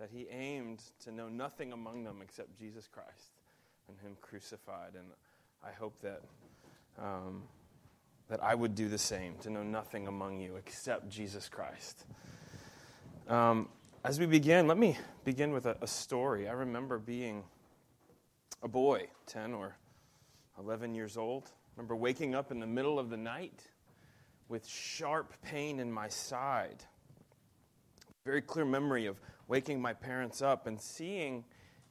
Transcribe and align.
that 0.00 0.08
he 0.10 0.26
aimed 0.30 0.82
to 1.04 1.12
know 1.12 1.28
nothing 1.28 1.72
among 1.72 2.04
them 2.04 2.20
except 2.22 2.58
Jesus 2.58 2.88
Christ 2.90 3.34
and 3.86 3.98
him 4.00 4.16
crucified. 4.22 4.94
And 4.94 5.06
I 5.62 5.72
hope 5.72 6.00
that, 6.00 6.22
um, 6.98 7.42
that 8.28 8.42
I 8.42 8.54
would 8.54 8.74
do 8.74 8.88
the 8.88 8.98
same, 8.98 9.34
to 9.42 9.50
know 9.50 9.62
nothing 9.62 10.08
among 10.08 10.40
you 10.40 10.56
except 10.56 11.10
Jesus 11.10 11.50
Christ. 11.50 12.06
Um, 13.28 13.68
as 14.02 14.18
we 14.18 14.24
begin, 14.24 14.66
let 14.66 14.78
me 14.78 14.96
begin 15.24 15.52
with 15.52 15.66
a, 15.66 15.76
a 15.82 15.86
story. 15.86 16.48
I 16.48 16.52
remember 16.52 16.98
being 16.98 17.44
a 18.62 18.68
boy, 18.68 19.06
10 19.26 19.52
or 19.52 19.76
11 20.58 20.94
years 20.94 21.18
old. 21.18 21.44
I 21.44 21.76
remember 21.76 21.94
waking 21.94 22.34
up 22.34 22.50
in 22.50 22.58
the 22.58 22.66
middle 22.66 22.98
of 22.98 23.10
the 23.10 23.18
night 23.18 23.62
with 24.48 24.66
sharp 24.66 25.34
pain 25.42 25.78
in 25.78 25.92
my 25.92 26.08
side. 26.08 26.84
Very 28.24 28.42
clear 28.42 28.66
memory 28.66 29.06
of 29.06 29.18
waking 29.48 29.80
my 29.80 29.94
parents 29.94 30.42
up 30.42 30.66
and 30.66 30.78
seeing, 30.78 31.42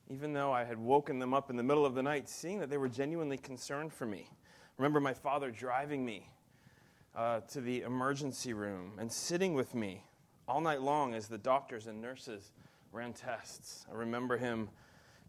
even 0.10 0.32
though 0.32 0.52
I 0.52 0.64
had 0.64 0.78
woken 0.78 1.18
them 1.18 1.34
up 1.34 1.50
in 1.50 1.58
the 1.58 1.64
middle 1.64 1.86
of 1.86 1.96
the 1.96 2.04
night, 2.04 2.30
seeing 2.30 2.60
that 2.60 2.70
they 2.70 2.78
were 2.78 2.88
genuinely 2.88 3.38
concerned 3.38 3.92
for 3.92 4.06
me. 4.06 4.30
Remember 4.78 5.00
my 5.00 5.14
father 5.14 5.50
driving 5.50 6.06
me 6.06 6.30
uh, 7.16 7.40
to 7.52 7.62
the 7.62 7.82
emergency 7.82 8.54
room 8.54 8.94
and 9.00 9.12
sitting 9.12 9.56
with 9.56 9.74
me 9.74 10.04
all 10.48 10.62
night 10.62 10.82
long 10.82 11.16
as 11.16 11.28
the 11.28 11.38
doctors 11.38 11.88
and 11.88 12.00
nurses 12.00 12.52
ran 12.92 13.12
tests. 13.12 13.88
I 13.92 13.96
remember 13.96 14.38
him 14.38 14.70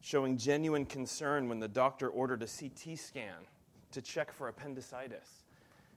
showing 0.03 0.37
genuine 0.37 0.85
concern 0.85 1.49
when 1.49 1.61
the 1.61 1.69
doctor 1.69 2.09
ordered 2.09 2.43
a 2.43 2.47
CT 2.47 2.99
scan 2.99 3.47
to 3.93 4.03
check 4.03 4.33
for 4.33 4.49
appendicitis. 4.49 5.45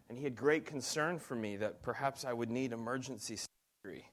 And 0.07 0.17
he 0.17 0.23
had 0.23 0.35
great 0.35 0.65
concern 0.65 1.19
for 1.19 1.35
me 1.35 1.57
that 1.57 1.81
perhaps 1.81 2.23
I 2.23 2.31
would 2.31 2.49
need 2.49 2.71
emergency 2.71 3.37
surgery. 3.83 4.05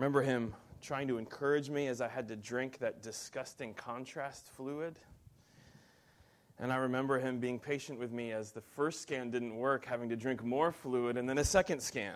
Remember 0.00 0.22
him 0.22 0.54
trying 0.80 1.08
to 1.08 1.18
encourage 1.18 1.68
me 1.68 1.86
as 1.86 2.00
I 2.00 2.08
had 2.08 2.26
to 2.28 2.36
drink 2.36 2.78
that 2.78 3.02
disgusting 3.02 3.74
contrast 3.74 4.46
fluid. 4.46 4.98
And 6.58 6.72
I 6.72 6.76
remember 6.76 7.18
him 7.18 7.38
being 7.38 7.58
patient 7.58 7.98
with 7.98 8.10
me 8.10 8.32
as 8.32 8.50
the 8.50 8.62
first 8.62 9.02
scan 9.02 9.30
didn't 9.30 9.54
work, 9.54 9.84
having 9.84 10.08
to 10.08 10.16
drink 10.16 10.42
more 10.42 10.72
fluid, 10.72 11.18
and 11.18 11.28
then 11.28 11.36
a 11.36 11.44
second 11.44 11.82
scan. 11.82 12.14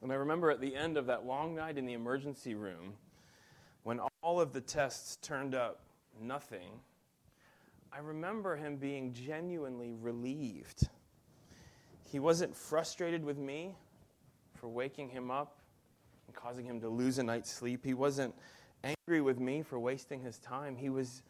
And 0.00 0.12
I 0.12 0.14
remember 0.14 0.52
at 0.52 0.60
the 0.60 0.76
end 0.76 0.96
of 0.96 1.06
that 1.06 1.26
long 1.26 1.56
night 1.56 1.76
in 1.76 1.86
the 1.86 1.94
emergency 1.94 2.54
room, 2.54 2.92
when 3.82 3.98
all 4.22 4.40
of 4.40 4.52
the 4.52 4.60
tests 4.60 5.16
turned 5.16 5.56
up 5.56 5.80
nothing, 6.22 6.70
I 7.92 7.98
remember 7.98 8.54
him 8.54 8.76
being 8.76 9.12
genuinely 9.12 9.92
relieved. 10.00 10.88
He 12.04 12.20
wasn't 12.20 12.54
frustrated 12.54 13.24
with 13.24 13.38
me 13.38 13.74
for 14.54 14.68
waking 14.68 15.08
him 15.08 15.32
up 15.32 15.57
and 16.28 16.36
causing 16.36 16.64
him 16.64 16.80
to 16.80 16.88
lose 16.88 17.18
a 17.18 17.22
night's 17.22 17.50
sleep. 17.50 17.84
He 17.84 17.94
wasn't 17.94 18.34
angry 18.84 19.20
with 19.20 19.40
me 19.40 19.62
for 19.62 19.80
wasting 19.80 20.20
his 20.20 20.38
time. 20.38 20.76
He 20.76 20.90
was 20.90 21.22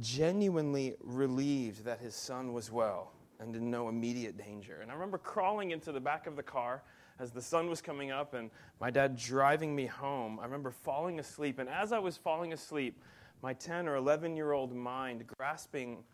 genuinely 0.00 0.94
relieved 1.00 1.84
that 1.84 1.98
his 1.98 2.14
son 2.14 2.52
was 2.52 2.70
well 2.70 3.12
and 3.40 3.56
in 3.56 3.70
no 3.70 3.88
immediate 3.88 4.36
danger. 4.36 4.80
And 4.82 4.90
I 4.90 4.94
remember 4.94 5.18
crawling 5.18 5.70
into 5.70 5.90
the 5.90 6.00
back 6.00 6.26
of 6.26 6.36
the 6.36 6.42
car 6.42 6.82
as 7.18 7.30
the 7.30 7.40
sun 7.40 7.68
was 7.68 7.80
coming 7.80 8.10
up 8.10 8.34
and 8.34 8.50
my 8.80 8.90
dad 8.90 9.16
driving 9.16 9.74
me 9.74 9.86
home, 9.86 10.38
I 10.38 10.44
remember 10.44 10.70
falling 10.70 11.18
asleep. 11.20 11.58
And 11.58 11.68
as 11.68 11.92
I 11.92 11.98
was 11.98 12.16
falling 12.16 12.52
asleep, 12.52 13.00
my 13.42 13.54
10 13.54 13.88
or 13.88 13.96
11 13.96 14.36
year 14.36 14.52
old 14.52 14.74
mind 14.74 15.24
grasping 15.38 16.04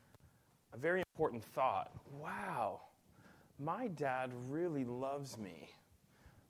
a 0.72 0.76
very 0.76 1.02
important 1.14 1.42
thought 1.42 1.90
wow, 2.20 2.80
my 3.58 3.88
dad 3.88 4.30
really 4.48 4.84
loves 4.84 5.36
me. 5.36 5.68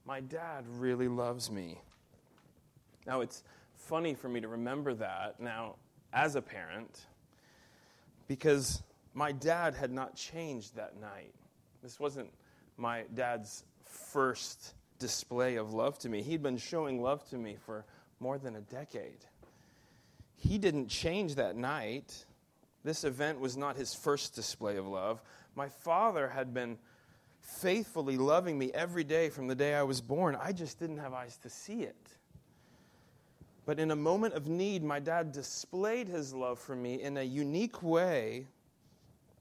My 0.05 0.21
dad 0.21 0.65
really 0.67 1.09
loves 1.09 1.51
me. 1.51 1.81
Now, 3.07 3.21
it's 3.21 3.43
funny 3.75 4.15
for 4.15 4.29
me 4.29 4.41
to 4.41 4.49
remember 4.49 4.95
that 4.95 5.41
now 5.41 5.77
as 6.13 6.35
a 6.37 6.43
parent 6.43 7.07
because 8.29 8.83
my 9.15 9.33
dad 9.33 9.75
had 9.75 9.91
not 9.91 10.15
changed 10.15 10.77
that 10.77 11.01
night. 11.01 11.35
This 11.83 11.99
wasn't 11.99 12.31
my 12.77 13.05
dad's 13.15 13.65
first 13.85 14.75
display 14.99 15.57
of 15.57 15.73
love 15.73 15.99
to 15.99 16.09
me. 16.09 16.23
He'd 16.23 16.43
been 16.43 16.59
showing 16.59 17.03
love 17.03 17.29
to 17.31 17.37
me 17.37 17.57
for 17.65 17.85
more 18.21 18.39
than 18.39 18.57
a 18.57 18.61
decade. 18.61 19.25
He 20.37 20.59
didn't 20.59 20.89
change 20.89 21.35
that 21.35 21.57
night. 21.57 22.25
This 22.85 23.05
event 23.05 23.41
was 23.41 23.57
not 23.57 23.77
his 23.77 23.95
first 23.95 24.35
display 24.35 24.77
of 24.77 24.87
love. 24.87 25.21
My 25.55 25.69
father 25.69 26.29
had 26.29 26.55
been 26.55 26.79
faithfully 27.59 28.17
loving 28.17 28.59
me 28.59 28.71
every 28.73 29.05
day 29.05 29.29
from 29.29 29.49
the 29.49 29.55
day 29.55 29.75
I 29.75 29.83
was 29.83 30.01
born. 30.01 30.37
I 30.41 30.53
just 30.53 30.79
didn't 30.79 30.99
have 30.99 31.13
eyes 31.13 31.37
to 31.39 31.51
see 31.51 31.83
it. 31.83 31.97
But 33.67 33.79
in 33.79 33.91
a 33.91 33.97
moment 33.97 34.35
of 34.35 34.47
need, 34.47 34.83
my 34.83 34.99
dad 34.99 35.33
displayed 35.33 36.09
his 36.09 36.33
love 36.33 36.59
for 36.59 36.75
me 36.75 37.03
in 37.03 37.17
a 37.17 37.23
unique 37.23 37.83
way 37.83 38.47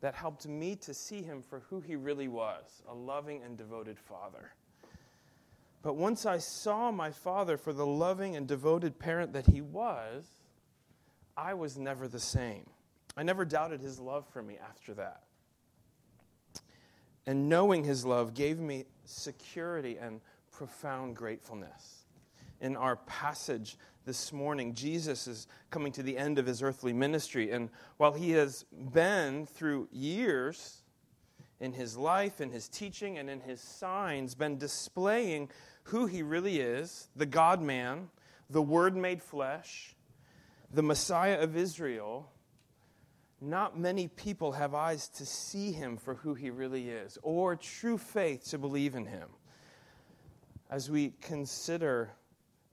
that 0.01 0.15
helped 0.15 0.47
me 0.47 0.75
to 0.77 0.93
see 0.93 1.21
him 1.21 1.41
for 1.41 1.61
who 1.69 1.81
he 1.81 1.95
really 1.95 2.27
was 2.27 2.81
a 2.87 2.93
loving 2.93 3.41
and 3.43 3.57
devoted 3.57 3.97
father. 3.97 4.51
But 5.81 5.95
once 5.95 6.25
I 6.25 6.37
saw 6.39 6.91
my 6.91 7.11
father 7.11 7.57
for 7.57 7.73
the 7.73 7.85
loving 7.85 8.35
and 8.35 8.47
devoted 8.47 8.99
parent 8.99 9.33
that 9.33 9.47
he 9.47 9.61
was, 9.61 10.25
I 11.37 11.53
was 11.53 11.77
never 11.77 12.07
the 12.07 12.19
same. 12.19 12.65
I 13.15 13.23
never 13.23 13.45
doubted 13.45 13.81
his 13.81 13.99
love 13.99 14.25
for 14.27 14.41
me 14.41 14.57
after 14.57 14.93
that. 14.95 15.23
And 17.25 17.49
knowing 17.49 17.83
his 17.83 18.05
love 18.05 18.33
gave 18.33 18.59
me 18.59 18.85
security 19.05 19.97
and 19.97 20.21
profound 20.51 21.15
gratefulness. 21.15 22.05
In 22.61 22.75
our 22.75 22.97
passage 22.97 23.77
this 24.05 24.33
morning, 24.33 24.73
Jesus 24.73 25.27
is 25.27 25.47
coming 25.69 25.91
to 25.93 26.03
the 26.03 26.17
end 26.17 26.39
of 26.39 26.45
his 26.45 26.61
earthly 26.61 26.93
ministry. 26.93 27.51
And 27.51 27.69
while 27.97 28.13
he 28.13 28.31
has 28.31 28.65
been 28.71 29.45
through 29.45 29.87
years 29.91 30.83
in 31.59 31.73
his 31.73 31.97
life, 31.97 32.41
in 32.41 32.51
his 32.51 32.67
teaching, 32.67 33.17
and 33.17 33.29
in 33.29 33.41
his 33.41 33.61
signs, 33.61 34.35
been 34.35 34.57
displaying 34.57 35.49
who 35.83 36.05
he 36.05 36.21
really 36.23 36.59
is 36.59 37.09
the 37.15 37.25
God 37.25 37.61
man, 37.61 38.09
the 38.49 38.61
Word 38.61 38.95
made 38.95 39.21
flesh, 39.21 39.95
the 40.71 40.83
Messiah 40.83 41.39
of 41.39 41.55
Israel, 41.55 42.31
not 43.41 43.79
many 43.79 44.07
people 44.07 44.51
have 44.51 44.73
eyes 44.73 45.07
to 45.09 45.25
see 45.25 45.71
him 45.71 45.97
for 45.97 46.15
who 46.15 46.33
he 46.33 46.49
really 46.49 46.89
is 46.89 47.17
or 47.21 47.55
true 47.55 47.97
faith 47.97 48.49
to 48.49 48.57
believe 48.57 48.95
in 48.95 49.05
him. 49.05 49.29
As 50.69 50.89
we 50.89 51.13
consider 51.21 52.11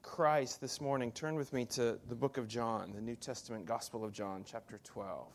Christ 0.02 0.60
this 0.60 0.80
morning, 0.80 1.12
turn 1.12 1.34
with 1.34 1.52
me 1.52 1.64
to 1.66 1.98
the 2.08 2.14
book 2.14 2.36
of 2.36 2.48
John, 2.48 2.92
the 2.94 3.00
New 3.00 3.16
Testament 3.16 3.64
Gospel 3.64 4.04
of 4.04 4.12
John, 4.12 4.44
chapter 4.46 4.80
12. 4.84 5.26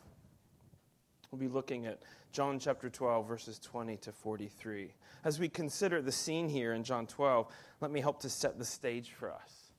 We'll 1.32 1.40
be 1.40 1.48
looking 1.48 1.86
at 1.86 2.02
John 2.34 2.60
chapter 2.60 2.90
12, 2.90 3.28
verses 3.28 3.58
20 3.60 3.98
to 3.98 4.12
43. 4.12 4.94
As 5.24 5.40
we 5.40 5.48
consider 5.50 6.02
the 6.02 6.12
scene 6.12 6.50
here 6.50 6.74
in 6.74 6.84
John 6.84 7.08
12, 7.08 7.48
let 7.80 7.90
me 7.90 8.02
help 8.02 8.22
to 8.22 8.30
set 8.30 8.60
the 8.60 8.66
stage 8.66 9.12
for 9.12 9.32
us. 9.32 9.72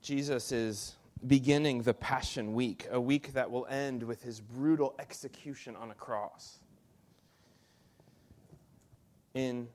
Jesus 0.00 0.52
is 0.52 0.96
beginning 1.26 1.82
the 1.82 1.94
Passion 1.94 2.54
Week, 2.54 2.86
a 2.90 3.00
week 3.00 3.32
that 3.32 3.50
will 3.50 3.66
end 3.66 4.02
with 4.02 4.22
his 4.22 4.40
brutal 4.40 4.94
execution 4.98 5.76
on 5.76 5.90
a 5.90 5.94
cross. 5.94 6.58
In 9.34 9.68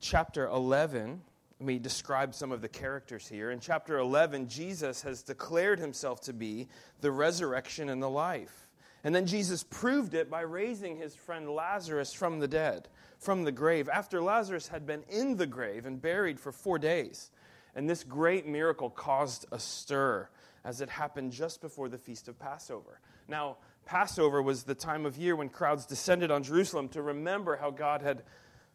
chapter 0.00 0.46
11, 0.46 1.20
let 1.58 1.66
me 1.66 1.78
describe 1.78 2.34
some 2.34 2.52
of 2.52 2.62
the 2.62 2.68
characters 2.68 3.28
here. 3.28 3.50
In 3.50 3.60
chapter 3.60 3.98
11, 3.98 4.48
Jesus 4.48 5.02
has 5.02 5.22
declared 5.22 5.78
himself 5.78 6.20
to 6.22 6.32
be 6.32 6.68
the 7.00 7.10
resurrection 7.10 7.90
and 7.90 8.02
the 8.02 8.08
life. 8.08 8.68
And 9.04 9.14
then 9.14 9.26
Jesus 9.26 9.62
proved 9.62 10.14
it 10.14 10.30
by 10.30 10.42
raising 10.42 10.96
his 10.96 11.14
friend 11.14 11.48
Lazarus 11.50 12.12
from 12.12 12.38
the 12.38 12.48
dead, 12.48 12.88
from 13.18 13.44
the 13.44 13.52
grave, 13.52 13.88
after 13.88 14.22
Lazarus 14.22 14.68
had 14.68 14.86
been 14.86 15.02
in 15.08 15.36
the 15.36 15.46
grave 15.46 15.86
and 15.86 16.00
buried 16.00 16.38
for 16.38 16.52
four 16.52 16.78
days. 16.78 17.30
And 17.74 17.88
this 17.88 18.04
great 18.04 18.46
miracle 18.46 18.90
caused 18.90 19.46
a 19.52 19.58
stir 19.58 20.28
as 20.64 20.80
it 20.80 20.90
happened 20.90 21.32
just 21.32 21.60
before 21.60 21.88
the 21.88 21.98
feast 21.98 22.28
of 22.28 22.38
Passover. 22.38 23.00
Now, 23.28 23.56
Passover 23.86 24.42
was 24.42 24.64
the 24.64 24.74
time 24.74 25.06
of 25.06 25.16
year 25.16 25.34
when 25.34 25.48
crowds 25.48 25.86
descended 25.86 26.30
on 26.30 26.42
Jerusalem 26.42 26.88
to 26.90 27.02
remember 27.02 27.56
how 27.56 27.70
God 27.70 28.02
had 28.02 28.22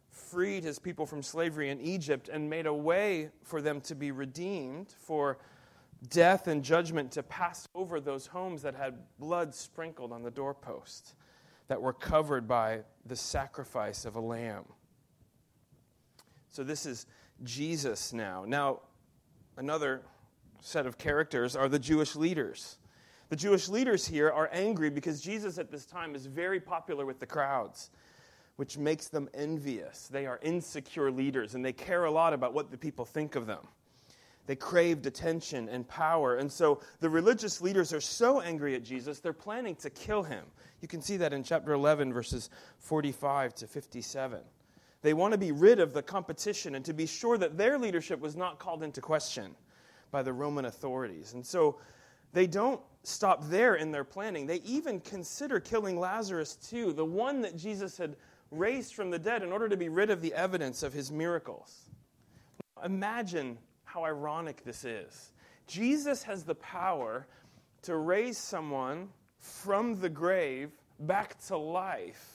freed 0.09 0.63
his 0.63 0.79
people 0.79 1.05
from 1.05 1.21
slavery 1.21 1.69
in 1.69 1.79
Egypt 1.81 2.29
and 2.29 2.49
made 2.49 2.65
a 2.65 2.73
way 2.73 3.29
for 3.43 3.61
them 3.61 3.81
to 3.81 3.95
be 3.95 4.11
redeemed, 4.11 4.93
for 4.97 5.37
death 6.09 6.47
and 6.47 6.63
judgment 6.63 7.11
to 7.11 7.23
pass 7.23 7.67
over 7.75 7.99
those 7.99 8.27
homes 8.27 8.61
that 8.61 8.75
had 8.75 8.97
blood 9.19 9.53
sprinkled 9.53 10.11
on 10.11 10.23
the 10.23 10.31
doorpost, 10.31 11.15
that 11.67 11.81
were 11.81 11.93
covered 11.93 12.47
by 12.47 12.81
the 13.05 13.15
sacrifice 13.15 14.05
of 14.05 14.15
a 14.15 14.21
lamb. 14.21 14.65
So 16.49 16.63
this 16.63 16.85
is 16.85 17.05
Jesus 17.43 18.13
now. 18.13 18.45
Now, 18.47 18.81
another 19.57 20.01
set 20.61 20.85
of 20.85 20.97
characters 20.97 21.55
are 21.55 21.69
the 21.69 21.79
Jewish 21.79 22.15
leaders. 22.15 22.77
The 23.29 23.35
Jewish 23.35 23.69
leaders 23.69 24.05
here 24.05 24.29
are 24.29 24.49
angry 24.51 24.89
because 24.89 25.21
Jesus 25.21 25.57
at 25.57 25.71
this 25.71 25.85
time 25.85 26.15
is 26.15 26.25
very 26.25 26.59
popular 26.59 27.05
with 27.05 27.19
the 27.19 27.25
crowds. 27.25 27.89
which 28.55 28.77
makes 28.77 29.07
them 29.07 29.29
envious. 29.33 30.07
They 30.07 30.25
are 30.25 30.39
insecure 30.41 31.11
leaders 31.11 31.55
and 31.55 31.65
they 31.65 31.73
care 31.73 32.05
a 32.05 32.11
lot 32.11 32.33
about 32.33 32.53
what 32.53 32.71
the 32.71 32.77
people 32.77 33.05
think 33.05 33.35
of 33.35 33.47
them. 33.47 33.67
They 34.47 34.55
craved 34.55 35.05
attention 35.07 35.67
and 35.69 35.87
power. 35.87 36.37
And 36.37 36.51
so 36.51 36.79
the 36.99 37.09
religious 37.09 37.61
leaders 37.61 37.91
are 37.93 38.01
so 38.01 38.41
angry 38.41 38.75
at 38.75 38.83
Jesus, 38.83 39.19
they're 39.19 39.33
planning 39.33 39.75
to 39.77 39.89
kill 39.89 40.23
him. 40.23 40.45
You 40.81 40.87
can 40.87 41.01
see 41.01 41.17
that 41.17 41.33
in 41.33 41.43
chapter 41.43 41.73
11, 41.73 42.13
verses 42.13 42.49
45 42.77 43.55
to 43.55 43.67
57. 43.67 44.39
They 45.05 45.13
want 45.13 45.33
to 45.33 45.37
be 45.37 45.51
rid 45.51 45.79
of 45.79 45.93
the 45.93 46.01
competition 46.01 46.73
and 46.73 46.83
to 46.85 46.91
be 46.91 47.05
sure 47.05 47.37
that 47.37 47.59
their 47.59 47.77
leadership 47.77 48.19
was 48.19 48.35
not 48.35 48.57
called 48.57 48.81
into 48.81 49.01
question 49.01 49.53
by 50.09 50.23
the 50.23 50.33
Roman 50.33 50.65
authorities. 50.65 51.33
And 51.33 51.45
so 51.45 51.77
they 52.33 52.47
don't 52.47 52.81
stop 53.03 53.47
there 53.47 53.75
in 53.75 53.91
their 53.91 54.03
planning. 54.03 54.47
They 54.47 54.61
even 54.65 54.99
consider 54.99 55.59
killing 55.59 55.99
Lazarus 55.99 56.55
too, 56.55 56.91
the 56.91 57.05
one 57.05 57.41
that 57.41 57.55
Jesus 57.55 57.99
had 57.99 58.15
raised 58.49 58.95
from 58.95 59.11
the 59.11 59.19
dead 59.19 59.43
in 59.43 59.51
order 59.51 59.69
to 59.69 59.77
be 59.77 59.89
rid 59.89 60.09
of 60.09 60.21
the 60.21 60.33
evidence 60.33 60.81
of 60.81 60.91
his 60.91 61.11
miracles. 61.11 61.81
Imagine 62.83 63.59
how 63.83 64.05
ironic 64.05 64.63
this 64.63 64.85
is. 64.85 65.33
Jesus 65.67 66.23
has 66.23 66.43
the 66.43 66.55
power 66.55 67.27
to 67.83 67.95
raise 67.95 68.39
someone 68.39 69.09
from 69.37 69.99
the 70.01 70.09
grave 70.09 70.71
back 70.99 71.39
to 71.45 71.57
life. 71.57 72.34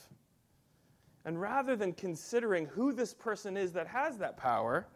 And 1.25 1.41
rather 1.41 1.77
than 1.77 1.93
considering 1.93 2.67
who 2.67 2.93
this 2.93 3.13
person 3.13 3.57
is 3.57 3.73
that 3.73 3.87
has 3.87 4.19
that 4.19 4.37
power, 4.37 4.87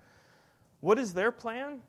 what 0.81 0.99
is 0.99 1.13
their 1.15 1.33
plan? 1.33 1.81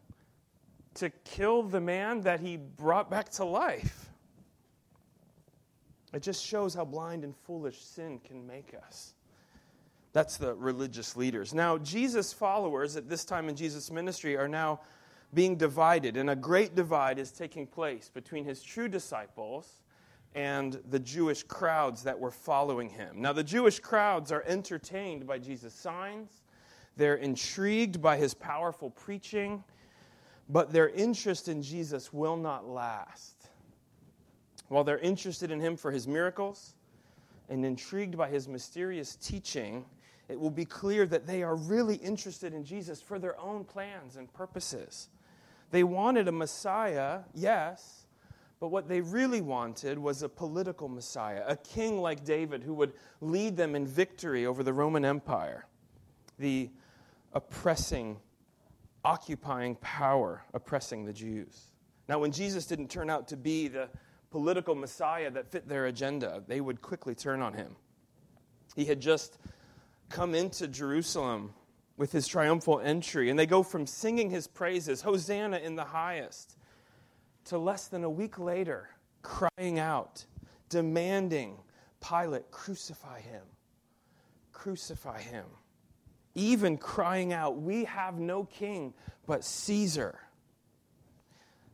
To 0.95 1.09
kill 1.09 1.63
the 1.63 1.81
man 1.81 2.21
that 2.21 2.39
he 2.39 2.57
brought 2.57 3.09
back 3.09 3.29
to 3.31 3.45
life. 3.45 4.09
It 6.13 6.21
just 6.21 6.45
shows 6.45 6.73
how 6.73 6.85
blind 6.85 7.23
and 7.23 7.35
foolish 7.45 7.81
sin 7.81 8.19
can 8.19 8.47
make 8.47 8.73
us. 8.87 9.13
That's 10.13 10.37
the 10.37 10.55
religious 10.55 11.17
leaders. 11.17 11.53
Now, 11.53 11.77
Jesus' 11.77 12.31
followers 12.31 12.95
at 12.95 13.09
this 13.09 13.25
time 13.25 13.49
in 13.49 13.55
Jesus' 13.57 13.91
ministry 13.91 14.37
are 14.37 14.47
now 14.47 14.79
being 15.33 15.57
divided, 15.57 16.15
and 16.15 16.29
a 16.29 16.35
great 16.35 16.73
divide 16.73 17.19
is 17.19 17.31
taking 17.31 17.67
place 17.67 18.09
between 18.13 18.45
his 18.45 18.63
true 18.63 18.87
disciples 18.87 19.81
and 20.35 20.81
the 20.89 20.99
Jewish 20.99 21.43
crowds 21.43 22.03
that 22.03 22.19
were 22.19 22.29
following 22.29 22.89
him. 22.89 23.21
Now, 23.21 23.31
the 23.31 23.43
Jewish 23.43 23.79
crowds 23.79 24.33
are 24.33 24.43
entertained 24.45 25.25
by 25.25 25.39
Jesus' 25.39 25.73
signs, 25.73 26.41
they're 26.97 27.15
intrigued 27.15 28.01
by 28.01 28.17
his 28.17 28.33
powerful 28.33 28.89
preaching, 28.89 29.63
but 30.49 30.71
their 30.71 30.89
interest 30.89 31.47
in 31.47 31.61
Jesus 31.61 32.13
will 32.13 32.37
not 32.37 32.67
last. 32.67 33.49
While 34.67 34.83
they're 34.83 34.99
interested 34.99 35.51
in 35.51 35.59
him 35.59 35.77
for 35.77 35.91
his 35.91 36.07
miracles 36.07 36.75
and 37.49 37.65
intrigued 37.65 38.17
by 38.17 38.29
his 38.29 38.47
mysterious 38.47 39.15
teaching, 39.15 39.85
it 40.27 40.39
will 40.39 40.51
be 40.51 40.65
clear 40.65 41.05
that 41.05 41.27
they 41.27 41.43
are 41.43 41.55
really 41.55 41.95
interested 41.95 42.53
in 42.53 42.63
Jesus 42.63 43.01
for 43.01 43.19
their 43.19 43.39
own 43.39 43.63
plans 43.63 44.15
and 44.15 44.31
purposes. 44.33 45.09
They 45.71 45.83
wanted 45.83 46.27
a 46.27 46.31
Messiah, 46.31 47.19
yes, 47.33 48.04
but 48.59 48.69
what 48.69 48.87
they 48.87 49.01
really 49.01 49.41
wanted 49.41 49.99
was 49.99 50.23
a 50.23 50.29
political 50.29 50.87
Messiah, 50.87 51.43
a 51.47 51.55
king 51.55 51.99
like 51.99 52.23
David 52.23 52.63
who 52.63 52.73
would 52.73 52.93
lead 53.21 53.57
them 53.57 53.75
in 53.75 53.85
victory 53.85 54.45
over 54.45 54.63
the 54.63 54.73
Roman 54.73 55.03
Empire, 55.03 55.65
the 56.39 56.69
oppressing, 57.33 58.17
occupying 59.03 59.75
power 59.75 60.43
oppressing 60.53 61.05
the 61.05 61.13
Jews. 61.13 61.71
Now, 62.07 62.19
when 62.19 62.31
Jesus 62.31 62.65
didn't 62.65 62.89
turn 62.89 63.09
out 63.09 63.27
to 63.29 63.37
be 63.37 63.67
the 63.67 63.89
political 64.31 64.75
Messiah 64.75 65.31
that 65.31 65.51
fit 65.51 65.67
their 65.67 65.87
agenda, 65.87 66.43
they 66.47 66.61
would 66.61 66.81
quickly 66.81 67.15
turn 67.15 67.41
on 67.41 67.53
him. 67.53 67.75
He 68.75 68.85
had 68.85 68.99
just 68.99 69.37
come 70.09 70.35
into 70.35 70.67
Jerusalem 70.67 71.53
with 71.97 72.11
his 72.11 72.27
triumphal 72.27 72.79
entry, 72.79 73.29
and 73.29 73.39
they 73.39 73.45
go 73.45 73.63
from 73.63 73.87
singing 73.87 74.29
his 74.29 74.47
praises, 74.47 75.01
Hosanna 75.01 75.57
in 75.57 75.75
the 75.75 75.85
highest, 75.85 76.57
to 77.45 77.57
less 77.57 77.87
than 77.87 78.03
a 78.03 78.09
week 78.09 78.37
later, 78.39 78.89
crying 79.21 79.79
out, 79.79 80.25
demanding 80.69 81.57
Pilate, 82.07 82.51
crucify 82.51 83.19
him, 83.21 83.41
crucify 84.51 85.21
him. 85.21 85.45
Even 86.35 86.77
crying 86.77 87.33
out, 87.33 87.57
We 87.57 87.85
have 87.85 88.19
no 88.19 88.43
king 88.43 88.93
but 89.25 89.43
Caesar. 89.43 90.19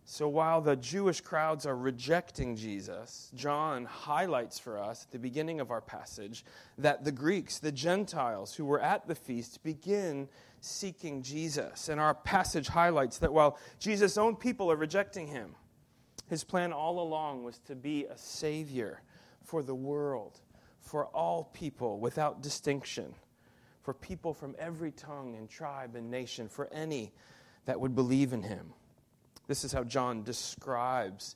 So 0.06 0.28
while 0.28 0.62
the 0.62 0.76
Jewish 0.76 1.22
crowds 1.22 1.66
are 1.66 1.76
rejecting 1.76 2.56
Jesus, 2.56 3.32
John 3.34 3.86
highlights 3.86 4.60
for 4.60 4.78
us 4.78 5.06
at 5.06 5.12
the 5.12 5.20
beginning 5.20 5.62
of 5.62 5.72
our 5.72 5.80
passage 5.80 6.44
that 6.78 7.06
the 7.06 7.14
Greeks, 7.14 7.60
the 7.60 7.72
Gentiles 7.72 8.54
who 8.54 8.66
were 8.66 8.82
at 8.82 9.08
the 9.08 9.16
feast, 9.16 9.64
begin 9.64 10.28
seeking 10.60 11.24
Jesus. 11.24 11.88
And 11.88 12.00
our 12.00 12.14
passage 12.14 12.68
highlights 12.68 13.20
that 13.20 13.32
while 13.32 13.58
Jesus' 13.80 14.18
own 14.18 14.36
people 14.36 14.72
are 14.72 14.76
rejecting 14.76 15.28
him, 15.28 15.56
his 16.32 16.46
plan 16.46 16.72
all 16.72 17.02
along 17.02 17.44
was 17.44 17.60
to 17.60 17.76
be 17.76 18.06
a 18.06 18.18
savior 18.18 19.02
for 19.44 19.62
the 19.62 19.76
world, 19.76 20.40
for 20.80 21.08
all 21.08 21.50
people 21.52 22.00
without 22.00 22.42
distinction, 22.42 23.14
for 23.82 23.94
people 23.94 24.34
from 24.34 24.56
every 24.58 24.92
tongue 24.92 25.36
and 25.36 25.50
tribe 25.50 25.94
and 25.98 26.10
nation, 26.10 26.48
for 26.48 26.72
any 26.72 27.12
that 27.66 27.78
would 27.78 27.94
believe 27.96 28.32
in 28.32 28.44
him. 28.44 28.72
This 29.48 29.66
is 29.66 29.74
how 29.74 29.84
John 29.84 30.24
describes 30.24 31.36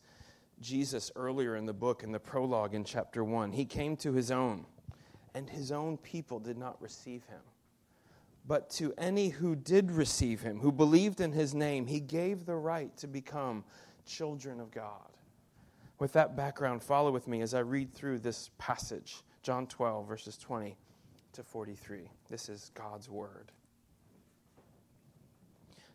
Jesus 0.61 1.11
earlier 1.17 1.57
in 1.57 1.65
the 1.65 1.73
book, 1.73 2.01
in 2.01 2.13
the 2.13 2.19
prologue 2.21 2.73
in 2.73 2.85
chapter 2.85 3.21
1. 3.21 3.51
He 3.51 3.65
came 3.65 3.97
to 3.97 4.13
his 4.13 4.31
own, 4.31 4.65
and 5.33 5.49
his 5.49 5.73
own 5.73 5.97
people 5.97 6.39
did 6.39 6.57
not 6.57 6.81
receive 6.81 7.25
him. 7.25 7.41
But 8.47 8.69
to 8.69 8.93
any 8.97 9.27
who 9.27 9.57
did 9.57 9.91
receive 9.91 10.39
him, 10.39 10.61
who 10.61 10.71
believed 10.71 11.19
in 11.19 11.33
his 11.33 11.53
name, 11.53 11.85
he 11.85 11.99
gave 11.99 12.45
the 12.45 12.55
right 12.55 12.95
to 12.95 13.07
become 13.07 13.65
children 14.05 14.59
of 14.59 14.71
God. 14.71 15.11
With 15.99 16.13
that 16.13 16.35
background, 16.35 16.83
follow 16.83 17.11
with 17.11 17.27
me 17.27 17.41
as 17.41 17.53
I 17.53 17.59
read 17.59 17.93
through 17.93 18.19
this 18.19 18.49
passage, 18.57 19.23
John 19.43 19.65
12, 19.67 20.07
verses 20.07 20.37
20 20.37 20.75
to 21.33 21.43
43. 21.43 22.09
This 22.29 22.49
is 22.49 22.71
God's 22.73 23.09
word. 23.09 23.51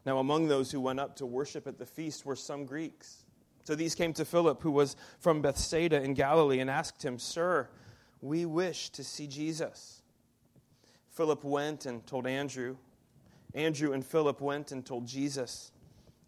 Now, 0.07 0.19
among 0.19 0.49
those 0.49 0.71
who 0.71 0.81
went 0.81 1.01
up 1.01 1.17
to 1.17 1.27
worship 1.27 1.67
at 1.67 1.79
the 1.79 1.85
feast 1.85 2.25
were 2.25 2.37
some 2.37 2.65
Greeks. 2.65 3.25
So 3.65 3.75
these 3.75 3.95
came 3.95 4.15
to 4.15 4.25
Philip, 4.25 4.63
who 4.63 4.71
was 4.71 4.97
from 5.19 5.43
Bethsaida 5.43 6.03
in 6.03 6.15
Galilee, 6.15 6.61
and 6.61 6.71
asked 6.71 7.05
him, 7.05 7.19
Sir, 7.19 7.69
we 8.23 8.47
wish 8.47 8.91
to 8.91 9.05
see 9.05 9.27
Jesus. 9.27 10.03
Philip 11.11 11.45
went 11.45 11.85
and 11.85 12.07
told 12.07 12.27
Andrew. 12.27 12.77
Andrew 13.55 13.93
and 13.93 14.05
Philip 14.05 14.41
went 14.41 14.73
and 14.73 14.85
told 14.85 15.07
Jesus. 15.07 15.73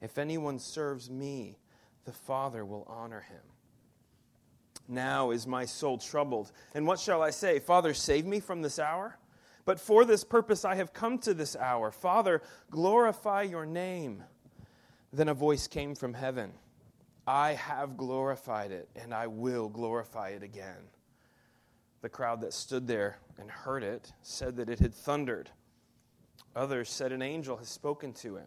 If 0.00 0.18
anyone 0.18 0.58
serves 0.58 1.10
me, 1.10 1.58
the 2.04 2.12
Father 2.12 2.64
will 2.64 2.86
honor 2.88 3.20
him. 3.20 3.42
Now 4.88 5.30
is 5.30 5.46
my 5.46 5.64
soul 5.64 5.98
troubled, 5.98 6.52
and 6.74 6.86
what 6.86 7.00
shall 7.00 7.22
I 7.22 7.30
say? 7.30 7.58
Father, 7.58 7.92
save 7.92 8.24
me 8.24 8.40
from 8.40 8.62
this 8.62 8.78
hour? 8.78 9.18
But 9.64 9.80
for 9.80 10.04
this 10.04 10.22
purpose 10.22 10.64
I 10.64 10.76
have 10.76 10.92
come 10.92 11.18
to 11.20 11.34
this 11.34 11.56
hour. 11.56 11.90
Father, 11.90 12.40
glorify 12.70 13.42
your 13.42 13.66
name. 13.66 14.22
Then 15.12 15.28
a 15.28 15.34
voice 15.34 15.66
came 15.66 15.94
from 15.94 16.14
heaven 16.14 16.52
I 17.26 17.54
have 17.54 17.96
glorified 17.96 18.70
it, 18.70 18.88
and 18.94 19.12
I 19.12 19.26
will 19.26 19.68
glorify 19.68 20.28
it 20.28 20.44
again. 20.44 20.90
The 22.00 22.08
crowd 22.08 22.40
that 22.42 22.52
stood 22.52 22.86
there 22.86 23.18
and 23.38 23.50
heard 23.50 23.82
it 23.82 24.12
said 24.22 24.56
that 24.56 24.70
it 24.70 24.78
had 24.78 24.94
thundered. 24.94 25.50
Others 26.54 26.88
said, 26.88 27.10
An 27.10 27.22
angel 27.22 27.56
has 27.56 27.68
spoken 27.68 28.12
to 28.14 28.36
him. 28.36 28.46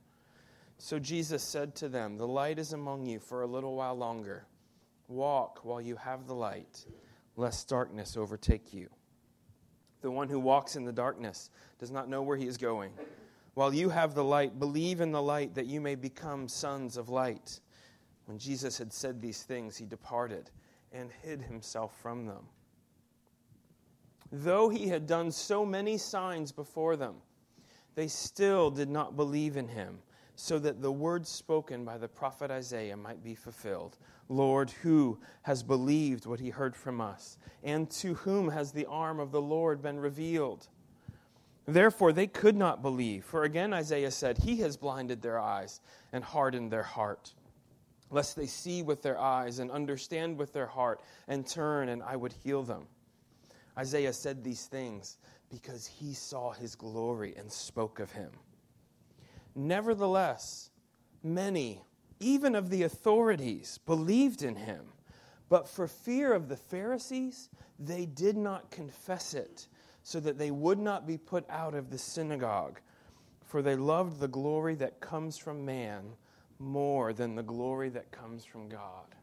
So 0.83 0.97
Jesus 0.97 1.43
said 1.43 1.75
to 1.75 1.89
them, 1.89 2.17
The 2.17 2.27
light 2.27 2.57
is 2.57 2.73
among 2.73 3.05
you 3.05 3.19
for 3.19 3.43
a 3.43 3.47
little 3.47 3.75
while 3.75 3.93
longer. 3.93 4.47
Walk 5.07 5.63
while 5.63 5.79
you 5.79 5.95
have 5.95 6.25
the 6.25 6.33
light, 6.33 6.87
lest 7.35 7.69
darkness 7.69 8.17
overtake 8.17 8.73
you. 8.73 8.89
The 10.01 10.09
one 10.09 10.27
who 10.27 10.39
walks 10.39 10.75
in 10.75 10.83
the 10.83 10.91
darkness 10.91 11.51
does 11.77 11.91
not 11.91 12.09
know 12.09 12.23
where 12.23 12.35
he 12.35 12.47
is 12.47 12.57
going. 12.57 12.93
While 13.53 13.75
you 13.75 13.89
have 13.89 14.15
the 14.15 14.23
light, 14.23 14.57
believe 14.57 15.01
in 15.01 15.11
the 15.11 15.21
light 15.21 15.53
that 15.53 15.67
you 15.67 15.79
may 15.79 15.93
become 15.93 16.47
sons 16.47 16.97
of 16.97 17.09
light. 17.09 17.59
When 18.25 18.39
Jesus 18.39 18.79
had 18.79 18.91
said 18.91 19.21
these 19.21 19.43
things, 19.43 19.77
he 19.77 19.85
departed 19.85 20.49
and 20.91 21.11
hid 21.21 21.43
himself 21.43 21.95
from 22.01 22.25
them. 22.25 22.47
Though 24.31 24.69
he 24.69 24.87
had 24.87 25.05
done 25.05 25.29
so 25.29 25.63
many 25.63 25.99
signs 25.99 26.51
before 26.51 26.95
them, 26.95 27.17
they 27.93 28.07
still 28.07 28.71
did 28.71 28.89
not 28.89 29.15
believe 29.15 29.57
in 29.57 29.67
him 29.67 29.99
so 30.41 30.57
that 30.57 30.81
the 30.81 30.91
words 30.91 31.29
spoken 31.29 31.85
by 31.85 31.99
the 31.99 32.07
prophet 32.07 32.49
Isaiah 32.49 32.97
might 32.97 33.23
be 33.23 33.35
fulfilled. 33.35 33.99
Lord, 34.27 34.71
who 34.71 35.19
has 35.43 35.61
believed 35.61 36.25
what 36.25 36.39
he 36.39 36.49
heard 36.49 36.75
from 36.75 36.99
us? 36.99 37.37
And 37.63 37.87
to 37.91 38.15
whom 38.15 38.49
has 38.49 38.71
the 38.71 38.87
arm 38.87 39.19
of 39.19 39.31
the 39.31 39.41
Lord 39.41 39.83
been 39.83 39.99
revealed? 39.99 40.67
Therefore, 41.67 42.11
they 42.11 42.25
could 42.25 42.55
not 42.55 42.81
believe. 42.81 43.23
For 43.23 43.43
again, 43.43 43.71
Isaiah 43.71 44.09
said, 44.09 44.39
He 44.39 44.55
has 44.61 44.77
blinded 44.77 45.21
their 45.21 45.39
eyes 45.39 45.79
and 46.11 46.23
hardened 46.23 46.71
their 46.71 46.81
heart, 46.81 47.35
lest 48.09 48.35
they 48.35 48.47
see 48.47 48.81
with 48.81 49.03
their 49.03 49.19
eyes 49.19 49.59
and 49.59 49.69
understand 49.69 50.39
with 50.39 50.53
their 50.53 50.65
heart 50.65 51.01
and 51.27 51.45
turn, 51.45 51.89
and 51.89 52.01
I 52.01 52.15
would 52.15 52.33
heal 52.43 52.63
them. 52.63 52.87
Isaiah 53.77 54.11
said 54.11 54.43
these 54.43 54.65
things 54.65 55.19
because 55.51 55.85
he 55.85 56.15
saw 56.15 56.51
his 56.51 56.73
glory 56.73 57.35
and 57.37 57.51
spoke 57.51 57.99
of 57.99 58.09
him. 58.11 58.31
Nevertheless, 59.55 60.69
many, 61.23 61.81
even 62.19 62.55
of 62.55 62.69
the 62.69 62.83
authorities, 62.83 63.79
believed 63.85 64.43
in 64.43 64.55
him. 64.55 64.85
But 65.49 65.67
for 65.67 65.87
fear 65.87 66.33
of 66.33 66.47
the 66.47 66.55
Pharisees, 66.55 67.49
they 67.77 68.05
did 68.05 68.37
not 68.37 68.71
confess 68.71 69.33
it, 69.33 69.67
so 70.03 70.19
that 70.21 70.37
they 70.37 70.51
would 70.51 70.79
not 70.79 71.05
be 71.05 71.17
put 71.17 71.49
out 71.49 71.75
of 71.75 71.89
the 71.89 71.97
synagogue. 71.97 72.79
For 73.45 73.61
they 73.61 73.75
loved 73.75 74.19
the 74.19 74.29
glory 74.29 74.75
that 74.75 75.01
comes 75.01 75.37
from 75.37 75.65
man 75.65 76.15
more 76.57 77.11
than 77.11 77.35
the 77.35 77.43
glory 77.43 77.89
that 77.89 78.11
comes 78.11 78.45
from 78.45 78.69
God. 78.69 79.15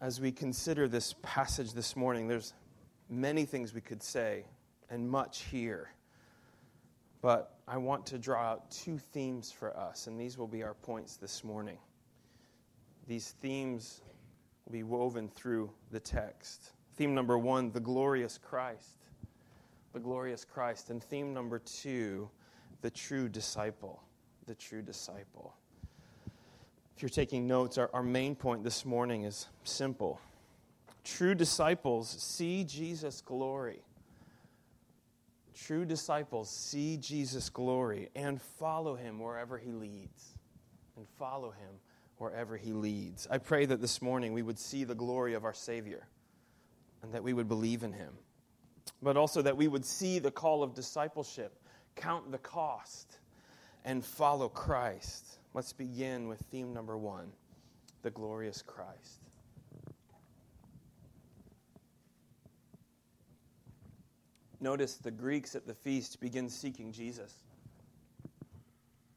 As 0.00 0.20
we 0.20 0.30
consider 0.30 0.86
this 0.86 1.14
passage 1.22 1.72
this 1.72 1.96
morning, 1.96 2.28
there's 2.28 2.52
many 3.08 3.46
things 3.46 3.74
we 3.74 3.80
could 3.80 4.02
say 4.02 4.44
and 4.90 5.08
much 5.08 5.42
here. 5.44 5.90
But 7.24 7.54
I 7.66 7.78
want 7.78 8.04
to 8.08 8.18
draw 8.18 8.42
out 8.42 8.70
two 8.70 8.98
themes 8.98 9.50
for 9.50 9.74
us, 9.74 10.08
and 10.08 10.20
these 10.20 10.36
will 10.36 10.46
be 10.46 10.62
our 10.62 10.74
points 10.74 11.16
this 11.16 11.42
morning. 11.42 11.78
These 13.08 13.30
themes 13.40 14.02
will 14.66 14.72
be 14.72 14.82
woven 14.82 15.30
through 15.30 15.70
the 15.90 16.00
text. 16.00 16.72
Theme 16.96 17.14
number 17.14 17.38
one, 17.38 17.70
the 17.70 17.80
glorious 17.80 18.36
Christ. 18.36 19.06
The 19.94 20.00
glorious 20.00 20.44
Christ. 20.44 20.90
And 20.90 21.02
theme 21.02 21.32
number 21.32 21.60
two, 21.60 22.28
the 22.82 22.90
true 22.90 23.30
disciple. 23.30 24.02
The 24.44 24.54
true 24.54 24.82
disciple. 24.82 25.54
If 26.94 27.00
you're 27.00 27.08
taking 27.08 27.46
notes, 27.46 27.78
our, 27.78 27.88
our 27.94 28.02
main 28.02 28.34
point 28.34 28.64
this 28.64 28.84
morning 28.84 29.22
is 29.22 29.48
simple. 29.62 30.20
True 31.04 31.34
disciples 31.34 32.06
see 32.10 32.64
Jesus' 32.64 33.22
glory 33.22 33.80
True 35.54 35.84
disciples 35.84 36.50
see 36.50 36.96
Jesus' 36.96 37.48
glory 37.48 38.10
and 38.14 38.40
follow 38.42 38.96
him 38.96 39.20
wherever 39.20 39.56
he 39.56 39.72
leads. 39.72 40.34
And 40.96 41.06
follow 41.18 41.50
him 41.50 41.74
wherever 42.18 42.56
he 42.56 42.72
leads. 42.72 43.26
I 43.30 43.38
pray 43.38 43.66
that 43.66 43.80
this 43.80 44.02
morning 44.02 44.32
we 44.32 44.42
would 44.42 44.58
see 44.58 44.84
the 44.84 44.94
glory 44.94 45.34
of 45.34 45.44
our 45.44 45.54
Savior 45.54 46.06
and 47.02 47.12
that 47.12 47.22
we 47.22 47.32
would 47.32 47.48
believe 47.48 47.82
in 47.82 47.92
him. 47.92 48.14
But 49.02 49.16
also 49.16 49.42
that 49.42 49.56
we 49.56 49.68
would 49.68 49.84
see 49.84 50.18
the 50.18 50.30
call 50.30 50.62
of 50.62 50.74
discipleship, 50.74 51.58
count 51.96 52.30
the 52.32 52.38
cost, 52.38 53.18
and 53.84 54.04
follow 54.04 54.48
Christ. 54.48 55.38
Let's 55.52 55.72
begin 55.72 56.28
with 56.28 56.40
theme 56.50 56.72
number 56.72 56.96
one 56.96 57.32
the 58.02 58.10
glorious 58.10 58.60
Christ. 58.60 59.23
Notice 64.64 64.94
the 64.94 65.10
Greeks 65.10 65.54
at 65.54 65.66
the 65.66 65.74
feast 65.74 66.20
begin 66.20 66.48
seeking 66.48 66.90
Jesus. 66.90 67.34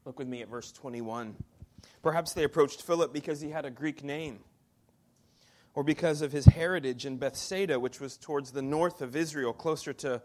Look 0.04 0.20
with 0.20 0.28
me 0.28 0.42
at 0.42 0.50
verse 0.50 0.74
21. 0.74 1.38
Perhaps 2.04 2.34
they 2.34 2.44
approached 2.44 2.82
Philip 2.82 3.14
because 3.14 3.40
he 3.40 3.50
had 3.50 3.64
a 3.64 3.70
Greek 3.70 4.04
name, 4.04 4.40
or 5.74 5.86
because 5.86 6.22
of 6.22 6.34
his 6.34 6.44
heritage 6.44 7.06
in 7.06 7.16
Bethsaida, 7.16 7.80
which 7.80 8.02
was 8.02 8.18
towards 8.18 8.52
the 8.52 8.62
north 8.62 9.02
of 9.02 9.16
Israel, 9.16 9.54
closer 9.54 9.94
to 9.94 10.22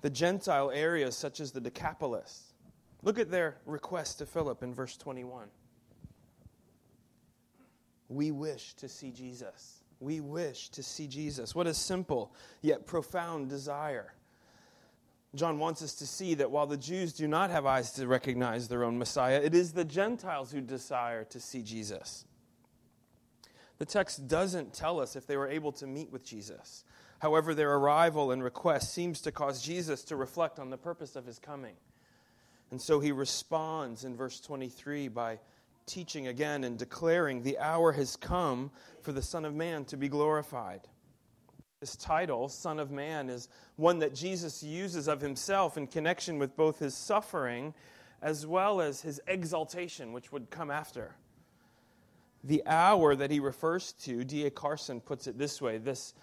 the 0.00 0.10
Gentile 0.10 0.72
areas 0.72 1.16
such 1.16 1.38
as 1.38 1.52
the 1.52 1.60
Decapolis. 1.60 2.52
Look 3.04 3.20
at 3.20 3.30
their 3.30 3.58
request 3.64 4.18
to 4.18 4.26
Philip 4.26 4.64
in 4.64 4.74
verse 4.74 4.96
21. 4.96 5.46
We 8.08 8.32
wish 8.32 8.74
to 8.74 8.88
see 8.88 9.12
Jesus. 9.12 9.84
We 10.00 10.18
wish 10.18 10.70
to 10.70 10.82
see 10.82 11.06
Jesus. 11.06 11.54
What 11.54 11.68
a 11.68 11.74
simple 11.74 12.34
yet 12.60 12.86
profound 12.86 13.50
desire. 13.50 14.14
John 15.34 15.58
wants 15.58 15.82
us 15.82 15.94
to 15.96 16.06
see 16.06 16.34
that 16.34 16.50
while 16.50 16.66
the 16.66 16.76
Jews 16.76 17.12
do 17.12 17.28
not 17.28 17.50
have 17.50 17.66
eyes 17.66 17.92
to 17.92 18.06
recognize 18.06 18.68
their 18.68 18.84
own 18.84 18.98
Messiah, 18.98 19.40
it 19.42 19.54
is 19.54 19.72
the 19.72 19.84
Gentiles 19.84 20.52
who 20.52 20.60
desire 20.60 21.24
to 21.24 21.38
see 21.38 21.62
Jesus. 21.62 22.24
The 23.76 23.84
text 23.84 24.26
doesn't 24.26 24.72
tell 24.72 25.00
us 25.00 25.16
if 25.16 25.26
they 25.26 25.36
were 25.36 25.48
able 25.48 25.72
to 25.72 25.86
meet 25.86 26.10
with 26.10 26.24
Jesus. 26.24 26.84
However, 27.20 27.54
their 27.54 27.74
arrival 27.74 28.30
and 28.30 28.42
request 28.42 28.94
seems 28.94 29.20
to 29.22 29.32
cause 29.32 29.62
Jesus 29.62 30.02
to 30.04 30.16
reflect 30.16 30.58
on 30.58 30.70
the 30.70 30.78
purpose 30.78 31.14
of 31.14 31.26
his 31.26 31.38
coming. 31.38 31.74
And 32.70 32.80
so 32.80 33.00
he 33.00 33.12
responds 33.12 34.04
in 34.04 34.16
verse 34.16 34.40
23 34.40 35.08
by 35.08 35.38
teaching 35.86 36.28
again 36.28 36.64
and 36.64 36.78
declaring, 36.78 37.42
The 37.42 37.58
hour 37.58 37.92
has 37.92 38.16
come 38.16 38.70
for 39.02 39.12
the 39.12 39.22
Son 39.22 39.44
of 39.44 39.54
Man 39.54 39.84
to 39.86 39.96
be 39.96 40.08
glorified. 40.08 40.82
This 41.80 41.94
title, 41.94 42.48
Son 42.48 42.80
of 42.80 42.90
Man, 42.90 43.30
is 43.30 43.48
one 43.76 44.00
that 44.00 44.12
Jesus 44.12 44.64
uses 44.64 45.06
of 45.06 45.20
himself 45.20 45.76
in 45.76 45.86
connection 45.86 46.40
with 46.40 46.56
both 46.56 46.80
his 46.80 46.92
suffering 46.92 47.72
as 48.20 48.44
well 48.44 48.80
as 48.80 49.02
his 49.02 49.20
exaltation, 49.28 50.12
which 50.12 50.32
would 50.32 50.50
come 50.50 50.72
after. 50.72 51.14
The 52.42 52.64
hour 52.66 53.14
that 53.14 53.30
he 53.30 53.38
refers 53.38 53.92
to, 54.04 54.24
D.A. 54.24 54.50
Carson 54.50 55.00
puts 55.00 55.28
it 55.28 55.38
this 55.38 55.62
way 55.62 55.78
this 55.78 56.14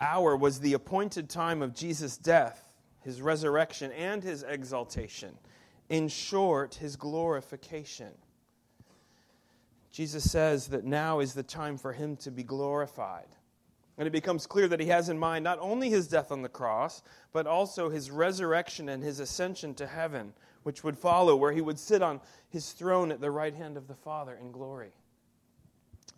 hour 0.00 0.36
was 0.36 0.60
the 0.60 0.74
appointed 0.74 1.28
time 1.28 1.60
of 1.60 1.74
Jesus' 1.74 2.16
death, 2.16 2.70
his 3.00 3.20
resurrection, 3.20 3.90
and 3.90 4.22
his 4.22 4.44
exaltation. 4.44 5.36
In 5.88 6.06
short, 6.06 6.76
his 6.76 6.94
glorification. 6.94 8.12
Jesus 9.90 10.30
says 10.30 10.68
that 10.68 10.84
now 10.84 11.18
is 11.18 11.34
the 11.34 11.42
time 11.42 11.76
for 11.76 11.92
him 11.92 12.14
to 12.18 12.30
be 12.30 12.44
glorified. 12.44 13.26
And 14.00 14.06
it 14.06 14.12
becomes 14.12 14.46
clear 14.46 14.66
that 14.66 14.80
he 14.80 14.86
has 14.86 15.10
in 15.10 15.18
mind 15.18 15.44
not 15.44 15.58
only 15.60 15.90
his 15.90 16.08
death 16.08 16.32
on 16.32 16.40
the 16.40 16.48
cross, 16.48 17.02
but 17.34 17.46
also 17.46 17.90
his 17.90 18.10
resurrection 18.10 18.88
and 18.88 19.02
his 19.02 19.20
ascension 19.20 19.74
to 19.74 19.86
heaven, 19.86 20.32
which 20.62 20.82
would 20.82 20.96
follow, 20.96 21.36
where 21.36 21.52
he 21.52 21.60
would 21.60 21.78
sit 21.78 22.00
on 22.00 22.22
his 22.48 22.72
throne 22.72 23.12
at 23.12 23.20
the 23.20 23.30
right 23.30 23.54
hand 23.54 23.76
of 23.76 23.88
the 23.88 23.94
Father 23.94 24.38
in 24.40 24.52
glory. 24.52 24.92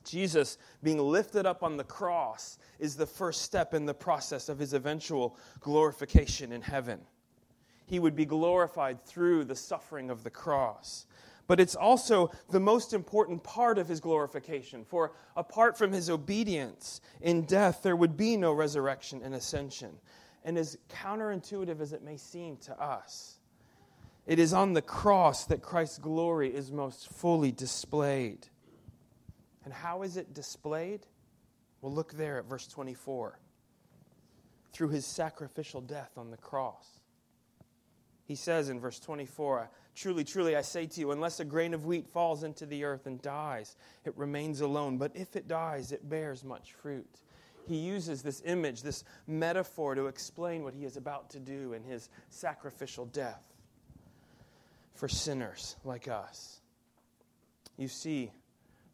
Jesus 0.04 0.58
being 0.84 1.00
lifted 1.00 1.44
up 1.44 1.64
on 1.64 1.76
the 1.76 1.82
cross 1.82 2.56
is 2.78 2.94
the 2.94 3.04
first 3.04 3.42
step 3.42 3.74
in 3.74 3.84
the 3.84 3.92
process 3.92 4.48
of 4.48 4.60
his 4.60 4.74
eventual 4.74 5.36
glorification 5.58 6.52
in 6.52 6.62
heaven. 6.62 7.00
He 7.86 7.98
would 7.98 8.14
be 8.14 8.26
glorified 8.26 9.04
through 9.04 9.42
the 9.46 9.56
suffering 9.56 10.08
of 10.08 10.22
the 10.22 10.30
cross 10.30 11.06
but 11.46 11.60
it's 11.60 11.74
also 11.74 12.30
the 12.50 12.60
most 12.60 12.92
important 12.92 13.42
part 13.42 13.78
of 13.78 13.88
his 13.88 14.00
glorification. 14.00 14.84
For 14.84 15.12
apart 15.36 15.76
from 15.76 15.92
his 15.92 16.08
obedience 16.08 17.00
in 17.20 17.42
death, 17.42 17.82
there 17.82 17.96
would 17.96 18.16
be 18.16 18.36
no 18.36 18.52
resurrection 18.52 19.20
and 19.22 19.34
ascension. 19.34 19.98
And 20.44 20.58
as 20.58 20.78
counterintuitive 20.88 21.80
as 21.80 21.92
it 21.92 22.02
may 22.02 22.16
seem 22.16 22.56
to 22.58 22.80
us, 22.80 23.38
it 24.26 24.38
is 24.38 24.52
on 24.52 24.72
the 24.72 24.82
cross 24.82 25.44
that 25.46 25.62
Christ's 25.62 25.98
glory 25.98 26.54
is 26.54 26.70
most 26.70 27.08
fully 27.12 27.50
displayed. 27.50 28.46
And 29.64 29.72
how 29.72 30.02
is 30.02 30.16
it 30.16 30.32
displayed? 30.34 31.06
Well, 31.80 31.92
look 31.92 32.12
there 32.12 32.38
at 32.38 32.44
verse 32.44 32.66
24. 32.68 33.38
Through 34.72 34.88
his 34.88 35.04
sacrificial 35.04 35.80
death 35.80 36.12
on 36.16 36.30
the 36.30 36.36
cross. 36.36 37.00
He 38.24 38.36
says 38.36 38.68
in 38.68 38.80
verse 38.80 38.98
24, 39.00 39.68
Truly, 39.94 40.24
truly, 40.24 40.56
I 40.56 40.62
say 40.62 40.86
to 40.86 41.00
you, 41.00 41.10
unless 41.12 41.38
a 41.38 41.44
grain 41.44 41.74
of 41.74 41.84
wheat 41.84 42.08
falls 42.08 42.44
into 42.44 42.64
the 42.64 42.84
earth 42.84 43.06
and 43.06 43.20
dies, 43.20 43.76
it 44.04 44.16
remains 44.16 44.60
alone. 44.62 44.96
But 44.96 45.12
if 45.14 45.36
it 45.36 45.48
dies, 45.48 45.92
it 45.92 46.08
bears 46.08 46.44
much 46.44 46.72
fruit. 46.72 47.20
he 47.66 47.76
uses 47.76 48.22
this 48.22 48.42
image, 48.44 48.82
this 48.82 49.04
metaphor, 49.26 49.94
to 49.94 50.06
explain 50.06 50.64
what 50.64 50.74
he 50.74 50.84
is 50.84 50.96
about 50.96 51.30
to 51.30 51.38
do 51.38 51.72
in 51.72 51.82
his 51.84 52.08
sacrificial 52.30 53.06
death 53.06 53.42
for 54.94 55.08
sinners 55.08 55.76
like 55.84 56.08
us. 56.08 56.60
You 57.76 57.88
see, 57.88 58.30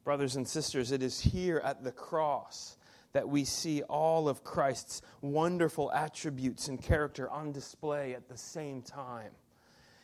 brothers 0.05 0.37
and 0.37 0.47
sisters, 0.47 0.93
it 0.93 1.03
is 1.03 1.21
here 1.21 1.61
at 1.65 1.83
the 1.83 1.93
cross 1.93 2.77
that 3.13 3.29
we 3.29 3.45
see 3.45 3.83
all 3.83 4.29
of 4.29 4.45
Christ's 4.45 5.03
wonderful 5.23 5.91
attributes 5.93 6.69
and 6.69 6.81
character 6.81 7.29
on 7.31 7.53
display 7.53 8.15
at 8.15 8.29
the 8.29 8.37
same 8.37 8.83
time. 8.83 9.31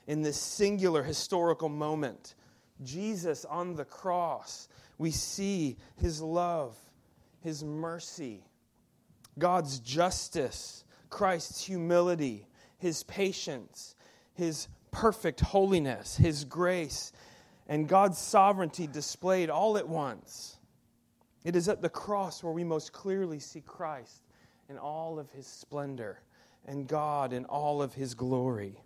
In 0.06 0.22
this 0.22 0.38
singular 0.38 1.02
historical 1.02 1.68
moment, 1.68 2.34
Jesus 2.82 3.44
on 3.44 3.74
the 3.74 3.84
cross, 3.84 4.68
we 4.98 5.10
see 5.10 5.76
his 5.96 6.20
love, 6.20 6.76
his 7.40 7.64
mercy, 7.64 8.44
God's 9.38 9.78
justice, 9.80 10.84
Christ's 11.10 11.64
humility, 11.64 12.46
his 12.78 13.02
patience, 13.04 13.94
his 14.34 14.68
perfect 14.90 15.40
holiness, 15.40 16.16
his 16.16 16.44
grace, 16.44 17.12
and 17.66 17.88
God's 17.88 18.18
sovereignty 18.18 18.86
displayed 18.86 19.48
all 19.48 19.78
at 19.78 19.88
once. 19.88 20.58
It 21.44 21.56
is 21.56 21.68
at 21.68 21.82
the 21.82 21.88
cross 21.88 22.42
where 22.42 22.52
we 22.52 22.64
most 22.64 22.92
clearly 22.92 23.38
see 23.38 23.60
Christ 23.60 24.22
in 24.68 24.78
all 24.78 25.18
of 25.18 25.30
his 25.30 25.46
splendor 25.46 26.20
and 26.66 26.86
God 26.86 27.32
in 27.32 27.44
all 27.46 27.82
of 27.82 27.94
his 27.94 28.14
glory. 28.14 28.82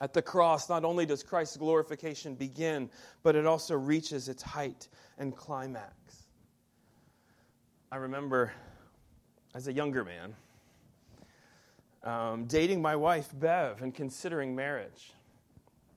At 0.00 0.12
the 0.12 0.22
cross, 0.22 0.68
not 0.68 0.84
only 0.84 1.06
does 1.06 1.22
Christ's 1.22 1.56
glorification 1.56 2.34
begin, 2.34 2.88
but 3.22 3.34
it 3.34 3.46
also 3.46 3.76
reaches 3.76 4.28
its 4.28 4.42
height 4.42 4.88
and 5.18 5.34
climax. 5.34 6.26
I 7.90 7.96
remember 7.96 8.52
as 9.54 9.66
a 9.66 9.72
younger 9.72 10.04
man 10.04 10.34
um, 12.04 12.44
dating 12.44 12.80
my 12.80 12.94
wife, 12.94 13.28
Bev, 13.38 13.82
and 13.82 13.94
considering 13.94 14.54
marriage. 14.54 15.12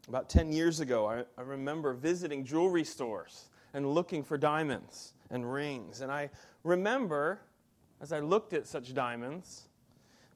About 0.08 0.30
10 0.30 0.52
years 0.52 0.80
ago, 0.80 1.08
I, 1.08 1.24
I 1.38 1.44
remember 1.44 1.94
visiting 1.94 2.44
jewelry 2.44 2.84
stores 2.84 3.50
and 3.74 3.94
looking 3.94 4.24
for 4.24 4.38
diamonds 4.38 5.14
and 5.30 5.52
rings. 5.52 6.02
And 6.02 6.12
I 6.12 6.30
remember, 6.64 7.40
as 8.02 8.12
I 8.12 8.20
looked 8.20 8.54
at 8.54 8.68
such 8.68 8.94
diamonds, 8.94 9.68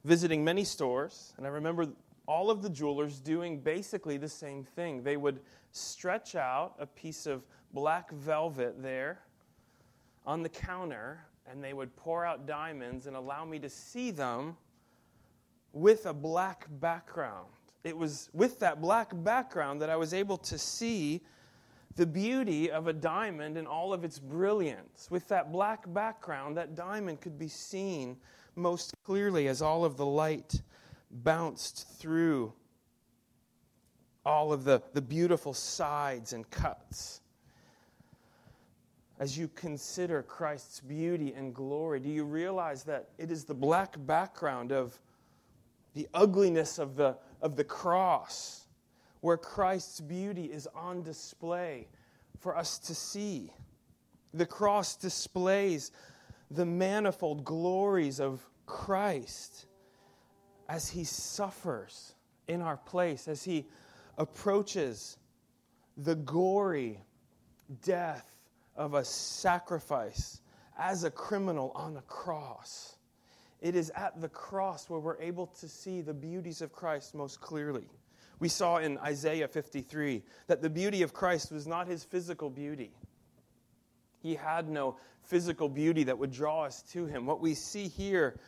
visiting 0.04 0.44
many 0.44 0.64
stores, 0.64 1.34
and 1.36 1.46
I 1.46 1.50
remember 1.50 1.88
all 2.26 2.50
of 2.50 2.62
the 2.62 2.70
jewelers 2.70 3.20
doing 3.20 3.60
basically 3.60 4.16
the 4.16 4.28
same 4.28 4.64
thing. 4.64 5.02
They 5.02 5.16
would 5.16 5.40
stretch 5.72 6.34
out 6.34 6.74
a 6.78 6.86
piece 6.86 7.26
of 7.26 7.44
black 7.72 8.10
velvet 8.10 8.82
there 8.82 9.20
on 10.24 10.42
the 10.42 10.48
counter, 10.48 11.24
and 11.48 11.62
they 11.62 11.72
would 11.72 11.94
pour 11.96 12.24
out 12.24 12.46
diamonds 12.46 13.06
and 13.06 13.16
allow 13.16 13.44
me 13.44 13.58
to 13.60 13.68
see 13.68 14.10
them 14.10 14.56
with 15.72 16.06
a 16.06 16.14
black 16.14 16.66
background. 16.80 17.48
It 17.84 17.96
was 17.96 18.30
with 18.32 18.58
that 18.60 18.80
black 18.80 19.12
background 19.22 19.80
that 19.82 19.90
I 19.90 19.96
was 19.96 20.12
able 20.12 20.38
to 20.38 20.58
see 20.58 21.20
the 21.94 22.06
beauty 22.06 22.70
of 22.70 22.88
a 22.88 22.92
diamond 22.92 23.56
and 23.56 23.68
all 23.68 23.92
of 23.92 24.04
its 24.04 24.18
brilliance. 24.18 25.08
With 25.10 25.28
that 25.28 25.52
black 25.52 25.84
background, 25.92 26.56
that 26.56 26.74
diamond 26.74 27.20
could 27.20 27.38
be 27.38 27.48
seen 27.48 28.16
most 28.56 28.92
clearly 29.04 29.48
as 29.48 29.62
all 29.62 29.84
of 29.84 29.96
the 29.96 30.06
light 30.06 30.60
bounced 31.10 31.88
through 31.98 32.52
all 34.24 34.52
of 34.52 34.64
the, 34.64 34.82
the 34.92 35.00
beautiful 35.00 35.52
sides 35.52 36.32
and 36.32 36.50
cuts. 36.50 37.20
As 39.18 39.38
you 39.38 39.48
consider 39.48 40.22
Christ's 40.22 40.80
beauty 40.80 41.32
and 41.32 41.54
glory, 41.54 42.00
do 42.00 42.08
you 42.08 42.24
realize 42.24 42.82
that 42.84 43.08
it 43.18 43.30
is 43.30 43.44
the 43.44 43.54
black 43.54 43.94
background 44.04 44.72
of 44.72 44.98
the 45.94 46.08
ugliness 46.12 46.78
of 46.78 46.96
the, 46.96 47.16
of 47.40 47.56
the 47.56 47.64
cross 47.64 48.66
where 49.20 49.38
Christ's 49.38 50.00
beauty 50.00 50.44
is 50.46 50.68
on 50.74 51.02
display 51.02 51.86
for 52.40 52.56
us 52.56 52.78
to 52.80 52.94
see? 52.94 53.52
The 54.34 54.44
cross 54.44 54.96
displays 54.96 55.92
the 56.50 56.66
manifold 56.66 57.44
glories 57.44 58.20
of 58.20 58.46
Christ 58.66 59.65
as 60.68 60.88
he 60.88 61.04
suffers 61.04 62.14
in 62.48 62.60
our 62.60 62.76
place, 62.76 63.28
as 63.28 63.44
he 63.44 63.66
approaches 64.18 65.18
the 65.96 66.14
gory 66.14 67.00
death 67.82 68.36
of 68.76 68.94
a 68.94 69.04
sacrifice 69.04 70.40
as 70.78 71.04
a 71.04 71.10
criminal 71.10 71.72
on 71.74 71.96
a 71.96 72.02
cross. 72.02 72.96
It 73.60 73.74
is 73.74 73.90
at 73.96 74.20
the 74.20 74.28
cross 74.28 74.90
where 74.90 75.00
we're 75.00 75.20
able 75.20 75.46
to 75.46 75.68
see 75.68 76.02
the 76.02 76.14
beauties 76.14 76.60
of 76.60 76.72
Christ 76.72 77.14
most 77.14 77.40
clearly. 77.40 77.88
We 78.38 78.48
saw 78.48 78.76
in 78.76 78.98
Isaiah 78.98 79.48
53 79.48 80.22
that 80.46 80.60
the 80.60 80.68
beauty 80.68 81.02
of 81.02 81.14
Christ 81.14 81.50
was 81.50 81.66
not 81.66 81.88
his 81.88 82.04
physical 82.04 82.50
beauty. 82.50 82.92
He 84.22 84.34
had 84.34 84.68
no 84.68 84.96
physical 85.22 85.68
beauty 85.68 86.04
that 86.04 86.18
would 86.18 86.32
draw 86.32 86.64
us 86.64 86.82
to 86.92 87.06
him. 87.06 87.24
What 87.24 87.40
we 87.40 87.54
see 87.54 87.88
here 87.88 88.38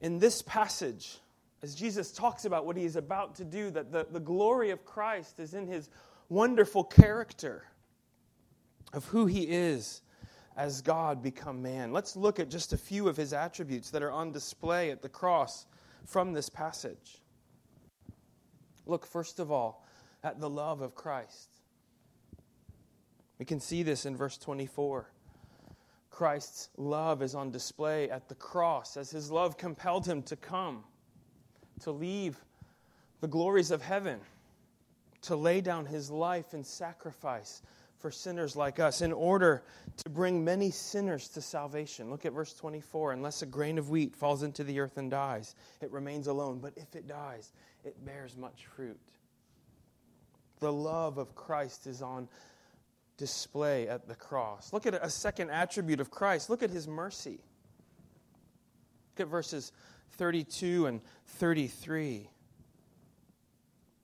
in 0.00 0.18
this 0.18 0.42
passage, 0.42 1.18
as 1.62 1.74
Jesus 1.74 2.12
talks 2.12 2.44
about 2.44 2.66
what 2.66 2.76
he 2.76 2.84
is 2.84 2.96
about 2.96 3.34
to 3.36 3.44
do, 3.44 3.70
that 3.70 3.92
the, 3.92 4.06
the 4.10 4.20
glory 4.20 4.70
of 4.70 4.84
Christ 4.84 5.40
is 5.40 5.54
in 5.54 5.66
his 5.66 5.88
wonderful 6.28 6.84
character 6.84 7.64
of 8.92 9.04
who 9.06 9.26
he 9.26 9.42
is 9.42 10.02
as 10.56 10.80
God 10.80 11.22
become 11.22 11.62
man. 11.62 11.92
Let's 11.92 12.16
look 12.16 12.40
at 12.40 12.48
just 12.48 12.72
a 12.72 12.78
few 12.78 13.08
of 13.08 13.16
his 13.16 13.32
attributes 13.32 13.90
that 13.90 14.02
are 14.02 14.10
on 14.10 14.32
display 14.32 14.90
at 14.90 15.02
the 15.02 15.08
cross 15.08 15.66
from 16.04 16.32
this 16.32 16.48
passage. 16.48 17.20
Look, 18.86 19.06
first 19.06 19.38
of 19.38 19.50
all, 19.50 19.84
at 20.22 20.40
the 20.40 20.48
love 20.48 20.80
of 20.80 20.94
Christ. 20.94 21.50
We 23.38 23.44
can 23.44 23.60
see 23.60 23.82
this 23.82 24.06
in 24.06 24.16
verse 24.16 24.38
24. 24.38 25.10
Christ's 26.16 26.70
love 26.78 27.20
is 27.20 27.34
on 27.34 27.50
display 27.50 28.08
at 28.08 28.26
the 28.26 28.34
cross 28.36 28.96
as 28.96 29.10
his 29.10 29.30
love 29.30 29.58
compelled 29.58 30.06
him 30.06 30.22
to 30.22 30.34
come, 30.34 30.82
to 31.80 31.90
leave 31.90 32.42
the 33.20 33.28
glories 33.28 33.70
of 33.70 33.82
heaven, 33.82 34.18
to 35.20 35.36
lay 35.36 35.60
down 35.60 35.84
his 35.84 36.10
life 36.10 36.54
in 36.54 36.64
sacrifice 36.64 37.60
for 37.98 38.10
sinners 38.10 38.56
like 38.56 38.80
us 38.80 39.02
in 39.02 39.12
order 39.12 39.62
to 39.98 40.08
bring 40.08 40.42
many 40.42 40.70
sinners 40.70 41.28
to 41.28 41.42
salvation. 41.42 42.08
Look 42.08 42.24
at 42.24 42.32
verse 42.32 42.54
24. 42.54 43.12
Unless 43.12 43.42
a 43.42 43.46
grain 43.46 43.76
of 43.76 43.90
wheat 43.90 44.16
falls 44.16 44.42
into 44.42 44.64
the 44.64 44.80
earth 44.80 44.96
and 44.96 45.10
dies, 45.10 45.54
it 45.82 45.92
remains 45.92 46.28
alone. 46.28 46.60
But 46.60 46.72
if 46.76 46.96
it 46.96 47.06
dies, 47.06 47.52
it 47.84 48.02
bears 48.06 48.38
much 48.38 48.64
fruit. 48.74 48.98
The 50.60 50.72
love 50.72 51.18
of 51.18 51.34
Christ 51.34 51.86
is 51.86 52.00
on 52.00 52.26
display 53.16 53.88
at 53.88 54.08
the 54.08 54.14
cross. 54.14 54.72
Look 54.72 54.86
at 54.86 54.94
a 54.94 55.10
second 55.10 55.50
attribute 55.50 56.00
of 56.00 56.10
Christ. 56.10 56.50
Look 56.50 56.62
at 56.62 56.70
his 56.70 56.86
mercy. 56.86 57.40
Look 59.12 59.26
at 59.26 59.30
verses 59.30 59.72
32 60.12 60.86
and 60.86 61.00
33. 61.26 62.28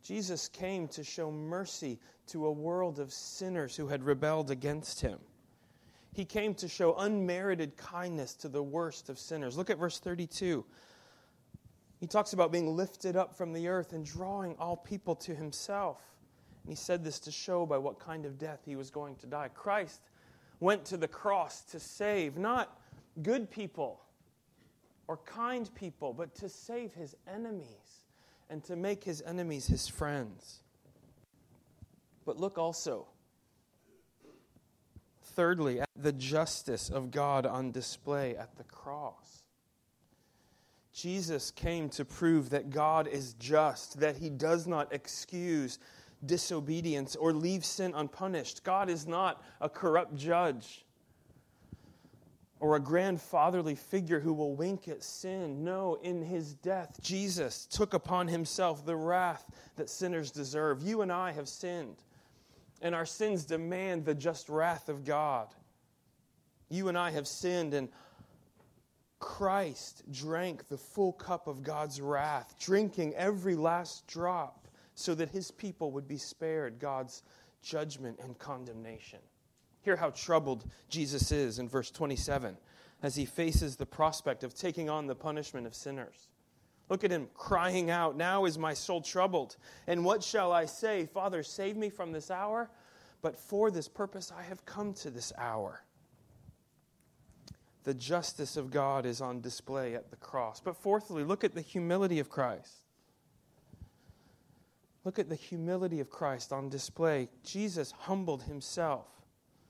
Jesus 0.03 0.49
came 0.49 0.89
to 0.89 1.05
show 1.05 1.31
mercy 1.31 2.01
to 2.29 2.47
a 2.47 2.53
world 2.53 2.99
of 2.99 3.13
sinners 3.13 3.77
who 3.77 3.89
had 3.89 4.03
rebelled 4.03 4.51
against 4.51 5.01
him. 5.01 5.19
He 6.13 6.25
came 6.25 6.55
to 6.57 6.69
show 6.69 6.95
unmerited 6.97 7.77
kindness 7.77 8.35
to 8.37 8.49
the 8.49 8.63
worst 8.63 9.09
of 9.09 9.19
sinners. 9.19 9.57
Look 9.57 9.71
at 9.71 9.79
verse 9.79 9.99
32. 9.99 10.65
He 12.01 12.07
talks 12.07 12.33
about 12.33 12.53
being 12.53 12.77
lifted 12.77 13.17
up 13.17 13.37
from 13.37 13.53
the 13.53 13.69
earth 13.69 13.93
and 13.93 14.05
drawing 14.05 14.57
all 14.59 14.77
people 14.77 15.15
to 15.17 15.35
himself. 15.35 16.01
And 16.65 16.73
he 16.73 16.77
said 16.77 17.05
this 17.05 17.19
to 17.21 17.33
show 17.33 17.67
by 17.67 17.79
what 17.79 17.99
kind 17.99 18.25
of 18.25 18.39
death 18.39 18.61
he 18.65 18.77
was 18.77 18.91
going 18.91 19.17
to 19.17 19.27
die. 19.27 19.49
Christ 19.49 20.01
went 20.61 20.85
to 20.87 20.97
the 20.97 21.09
cross 21.09 21.63
to 21.63 21.81
save 21.81 22.37
not 22.37 22.79
good 23.23 23.51
people 23.51 24.01
or 25.09 25.17
kind 25.19 25.69
people, 25.75 26.13
but 26.13 26.35
to 26.37 26.49
save 26.49 26.95
his 26.95 27.17
enemies 27.27 28.03
and 28.49 28.63
to 28.65 28.77
make 28.77 29.03
his 29.03 29.23
enemies 29.23 29.67
his 29.67 29.89
friends. 29.89 30.61
But 32.25 32.39
look 32.39 32.59
also, 32.59 33.07
thirdly, 35.35 35.81
at 35.81 35.89
the 35.97 36.13
justice 36.13 36.89
of 36.89 37.11
God 37.11 37.45
on 37.45 37.73
display 37.73 38.37
at 38.37 38.57
the 38.57 38.65
cross. 38.65 39.43
Jesus 40.93 41.51
came 41.51 41.89
to 41.91 42.05
prove 42.05 42.51
that 42.51 42.71
God 42.71 43.09
is 43.09 43.35
just, 43.35 43.99
that 44.01 44.19
he 44.19 44.31
does 44.31 44.67
not 44.67 44.93
excuse 44.93 45.79
disobedience 46.25 47.17
or 47.17 47.33
leave 47.33 47.65
sin 47.65 47.93
unpunished. 47.95 48.65
God 48.65 48.89
is 48.89 49.07
not 49.07 49.43
a 49.61 49.69
corrupt 49.69 50.15
judge 50.15 50.85
or 52.63 52.77
a 52.77 52.81
grandfatherly 52.81 53.75
figure 53.75 54.21
who 54.21 54.33
will 54.33 54.55
wink 54.55 54.87
at 54.87 55.03
sin. 55.03 55.65
No, 55.65 55.99
in 56.03 56.23
his 56.23 56.55
death, 56.55 56.97
Jesus 57.03 57.67
took 57.67 57.93
upon 57.93 58.29
himself 58.29 58.87
the 58.87 58.95
wrath 58.95 59.45
that 59.75 59.91
sinners 59.91 60.31
deserve. 60.31 60.81
You 60.81 61.03
and 61.03 61.11
I 61.11 61.33
have 61.33 61.49
sinned, 61.49 61.97
and 62.81 62.95
our 62.95 63.05
sins 63.05 63.45
demand 63.45 64.05
the 64.05 64.15
just 64.15 64.49
wrath 64.49 64.89
of 64.89 65.05
God. 65.05 65.49
You 66.69 66.87
and 66.89 66.97
I 66.97 67.11
have 67.11 67.27
sinned, 67.27 67.75
and 67.75 67.89
Christ 69.19 70.05
drank 70.13 70.69
the 70.69 70.79
full 70.79 71.13
cup 71.13 71.49
of 71.49 71.65
God's 71.65 72.01
wrath, 72.01 72.55
drinking 72.61 73.15
every 73.17 73.57
last 73.57 74.07
drop 74.07 74.62
so 75.03 75.15
that 75.15 75.31
his 75.31 75.51
people 75.51 75.91
would 75.93 76.09
be 76.09 76.17
spared 76.17 76.79
God's 76.79 77.23
judgment 77.63 78.19
and 78.23 78.39
condemnation. 78.39 79.19
Hear 79.83 79.97
how 79.97 80.11
troubled 80.11 80.65
Jesus 80.89 81.33
is 81.33 81.59
in 81.59 81.69
verse 81.69 81.91
27 81.91 82.57
as 83.03 83.17
he 83.17 83.25
faces 83.25 83.77
the 83.77 83.87
prospect 83.87 84.45
of 84.45 84.55
taking 84.55 84.89
on 84.89 85.07
the 85.07 85.15
punishment 85.15 85.67
of 85.67 85.75
sinners. 85.75 86.29
Look 86.89 87.05
at 87.05 87.11
him 87.11 87.29
crying 87.35 87.91
out, 87.91 88.17
Now 88.17 88.45
is 88.45 88.59
my 88.59 88.75
soul 88.75 89.01
troubled. 89.01 89.57
And 89.87 90.05
what 90.05 90.23
shall 90.23 90.53
I 90.53 90.67
say? 90.67 91.07
Father, 91.07 91.43
save 91.43 91.77
me 91.77 91.91
from 91.91 92.13
this 92.13 92.31
hour. 92.31 92.71
But 93.23 93.39
for 93.39 93.71
this 93.71 93.89
purpose 93.89 94.33
I 94.37 94.43
have 94.43 94.65
come 94.67 94.95
to 94.95 95.11
this 95.11 95.33
hour 95.39 95.83
the 97.85 97.95
justice 97.95 98.57
of 98.57 98.71
God 98.71 99.07
is 99.07 99.21
on 99.21 99.41
display 99.41 99.95
at 99.95 100.11
the 100.11 100.17
cross. 100.17 100.61
But 100.61 100.77
fourthly, 100.77 101.25
look 101.25 101.45
at 101.45 101.55
the 101.55 101.61
humility 101.61 102.19
of 102.19 102.29
Christ. 102.29 102.82
Look 105.05 105.19
at 105.19 105.29
the 105.29 105.35
humility 105.35 106.01
of 106.01 106.11
Christ 106.11 106.53
on 106.53 106.69
display. 106.69 107.29
Jesus 107.45 107.93
humbled 107.93 108.45
himself, 108.45 109.09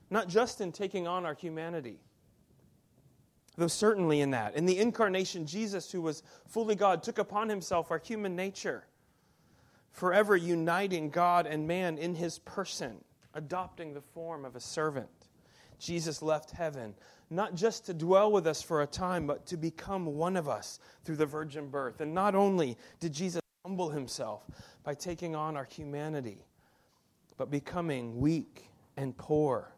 not 0.09 0.27
just 0.27 0.61
in 0.61 0.71
taking 0.71 1.07
on 1.07 1.25
our 1.25 1.33
humanity, 1.33 1.99
though 3.57 3.67
certainly 3.67 4.21
in 4.21 4.31
that. 4.31 4.55
In 4.55 4.65
the 4.65 4.77
incarnation, 4.77 5.47
Jesus, 5.47 5.91
who 5.91 6.01
was 6.01 6.21
fully 6.47 6.75
God, 6.75 7.01
took 7.01 7.17
upon 7.17 7.49
himself 7.49 7.89
our 7.89 7.97
human 7.97 8.35
nature, 8.35 8.85
forever 9.91 10.35
uniting 10.35 11.09
God 11.09 11.47
and 11.47 11.67
man 11.67 11.97
in 11.97 12.13
his 12.15 12.39
person, 12.39 13.03
adopting 13.33 13.93
the 13.93 14.01
form 14.01 14.45
of 14.45 14.55
a 14.55 14.59
servant. 14.59 15.09
Jesus 15.79 16.21
left 16.21 16.51
heaven, 16.51 16.93
not 17.29 17.55
just 17.55 17.87
to 17.87 17.93
dwell 17.93 18.31
with 18.31 18.45
us 18.45 18.61
for 18.61 18.83
a 18.83 18.87
time, 18.87 19.25
but 19.25 19.47
to 19.47 19.57
become 19.57 20.05
one 20.05 20.37
of 20.37 20.47
us 20.47 20.79
through 21.03 21.17
the 21.17 21.25
virgin 21.25 21.69
birth. 21.69 22.01
And 22.01 22.13
not 22.13 22.35
only 22.35 22.77
did 22.99 23.13
Jesus 23.13 23.42
humble 23.63 23.89
himself 23.89 24.43
by 24.83 24.93
taking 24.93 25.35
on 25.35 25.55
our 25.55 25.63
humanity, 25.63 26.45
but 27.37 27.49
becoming 27.49 28.19
weak 28.19 28.69
and 28.97 29.17
poor 29.17 29.71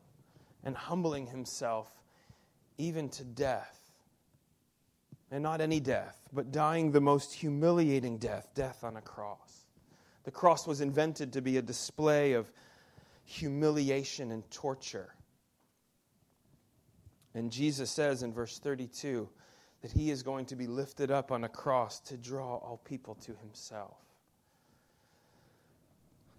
and 0.64 0.76
humbling 0.76 1.28
himself 1.28 1.92
even 2.80 3.08
to 3.10 3.24
death. 3.24 3.80
And 5.32 5.44
not 5.44 5.62
any 5.62 5.80
death, 5.80 6.20
but 6.34 6.52
dying 6.52 6.92
the 6.92 7.02
most 7.02 7.34
humiliating 7.34 8.18
death, 8.18 8.50
death 8.56 8.84
on 8.84 8.98
a 8.98 9.02
cross. 9.02 9.66
The 10.24 10.32
cross 10.32 10.66
was 10.66 10.82
invented 10.82 11.34
to 11.34 11.42
be 11.42 11.58
a 11.58 11.62
display 11.62 12.34
of 12.34 12.52
humiliation 13.24 14.32
and 14.32 14.50
torture. 14.50 15.14
And 17.36 17.52
Jesus 17.52 17.92
says 17.92 18.24
in 18.24 18.34
verse 18.34 18.58
32 18.60 19.30
that 19.86 19.92
he 19.92 20.10
is 20.10 20.24
going 20.24 20.48
to 20.48 20.56
be 20.56 20.66
lifted 20.66 21.12
up 21.12 21.32
on 21.32 21.44
a 21.44 21.48
cross 21.48 22.00
to 22.00 22.18
draw 22.18 22.56
all 22.56 22.82
people 22.86 23.14
to 23.14 23.36
himself. 23.36 23.96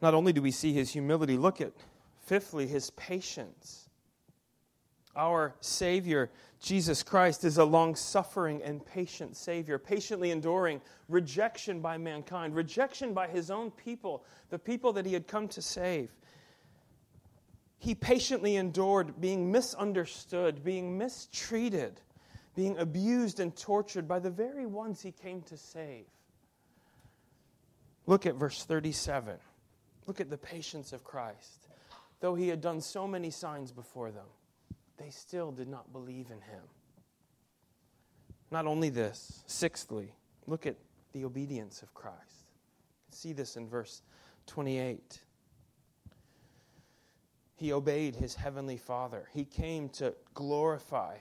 Not 0.02 0.14
only 0.14 0.32
do 0.32 0.42
we 0.42 0.50
see 0.50 0.72
his 0.72 0.90
humility, 0.90 1.36
look 1.36 1.60
at, 1.60 1.70
fifthly, 2.24 2.66
his 2.66 2.90
patience. 2.90 3.88
Our 5.14 5.54
Savior, 5.60 6.28
Jesus 6.60 7.04
Christ, 7.04 7.44
is 7.44 7.56
a 7.56 7.64
long 7.64 7.94
suffering 7.94 8.64
and 8.64 8.84
patient 8.84 9.36
Savior, 9.36 9.78
patiently 9.78 10.32
enduring 10.32 10.80
rejection 11.08 11.78
by 11.78 11.98
mankind, 11.98 12.52
rejection 12.56 13.14
by 13.14 13.28
his 13.28 13.48
own 13.48 13.70
people, 13.70 14.24
the 14.50 14.58
people 14.58 14.92
that 14.94 15.06
he 15.06 15.12
had 15.12 15.28
come 15.28 15.46
to 15.50 15.62
save. 15.62 16.10
He 17.78 17.94
patiently 17.94 18.56
endured 18.56 19.20
being 19.20 19.52
misunderstood, 19.52 20.64
being 20.64 20.98
mistreated, 20.98 22.00
being 22.56 22.76
abused 22.78 23.38
and 23.38 23.54
tortured 23.54 24.08
by 24.08 24.18
the 24.18 24.30
very 24.30 24.66
ones 24.66 25.02
he 25.02 25.12
came 25.12 25.42
to 25.42 25.56
save. 25.56 26.06
Look 28.06 28.24
at 28.24 28.34
verse 28.34 28.64
37. 28.64 29.36
Look 30.06 30.20
at 30.20 30.30
the 30.30 30.38
patience 30.38 30.92
of 30.92 31.04
Christ. 31.04 31.68
Though 32.20 32.34
he 32.34 32.48
had 32.48 32.62
done 32.62 32.80
so 32.80 33.06
many 33.06 33.30
signs 33.30 33.72
before 33.72 34.10
them, 34.10 34.26
they 34.96 35.10
still 35.10 35.52
did 35.52 35.68
not 35.68 35.92
believe 35.92 36.30
in 36.30 36.40
him. 36.40 36.62
Not 38.50 38.66
only 38.66 38.88
this, 38.88 39.42
sixthly, 39.46 40.14
look 40.46 40.66
at 40.66 40.76
the 41.12 41.24
obedience 41.24 41.82
of 41.82 41.92
Christ. 41.92 42.52
See 43.10 43.34
this 43.34 43.56
in 43.56 43.68
verse 43.68 44.00
28. 44.46 45.20
He 47.56 47.72
obeyed 47.72 48.16
his 48.16 48.34
heavenly 48.34 48.78
Father. 48.78 49.28
He 49.34 49.44
came 49.44 49.90
to 49.90 50.14
glorify 50.32 51.16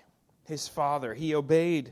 his 0.46 0.68
Father. 0.68 1.14
He 1.14 1.36
obeyed 1.36 1.92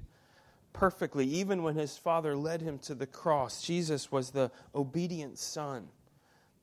perfectly, 0.72 1.26
even 1.26 1.64
when 1.64 1.76
his 1.76 1.98
Father 1.98 2.36
led 2.36 2.62
him 2.62 2.80
to 2.80 2.96
the 2.96 3.06
cross. 3.06 3.62
Jesus 3.62 4.12
was 4.12 4.32
the 4.32 4.52
obedient 4.74 5.38
Son, 5.38 5.88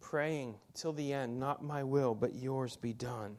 praying 0.01 0.57
till 0.75 0.93
the 0.93 1.13
end, 1.13 1.39
Not 1.39 1.65
my 1.65 1.83
will, 1.83 2.15
but 2.15 2.35
yours 2.35 2.77
be 2.77 2.93
done. 2.93 3.37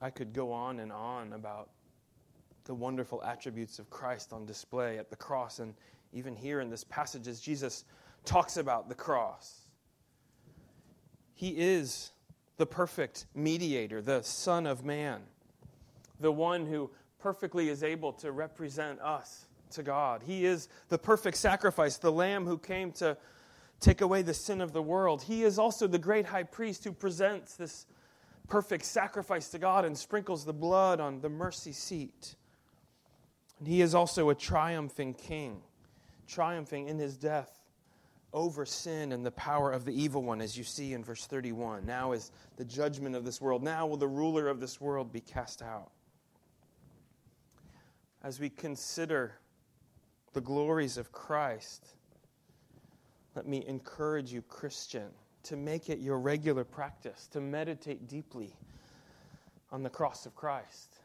I 0.00 0.10
could 0.10 0.32
go 0.32 0.52
on 0.52 0.80
and 0.80 0.92
on 0.92 1.32
about 1.32 1.70
the 2.64 2.74
wonderful 2.74 3.22
attributes 3.24 3.78
of 3.78 3.88
Christ 3.90 4.32
on 4.32 4.44
display 4.46 4.98
at 4.98 5.10
the 5.10 5.16
cross, 5.16 5.58
and 5.58 5.74
even 6.12 6.34
here 6.34 6.60
in 6.60 6.70
this 6.70 6.84
passage, 6.84 7.26
as 7.26 7.40
Jesus 7.40 7.84
talks 8.24 8.56
about 8.56 8.88
the 8.88 8.94
cross. 8.94 9.62
He 11.34 11.50
is 11.50 12.10
the 12.56 12.66
perfect 12.66 13.26
mediator, 13.34 14.00
the 14.00 14.22
Son 14.22 14.66
of 14.66 14.84
Man, 14.84 15.22
the 16.20 16.32
one 16.32 16.66
who 16.66 16.90
perfectly 17.18 17.68
is 17.68 17.82
able 17.82 18.12
to 18.12 18.32
represent 18.32 19.00
us 19.00 19.46
to 19.72 19.82
God. 19.82 20.22
He 20.24 20.44
is 20.44 20.68
the 20.88 20.98
perfect 20.98 21.36
sacrifice, 21.36 21.96
the 21.96 22.12
Lamb 22.12 22.44
who 22.44 22.58
came 22.58 22.92
to 22.92 23.16
take 23.80 24.00
away 24.00 24.22
the 24.22 24.34
sin 24.34 24.60
of 24.60 24.72
the 24.72 24.82
world. 24.82 25.22
He 25.22 25.42
is 25.42 25.58
also 25.58 25.86
the 25.86 25.98
great 25.98 26.26
high 26.26 26.44
priest 26.44 26.84
who 26.84 26.92
presents 26.92 27.54
this 27.54 27.86
perfect 28.48 28.84
sacrifice 28.84 29.48
to 29.50 29.58
God 29.58 29.84
and 29.84 29.96
sprinkles 29.96 30.44
the 30.44 30.52
blood 30.52 31.00
on 31.00 31.20
the 31.20 31.28
mercy 31.28 31.72
seat. 31.72 32.36
And 33.58 33.66
he 33.66 33.80
is 33.80 33.94
also 33.94 34.30
a 34.30 34.34
triumphing 34.34 35.14
king, 35.14 35.62
triumphing 36.28 36.88
in 36.88 36.98
his 36.98 37.16
death 37.16 37.53
over 38.34 38.66
sin 38.66 39.12
and 39.12 39.24
the 39.24 39.30
power 39.30 39.70
of 39.72 39.84
the 39.86 39.92
evil 39.92 40.22
one, 40.22 40.42
as 40.42 40.58
you 40.58 40.64
see 40.64 40.92
in 40.92 41.02
verse 41.02 41.24
31. 41.24 41.86
Now 41.86 42.12
is 42.12 42.32
the 42.56 42.64
judgment 42.64 43.14
of 43.14 43.24
this 43.24 43.40
world. 43.40 43.62
Now 43.62 43.86
will 43.86 43.96
the 43.96 44.08
ruler 44.08 44.48
of 44.48 44.60
this 44.60 44.80
world 44.80 45.12
be 45.12 45.20
cast 45.20 45.62
out. 45.62 45.90
As 48.22 48.40
we 48.40 48.50
consider 48.50 49.38
the 50.32 50.40
glories 50.40 50.98
of 50.98 51.12
Christ, 51.12 51.86
let 53.34 53.46
me 53.46 53.64
encourage 53.66 54.32
you, 54.32 54.42
Christian, 54.42 55.08
to 55.44 55.56
make 55.56 55.88
it 55.88 56.00
your 56.00 56.18
regular 56.18 56.64
practice 56.64 57.28
to 57.28 57.40
meditate 57.40 58.08
deeply 58.08 58.56
on 59.70 59.82
the 59.82 59.90
cross 59.90 60.26
of 60.26 60.34
Christ. 60.34 60.96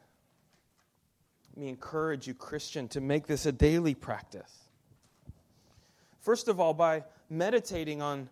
Let 1.54 1.62
me 1.62 1.68
encourage 1.68 2.26
you, 2.26 2.34
Christian, 2.34 2.88
to 2.88 3.00
make 3.00 3.26
this 3.26 3.46
a 3.46 3.52
daily 3.52 3.94
practice. 3.94 4.68
First 6.20 6.48
of 6.48 6.60
all, 6.60 6.74
by 6.74 7.04
meditating 7.30 8.02
on 8.02 8.28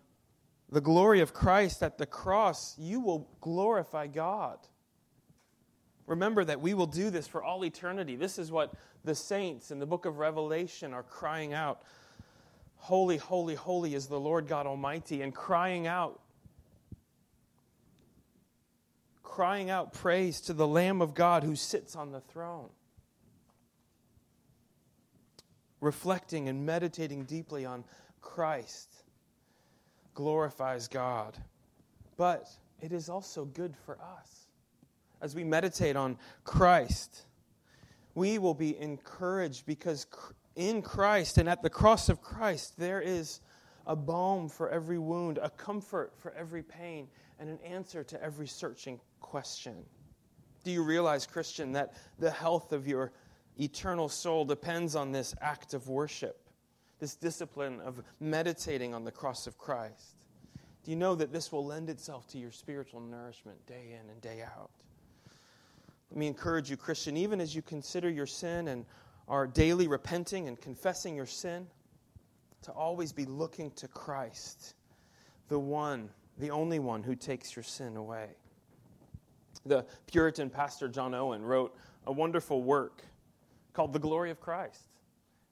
the 0.69 0.81
glory 0.81 1.21
of 1.21 1.33
Christ 1.33 1.81
at 1.81 1.97
the 1.97 2.05
cross, 2.05 2.77
you 2.77 2.99
will 2.99 3.27
glorify 3.41 4.07
God. 4.07 4.59
Remember 6.05 6.43
that 6.43 6.59
we 6.59 6.73
will 6.73 6.87
do 6.87 7.09
this 7.09 7.27
for 7.27 7.43
all 7.43 7.63
eternity. 7.63 8.15
This 8.15 8.37
is 8.37 8.51
what 8.51 8.73
the 9.03 9.15
saints 9.15 9.71
in 9.71 9.79
the 9.79 9.85
book 9.85 10.05
of 10.05 10.17
Revelation 10.17 10.93
are 10.93 11.03
crying 11.03 11.53
out 11.53 11.81
Holy, 12.79 13.17
holy, 13.17 13.55
holy 13.55 13.93
is 13.93 14.07
the 14.07 14.19
Lord 14.19 14.47
God 14.47 14.65
Almighty, 14.65 15.21
and 15.21 15.35
crying 15.35 15.85
out, 15.85 16.21
crying 19.21 19.69
out 19.69 19.91
praise 19.91 20.39
to 20.41 20.53
the 20.53 20.65
Lamb 20.65 21.01
of 21.01 21.13
God 21.13 21.43
who 21.43 21.57
sits 21.57 21.95
on 21.97 22.13
the 22.13 22.21
throne. 22.21 22.69
Reflecting 25.81 26.47
and 26.47 26.65
meditating 26.65 27.25
deeply 27.25 27.65
on 27.65 27.83
Christ 28.21 29.03
glorifies 30.13 30.87
God. 30.87 31.37
But 32.17 32.49
it 32.81 32.91
is 32.91 33.09
also 33.09 33.45
good 33.45 33.75
for 33.85 33.97
us. 34.01 34.47
As 35.21 35.35
we 35.35 35.43
meditate 35.43 35.95
on 35.95 36.17
Christ, 36.43 37.25
we 38.15 38.37
will 38.37 38.53
be 38.53 38.77
encouraged 38.77 39.65
because 39.65 40.05
in 40.55 40.81
Christ 40.81 41.37
and 41.37 41.47
at 41.47 41.61
the 41.61 41.69
cross 41.69 42.09
of 42.09 42.21
Christ, 42.21 42.77
there 42.77 43.01
is 43.01 43.41
a 43.87 43.95
balm 43.95 44.49
for 44.49 44.69
every 44.69 44.99
wound, 44.99 45.39
a 45.41 45.49
comfort 45.49 46.13
for 46.17 46.33
every 46.33 46.63
pain, 46.63 47.07
and 47.39 47.49
an 47.49 47.59
answer 47.65 48.03
to 48.03 48.21
every 48.21 48.47
searching 48.47 48.99
question. 49.19 49.85
Do 50.63 50.71
you 50.71 50.83
realize, 50.83 51.25
Christian, 51.25 51.71
that 51.73 51.93
the 52.17 52.29
health 52.29 52.73
of 52.73 52.87
your 52.87 53.11
eternal 53.59 54.09
soul 54.09 54.45
depends 54.45 54.95
on 54.95 55.11
this 55.11 55.33
act 55.41 55.73
of 55.73 55.87
worship? 55.87 56.48
This 56.99 57.15
discipline 57.15 57.79
of 57.81 58.01
meditating 58.19 58.93
on 58.93 59.03
the 59.03 59.11
cross 59.11 59.47
of 59.47 59.57
Christ, 59.57 60.15
do 60.83 60.91
you 60.91 60.97
know 60.97 61.15
that 61.15 61.31
this 61.31 61.51
will 61.51 61.65
lend 61.65 61.89
itself 61.89 62.27
to 62.29 62.37
your 62.37 62.51
spiritual 62.51 63.01
nourishment 63.01 63.65
day 63.65 63.97
in 63.99 64.09
and 64.09 64.21
day 64.21 64.41
out? 64.41 64.69
Let 66.11 66.17
me 66.17 66.27
encourage 66.27 66.69
you, 66.69 66.77
Christian, 66.77 67.17
even 67.17 67.39
as 67.39 67.55
you 67.55 67.61
consider 67.61 68.09
your 68.09 68.25
sin 68.25 68.67
and 68.67 68.85
are 69.27 69.45
daily 69.45 69.87
repenting 69.87 70.47
and 70.47 70.59
confessing 70.59 71.15
your 71.15 71.27
sin, 71.27 71.67
to 72.63 72.71
always 72.71 73.13
be 73.13 73.25
looking 73.25 73.71
to 73.71 73.87
Christ, 73.87 74.73
the 75.47 75.59
one, 75.59 76.09
the 76.37 76.51
only 76.51 76.79
one 76.79 77.03
who 77.03 77.15
takes 77.15 77.55
your 77.55 77.63
sin 77.63 77.95
away. 77.95 78.27
The 79.65 79.85
Puritan 80.07 80.49
pastor 80.49 80.87
John 80.87 81.13
Owen 81.13 81.43
wrote 81.43 81.75
a 82.07 82.11
wonderful 82.11 82.63
work 82.63 83.03
called 83.73 83.93
The 83.93 83.99
Glory 83.99 84.31
of 84.31 84.39
Christ. 84.39 84.87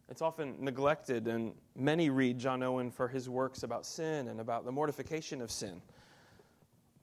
It's 0.10 0.22
often 0.22 0.56
neglected, 0.60 1.28
and 1.28 1.54
many 1.76 2.10
read 2.10 2.40
John 2.40 2.64
Owen 2.64 2.92
for 2.92 3.08
his 3.08 3.30
works 3.30 3.64
about 3.64 3.86
sin 3.86 4.30
and 4.30 4.40
about 4.40 4.64
the 4.64 4.72
mortification 4.72 5.42
of 5.42 5.52
sin. 5.52 5.82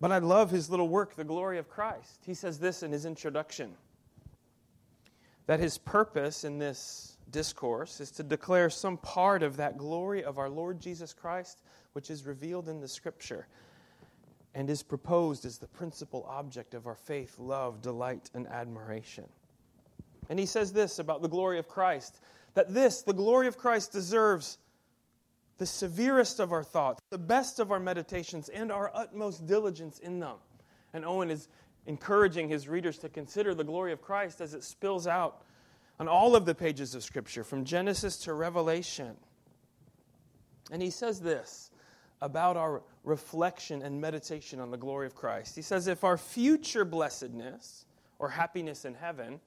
But 0.00 0.10
I 0.10 0.18
love 0.18 0.50
his 0.50 0.70
little 0.70 0.88
work, 0.88 1.14
The 1.14 1.24
Glory 1.24 1.58
of 1.58 1.68
Christ. 1.68 2.20
He 2.24 2.34
says 2.34 2.58
this 2.58 2.82
in 2.82 2.92
his 2.92 3.04
introduction 3.04 3.74
that 5.46 5.60
his 5.60 5.76
purpose 5.76 6.44
in 6.44 6.58
this 6.58 7.18
discourse 7.30 8.00
is 8.00 8.10
to 8.12 8.22
declare 8.22 8.70
some 8.70 8.96
part 8.96 9.42
of 9.42 9.58
that 9.58 9.76
glory 9.76 10.24
of 10.24 10.38
our 10.38 10.48
Lord 10.48 10.80
Jesus 10.80 11.12
Christ, 11.12 11.60
which 11.92 12.10
is 12.10 12.24
revealed 12.24 12.68
in 12.68 12.80
the 12.80 12.88
Scripture 12.88 13.46
and 14.54 14.70
is 14.70 14.82
proposed 14.82 15.44
as 15.44 15.58
the 15.58 15.66
principal 15.66 16.24
object 16.28 16.74
of 16.74 16.86
our 16.86 16.94
faith, 16.94 17.38
love, 17.38 17.82
delight, 17.82 18.30
and 18.34 18.46
admiration. 18.46 19.24
And 20.30 20.38
he 20.38 20.46
says 20.46 20.72
this 20.72 20.98
about 20.98 21.22
the 21.22 21.28
glory 21.28 21.58
of 21.58 21.68
Christ 21.68 22.20
that 22.54 22.72
this, 22.72 23.02
the 23.02 23.12
glory 23.12 23.46
of 23.46 23.58
Christ, 23.58 23.92
deserves 23.92 24.58
the 25.58 25.66
severest 25.66 26.40
of 26.40 26.52
our 26.52 26.64
thoughts, 26.64 27.00
the 27.10 27.18
best 27.18 27.60
of 27.60 27.70
our 27.70 27.80
meditations, 27.80 28.48
and 28.48 28.72
our 28.72 28.90
utmost 28.94 29.46
diligence 29.46 29.98
in 29.98 30.18
them. 30.18 30.36
And 30.92 31.04
Owen 31.04 31.30
is 31.30 31.48
encouraging 31.86 32.48
his 32.48 32.68
readers 32.68 32.98
to 32.98 33.08
consider 33.08 33.54
the 33.54 33.64
glory 33.64 33.92
of 33.92 34.00
Christ 34.00 34.40
as 34.40 34.54
it 34.54 34.64
spills 34.64 35.06
out 35.06 35.42
on 35.98 36.08
all 36.08 36.34
of 36.34 36.44
the 36.44 36.54
pages 36.54 36.94
of 36.94 37.04
Scripture, 37.04 37.44
from 37.44 37.64
Genesis 37.64 38.16
to 38.18 38.34
Revelation. 38.34 39.16
And 40.72 40.82
he 40.82 40.90
says 40.90 41.20
this 41.20 41.70
about 42.20 42.56
our 42.56 42.82
reflection 43.04 43.82
and 43.82 44.00
meditation 44.00 44.58
on 44.58 44.70
the 44.70 44.76
glory 44.76 45.06
of 45.06 45.14
Christ. 45.14 45.54
He 45.54 45.62
says, 45.62 45.86
If 45.86 46.04
our 46.04 46.16
future 46.16 46.84
blessedness 46.84 47.84
or 48.18 48.30
happiness 48.30 48.84
in 48.84 48.94
heaven 48.94 49.40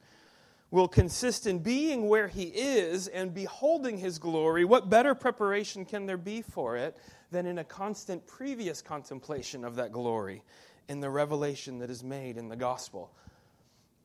will 0.69 0.88
consist 0.88 1.47
in 1.47 1.60
being 1.60 2.10
where 2.10 2.27
he 2.27 2.43
is 2.43 3.08
and 3.08 3.34
beholding 3.34 3.97
his 3.97 4.19
glory, 4.19 4.65
what 4.65 4.89
better 4.89 5.15
preparation 5.15 5.86
can 5.86 6.06
there 6.06 6.17
be 6.17 6.41
for 6.41 6.75
it 6.75 6.97
than 7.32 7.45
in 7.45 7.60
a 7.60 7.63
constant 7.63 8.25
previous 8.27 8.82
contemplation 8.82 9.63
of 9.63 9.75
that 9.75 9.91
glory 9.91 10.43
in 10.89 10.99
the 10.99 11.10
revelation 11.10 11.80
that 11.80 11.89
is 11.89 12.03
made 12.03 12.38
in 12.38 12.49
the 12.49 12.56
gospel? 12.56 13.13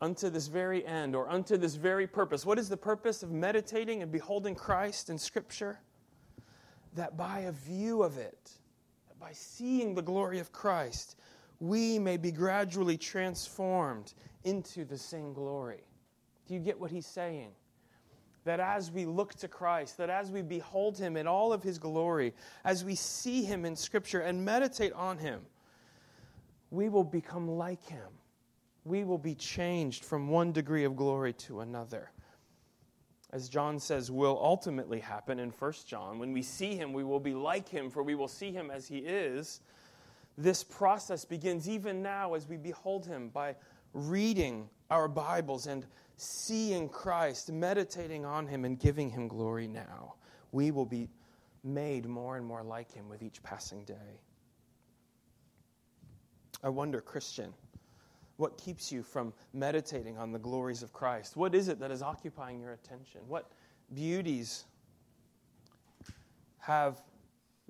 Unto 0.00 0.30
this 0.30 0.48
very 0.48 0.84
end, 0.84 1.14
or 1.14 1.28
unto 1.28 1.56
this 1.56 1.74
very 1.76 2.06
purpose. 2.06 2.44
What 2.44 2.58
is 2.58 2.68
the 2.68 2.76
purpose 2.76 3.22
of 3.22 3.30
meditating 3.30 4.02
and 4.02 4.10
beholding 4.10 4.54
Christ 4.54 5.10
in 5.10 5.18
Scripture? 5.18 5.78
That 6.94 7.16
by 7.16 7.40
a 7.40 7.52
view 7.52 8.02
of 8.02 8.18
it, 8.18 8.50
by 9.20 9.30
seeing 9.32 9.94
the 9.94 10.02
glory 10.02 10.40
of 10.40 10.52
Christ, 10.52 11.16
we 11.60 12.00
may 12.00 12.16
be 12.16 12.32
gradually 12.32 12.96
transformed 12.96 14.14
into 14.42 14.84
the 14.84 14.98
same 14.98 15.32
glory 15.32 15.84
do 16.46 16.54
you 16.54 16.60
get 16.60 16.78
what 16.78 16.90
he's 16.90 17.06
saying? 17.06 17.50
That 18.44 18.58
as 18.58 18.90
we 18.90 19.04
look 19.06 19.34
to 19.36 19.48
Christ, 19.48 19.96
that 19.98 20.10
as 20.10 20.30
we 20.30 20.42
behold 20.42 20.98
him 20.98 21.16
in 21.16 21.26
all 21.26 21.52
of 21.52 21.62
his 21.62 21.78
glory, 21.78 22.34
as 22.64 22.84
we 22.84 22.96
see 22.96 23.44
him 23.44 23.64
in 23.64 23.76
Scripture 23.76 24.20
and 24.20 24.44
meditate 24.44 24.92
on 24.94 25.18
him, 25.18 25.42
we 26.70 26.88
will 26.88 27.04
become 27.04 27.48
like 27.48 27.84
him. 27.86 28.08
We 28.84 29.04
will 29.04 29.18
be 29.18 29.36
changed 29.36 30.04
from 30.04 30.28
one 30.28 30.50
degree 30.50 30.84
of 30.84 30.96
glory 30.96 31.34
to 31.34 31.60
another. 31.60 32.10
As 33.30 33.48
John 33.48 33.78
says, 33.78 34.10
will 34.10 34.38
ultimately 34.42 34.98
happen 34.98 35.38
in 35.38 35.50
1 35.50 35.72
John. 35.86 36.18
When 36.18 36.32
we 36.32 36.42
see 36.42 36.76
him, 36.76 36.92
we 36.92 37.04
will 37.04 37.20
be 37.20 37.34
like 37.34 37.68
him, 37.68 37.88
for 37.90 38.02
we 38.02 38.14
will 38.14 38.28
see 38.28 38.50
him 38.50 38.70
as 38.70 38.88
he 38.88 38.98
is. 38.98 39.60
This 40.36 40.64
process 40.64 41.24
begins 41.24 41.68
even 41.68 42.02
now 42.02 42.34
as 42.34 42.48
we 42.48 42.56
behold 42.56 43.06
him 43.06 43.28
by 43.28 43.54
reading 43.94 44.68
our 44.90 45.08
Bibles 45.08 45.66
and 45.66 45.86
seeing 46.22 46.88
Christ, 46.88 47.50
meditating 47.50 48.24
on 48.24 48.46
him, 48.46 48.64
and 48.64 48.78
giving 48.78 49.10
him 49.10 49.28
glory 49.28 49.66
now, 49.66 50.14
we 50.52 50.70
will 50.70 50.86
be 50.86 51.08
made 51.64 52.06
more 52.06 52.36
and 52.36 52.46
more 52.46 52.62
like 52.62 52.92
him 52.92 53.08
with 53.08 53.22
each 53.22 53.42
passing 53.42 53.84
day. 53.84 54.20
I 56.62 56.68
wonder, 56.68 57.00
Christian, 57.00 57.52
what 58.36 58.56
keeps 58.56 58.92
you 58.92 59.02
from 59.02 59.32
meditating 59.52 60.16
on 60.16 60.32
the 60.32 60.38
glories 60.38 60.82
of 60.82 60.92
Christ? 60.92 61.36
What 61.36 61.54
is 61.54 61.68
it 61.68 61.80
that 61.80 61.90
is 61.90 62.02
occupying 62.02 62.60
your 62.60 62.72
attention? 62.72 63.22
What 63.26 63.50
beauties 63.94 64.64
have 66.58 67.02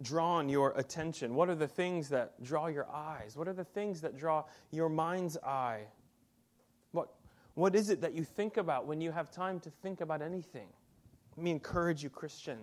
drawn 0.02 0.48
your 0.48 0.72
attention? 0.76 1.34
What 1.34 1.48
are 1.48 1.54
the 1.54 1.68
things 1.68 2.08
that 2.10 2.42
draw 2.42 2.66
your 2.66 2.88
eyes? 2.90 3.36
What 3.36 3.48
are 3.48 3.54
the 3.54 3.64
things 3.64 4.00
that 4.02 4.16
draw 4.16 4.44
your 4.70 4.88
mind's 4.88 5.38
eye? 5.38 5.86
What 7.54 7.74
is 7.74 7.90
it 7.90 8.00
that 8.00 8.14
you 8.14 8.24
think 8.24 8.56
about 8.56 8.86
when 8.86 9.00
you 9.00 9.12
have 9.12 9.30
time 9.30 9.60
to 9.60 9.70
think 9.70 10.00
about 10.00 10.22
anything? 10.22 10.68
Let 11.36 11.44
me 11.44 11.50
encourage 11.50 12.02
you, 12.02 12.10
Christian, 12.10 12.58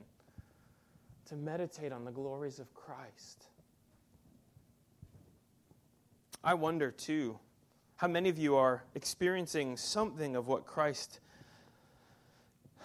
to 1.25 1.35
meditate 1.35 1.91
on 1.91 2.05
the 2.05 2.11
glories 2.11 2.59
of 2.59 2.73
Christ. 2.73 3.47
I 6.43 6.53
wonder, 6.53 6.89
too, 6.91 7.37
how 7.97 8.07
many 8.07 8.29
of 8.29 8.37
you 8.37 8.55
are 8.55 8.83
experiencing 8.95 9.77
something 9.77 10.35
of 10.35 10.47
what 10.47 10.65
Christ 10.65 11.19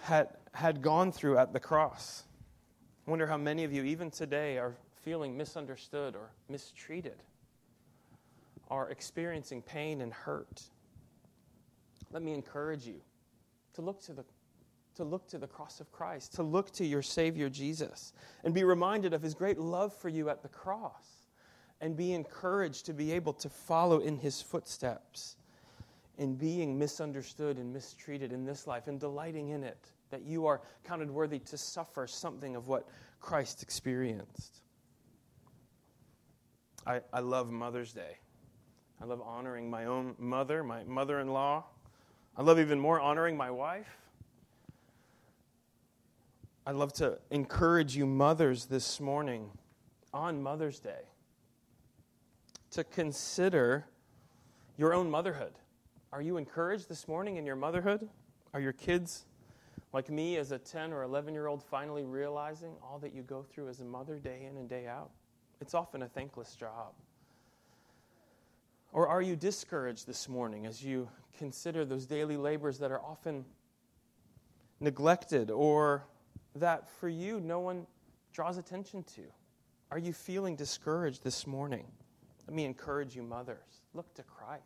had, 0.01 0.29
had 0.53 0.81
gone 0.81 1.11
through 1.11 1.37
at 1.37 1.53
the 1.53 1.59
cross. 1.59 2.23
I 3.07 3.09
wonder 3.09 3.25
how 3.25 3.37
many 3.37 3.63
of 3.63 3.73
you, 3.73 3.83
even 3.83 4.11
today, 4.11 4.57
are 4.57 4.75
feeling 5.01 5.37
misunderstood 5.37 6.15
or 6.15 6.31
mistreated, 6.49 7.23
are 8.69 8.89
experiencing 8.89 9.61
pain 9.61 10.01
and 10.01 10.13
hurt 10.13 10.63
let 12.11 12.21
me 12.21 12.33
encourage 12.33 12.85
you 12.85 13.01
to 13.73 13.81
look 13.81 14.01
to 14.03 14.13
the 14.13 14.23
to 14.95 15.03
look 15.03 15.27
to 15.27 15.37
the 15.37 15.47
cross 15.47 15.81
of 15.81 15.91
Christ, 15.91 16.33
to 16.35 16.43
look 16.43 16.71
to 16.71 16.85
your 16.85 17.01
Savior 17.01 17.49
Jesus, 17.49 18.13
and 18.45 18.53
be 18.53 18.63
reminded 18.63 19.13
of 19.13 19.21
his 19.21 19.33
great 19.33 19.59
love 19.59 19.93
for 19.93 20.07
you 20.07 20.29
at 20.29 20.41
the 20.41 20.47
cross, 20.47 21.27
and 21.81 21.97
be 21.97 22.13
encouraged 22.13 22.85
to 22.85 22.93
be 22.93 23.11
able 23.11 23.33
to 23.33 23.49
follow 23.49 23.99
in 23.99 24.17
his 24.17 24.41
footsteps 24.41 25.35
in 26.17 26.35
being 26.35 26.77
misunderstood 26.79 27.57
and 27.57 27.73
mistreated 27.73 28.31
in 28.31 28.45
this 28.45 28.67
life 28.67 28.87
and 28.87 28.99
delighting 28.99 29.49
in 29.49 29.63
it, 29.63 29.91
that 30.11 30.23
you 30.23 30.45
are 30.45 30.61
counted 30.85 31.11
worthy 31.11 31.39
to 31.39 31.57
suffer 31.57 32.07
something 32.07 32.55
of 32.55 32.67
what 32.69 32.87
Christ 33.19 33.61
experienced. 33.61 34.61
I, 36.87 37.01
I 37.11 37.19
love 37.19 37.51
Mother's 37.51 37.91
Day. 37.91 38.17
I 39.01 39.05
love 39.05 39.21
honoring 39.21 39.69
my 39.69 39.85
own 39.85 40.15
mother, 40.17 40.63
my 40.63 40.85
mother 40.85 41.19
in 41.19 41.27
law, 41.27 41.65
I 42.37 42.41
love 42.41 42.59
even 42.59 42.79
more 42.79 42.99
honoring 42.99 43.37
my 43.37 43.49
wife. 43.49 43.87
I'd 46.67 46.75
love 46.75 46.91
to 46.93 47.17
encourage 47.31 47.95
you, 47.95 48.05
mothers, 48.05 48.65
this 48.65 48.99
morning 48.99 49.51
on 50.13 50.43
Mother's 50.43 50.79
Day 50.79 51.03
to 52.71 52.83
consider 52.83 53.85
your 54.77 54.93
own 54.93 55.09
motherhood. 55.09 55.53
Are 56.11 56.21
you 56.21 56.35
encouraged 56.35 56.89
this 56.89 57.07
morning 57.07 57.37
in 57.37 57.45
your 57.45 57.55
motherhood? 57.55 58.09
Are 58.53 58.59
your 58.59 58.73
kids, 58.73 59.25
like 59.93 60.09
me 60.09 60.35
as 60.35 60.51
a 60.51 60.59
10 60.59 60.91
or 60.91 61.03
11 61.03 61.33
year 61.33 61.47
old, 61.47 61.63
finally 61.63 62.03
realizing 62.03 62.73
all 62.83 62.99
that 62.99 63.13
you 63.13 63.21
go 63.21 63.43
through 63.43 63.69
as 63.69 63.79
a 63.79 63.85
mother 63.85 64.19
day 64.19 64.45
in 64.49 64.57
and 64.57 64.67
day 64.67 64.87
out? 64.87 65.11
It's 65.61 65.73
often 65.73 66.01
a 66.01 66.09
thankless 66.09 66.53
job. 66.55 66.95
Or 68.95 69.09
are 69.09 69.21
you 69.21 69.35
discouraged 69.35 70.07
this 70.07 70.29
morning 70.29 70.65
as 70.65 70.81
you 70.81 71.09
consider 71.37 71.83
those 71.83 72.05
daily 72.05 72.37
labors 72.37 72.79
that 72.79 72.91
are 72.91 73.01
often 73.01 73.43
neglected 74.79 75.51
or 75.51 76.07
that 76.55 76.87
for 76.87 77.09
you 77.09 77.41
no 77.41 77.59
one 77.59 77.87
draws 78.31 78.57
attention 78.57 79.03
to? 79.15 79.23
Are 79.91 79.97
you 79.97 80.13
feeling 80.13 80.55
discouraged 80.55 81.25
this 81.25 81.45
morning? 81.45 81.83
Let 82.47 82.55
me 82.55 82.63
encourage 82.63 83.17
you, 83.17 83.21
mothers. 83.21 83.81
Look 83.93 84.13
to 84.13 84.23
Christ. 84.23 84.63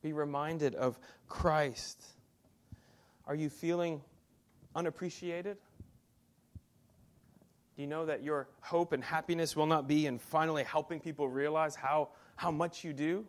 Be 0.00 0.14
reminded 0.14 0.74
of 0.74 0.98
Christ. 1.28 2.02
Are 3.26 3.34
you 3.34 3.50
feeling 3.50 4.00
unappreciated? 4.74 5.58
Do 7.76 7.82
you 7.82 7.86
know 7.86 8.06
that 8.06 8.22
your 8.22 8.48
hope 8.62 8.94
and 8.94 9.04
happiness 9.04 9.54
will 9.54 9.66
not 9.66 9.86
be 9.86 10.06
in 10.06 10.18
finally 10.18 10.64
helping 10.64 11.00
people 11.00 11.28
realize 11.28 11.76
how 11.76 12.08
how 12.36 12.50
much 12.50 12.84
you 12.84 12.92
do, 12.92 13.26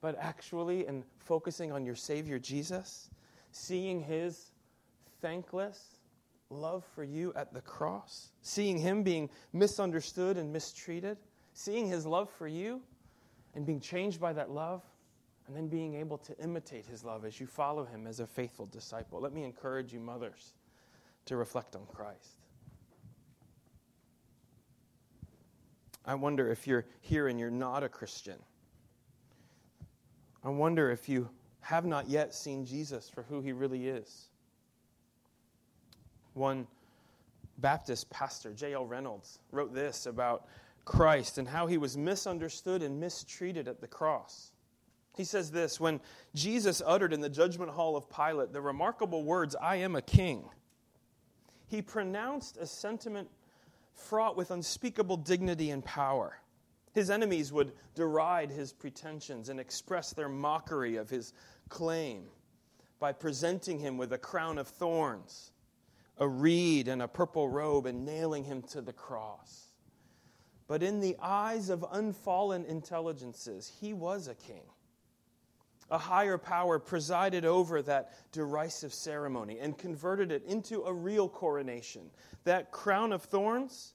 but 0.00 0.16
actually 0.18 0.86
in 0.86 1.04
focusing 1.18 1.72
on 1.72 1.84
your 1.84 1.94
Savior 1.94 2.38
Jesus, 2.38 3.10
seeing 3.52 4.00
His 4.00 4.52
thankless 5.20 5.98
love 6.50 6.84
for 6.94 7.04
you 7.04 7.32
at 7.34 7.52
the 7.52 7.60
cross, 7.60 8.30
seeing 8.42 8.78
Him 8.78 9.02
being 9.02 9.28
misunderstood 9.52 10.36
and 10.36 10.52
mistreated, 10.52 11.18
seeing 11.52 11.86
His 11.86 12.06
love 12.06 12.30
for 12.30 12.48
you 12.48 12.80
and 13.54 13.66
being 13.66 13.80
changed 13.80 14.20
by 14.20 14.32
that 14.32 14.50
love, 14.50 14.82
and 15.48 15.56
then 15.56 15.66
being 15.66 15.94
able 15.94 16.18
to 16.18 16.38
imitate 16.38 16.86
his 16.86 17.02
love 17.02 17.24
as 17.24 17.40
you 17.40 17.46
follow 17.46 17.84
him 17.84 18.06
as 18.06 18.20
a 18.20 18.26
faithful 18.26 18.66
disciple. 18.66 19.20
Let 19.20 19.32
me 19.32 19.44
encourage 19.44 19.92
you, 19.92 19.98
mothers, 19.98 20.52
to 21.24 21.36
reflect 21.36 21.74
on 21.74 21.86
Christ. 21.86 22.37
I 26.08 26.14
wonder 26.14 26.50
if 26.50 26.66
you're 26.66 26.86
here 27.02 27.28
and 27.28 27.38
you're 27.38 27.50
not 27.50 27.84
a 27.84 27.88
Christian. 27.88 28.38
I 30.42 30.48
wonder 30.48 30.90
if 30.90 31.06
you 31.06 31.28
have 31.60 31.84
not 31.84 32.08
yet 32.08 32.34
seen 32.34 32.64
Jesus 32.64 33.10
for 33.10 33.24
who 33.24 33.42
he 33.42 33.52
really 33.52 33.88
is. 33.88 34.28
One 36.32 36.66
Baptist 37.58 38.08
pastor, 38.08 38.54
J.L. 38.54 38.86
Reynolds, 38.86 39.40
wrote 39.52 39.74
this 39.74 40.06
about 40.06 40.46
Christ 40.86 41.36
and 41.36 41.46
how 41.46 41.66
he 41.66 41.76
was 41.76 41.98
misunderstood 41.98 42.82
and 42.82 42.98
mistreated 42.98 43.68
at 43.68 43.82
the 43.82 43.86
cross. 43.86 44.52
He 45.14 45.24
says 45.24 45.50
this 45.50 45.78
When 45.78 46.00
Jesus 46.34 46.80
uttered 46.86 47.12
in 47.12 47.20
the 47.20 47.28
judgment 47.28 47.70
hall 47.70 47.96
of 47.96 48.08
Pilate 48.08 48.54
the 48.54 48.62
remarkable 48.62 49.24
words, 49.24 49.54
I 49.60 49.76
am 49.76 49.94
a 49.94 50.00
king, 50.00 50.48
he 51.66 51.82
pronounced 51.82 52.56
a 52.56 52.66
sentiment 52.66 53.28
fraught 53.98 54.36
with 54.36 54.50
unspeakable 54.50 55.18
dignity 55.18 55.70
and 55.70 55.84
power. 55.84 56.40
His 56.92 57.10
enemies 57.10 57.52
would 57.52 57.72
deride 57.94 58.50
his 58.50 58.72
pretensions 58.72 59.48
and 59.48 59.60
express 59.60 60.12
their 60.12 60.28
mockery 60.28 60.96
of 60.96 61.10
his 61.10 61.32
claim 61.68 62.28
by 62.98 63.12
presenting 63.12 63.78
him 63.78 63.98
with 63.98 64.12
a 64.12 64.18
crown 64.18 64.58
of 64.58 64.66
thorns, 64.66 65.52
a 66.18 66.26
reed, 66.26 66.88
and 66.88 67.02
a 67.02 67.08
purple 67.08 67.48
robe, 67.48 67.86
and 67.86 68.04
nailing 68.04 68.44
him 68.44 68.62
to 68.62 68.80
the 68.80 68.92
cross. 68.92 69.66
But 70.66 70.82
in 70.82 71.00
the 71.00 71.16
eyes 71.20 71.68
of 71.68 71.84
unfallen 71.92 72.64
intelligences, 72.64 73.72
he 73.80 73.92
was 73.92 74.28
a 74.28 74.34
king 74.34 74.62
a 75.90 75.98
higher 75.98 76.36
power 76.38 76.78
presided 76.78 77.44
over 77.44 77.80
that 77.82 78.12
derisive 78.32 78.92
ceremony 78.92 79.58
and 79.58 79.78
converted 79.78 80.30
it 80.30 80.44
into 80.44 80.82
a 80.82 80.92
real 80.92 81.28
coronation. 81.28 82.10
That 82.44 82.70
crown 82.70 83.12
of 83.12 83.22
thorns 83.22 83.94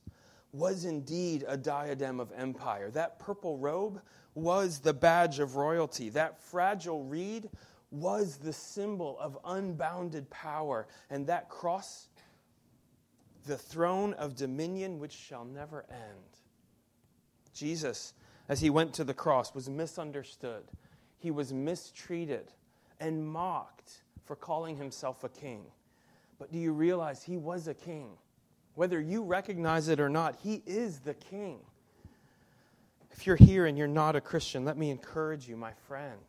was 0.51 0.85
indeed 0.85 1.43
a 1.47 1.57
diadem 1.57 2.19
of 2.19 2.31
empire. 2.35 2.89
That 2.91 3.19
purple 3.19 3.57
robe 3.57 4.01
was 4.35 4.79
the 4.79 4.93
badge 4.93 5.39
of 5.39 5.55
royalty. 5.55 6.09
That 6.09 6.41
fragile 6.41 7.03
reed 7.03 7.49
was 7.91 8.37
the 8.37 8.53
symbol 8.53 9.17
of 9.19 9.37
unbounded 9.45 10.29
power. 10.31 10.87
And 11.09 11.27
that 11.27 11.49
cross, 11.49 12.07
the 13.45 13.57
throne 13.57 14.13
of 14.13 14.35
dominion 14.35 14.99
which 14.99 15.13
shall 15.13 15.45
never 15.45 15.85
end. 15.91 16.39
Jesus, 17.53 18.13
as 18.49 18.61
he 18.61 18.71
went 18.71 18.93
to 18.95 19.03
the 19.03 19.13
cross, 19.13 19.53
was 19.53 19.69
misunderstood 19.69 20.63
he 21.23 21.31
was 21.31 21.53
mistreated 21.53 22.51
and 22.99 23.25
mocked 23.25 24.03
for 24.25 24.35
calling 24.35 24.75
himself 24.75 25.23
a 25.23 25.29
king. 25.29 25.63
But 26.37 26.51
do 26.51 26.59
you 26.59 26.73
realize 26.73 27.23
he 27.23 27.37
was 27.37 27.69
a 27.69 27.73
king? 27.73 28.09
Whether 28.75 28.99
you 28.99 29.23
recognize 29.23 29.87
it 29.87 30.01
or 30.01 30.09
not, 30.09 30.35
he 30.43 30.61
is 30.65 30.99
the 30.99 31.13
king. 31.13 31.59
If 33.11 33.25
you're 33.25 33.37
here 33.37 33.67
and 33.67 33.77
you're 33.77 33.87
not 33.87 34.17
a 34.17 34.21
Christian, 34.21 34.65
let 34.65 34.77
me 34.77 34.89
encourage 34.89 35.47
you, 35.47 35.55
my 35.55 35.71
friend. 35.87 36.19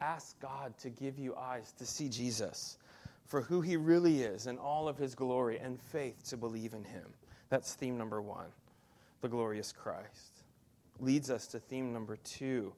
Ask 0.00 0.40
God 0.40 0.78
to 0.78 0.88
give 0.88 1.18
you 1.18 1.34
eyes 1.34 1.72
to 1.78 1.84
see 1.84 2.08
Jesus 2.08 2.78
for 3.26 3.40
who 3.40 3.60
he 3.60 3.76
really 3.76 4.22
is 4.22 4.46
and 4.46 4.56
all 4.56 4.86
of 4.86 4.98
his 4.98 5.16
glory 5.16 5.58
and 5.58 5.80
faith 5.80 6.28
to 6.28 6.36
believe 6.36 6.74
in 6.74 6.84
him. 6.84 7.06
That's 7.48 7.74
theme 7.74 7.98
number 7.98 8.22
one 8.22 8.52
the 9.20 9.28
glorious 9.28 9.72
Christ. 9.72 10.44
Leads 11.00 11.28
us 11.28 11.48
to 11.48 11.58
theme 11.58 11.92
number 11.92 12.18
two 12.22 12.72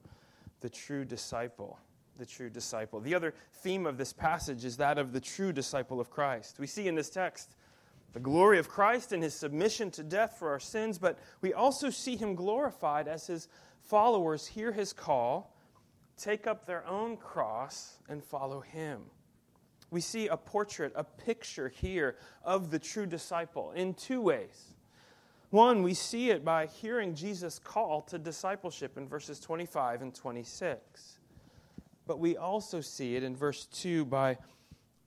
the 0.61 0.69
true 0.69 1.05
disciple. 1.05 1.79
The 2.19 2.27
true 2.27 2.49
disciple. 2.49 3.01
The 3.01 3.14
other 3.14 3.35
theme 3.62 3.87
of 3.87 3.99
this 3.99 4.12
passage 4.12 4.64
is 4.64 4.79
that 4.79 4.99
of 4.99 5.12
the 5.12 5.21
true 5.21 5.53
disciple 5.53 6.01
of 6.01 6.11
Christ. 6.11 6.59
We 6.59 6.66
see 6.66 6.88
in 6.88 6.95
this 6.95 7.11
text 7.11 7.55
the 8.14 8.21
glory 8.21 8.59
of 8.59 8.69
Christ 8.69 9.12
and 9.12 9.23
his 9.23 9.35
submission 9.35 9.90
to 9.92 10.03
death 10.03 10.37
for 10.38 10.51
our 10.51 10.61
sins, 10.61 10.99
but 10.99 11.19
we 11.42 11.53
also 11.53 11.90
see 11.90 12.16
him 12.16 12.35
glorified 12.35 13.09
as 13.09 13.27
his 13.27 13.49
followers 13.83 14.47
hear 14.47 14.73
his 14.73 14.95
call, 14.95 15.55
take 16.16 16.47
up 16.47 16.64
their 16.64 16.87
own 16.87 17.19
cross, 17.19 17.99
and 18.09 18.25
follow 18.25 18.61
him. 18.61 19.03
We 19.90 20.01
see 20.01 20.29
a 20.29 20.37
portrait, 20.37 20.92
a 20.97 21.05
picture 21.05 21.69
here 21.69 22.16
of 22.42 22.71
the 22.71 22.79
true 22.79 23.07
disciple 23.07 23.73
in 23.73 23.92
two 23.92 24.23
ways. 24.23 24.75
One, 25.50 25.82
we 25.82 25.94
see 25.94 26.30
it 26.30 26.44
by 26.44 26.66
hearing 26.66 27.14
Jesus' 27.14 27.59
call 27.59 28.02
to 28.02 28.18
discipleship 28.18 28.98
in 28.98 29.09
verses 29.09 29.38
25 29.38 30.02
and 30.02 30.14
26. 30.14 31.18
But 32.06 32.18
we 32.18 32.37
also 32.37 32.80
see 32.80 33.16
it 33.16 33.22
in 33.22 33.37
verse 33.37 33.66
2 33.66 34.04
by 34.06 34.38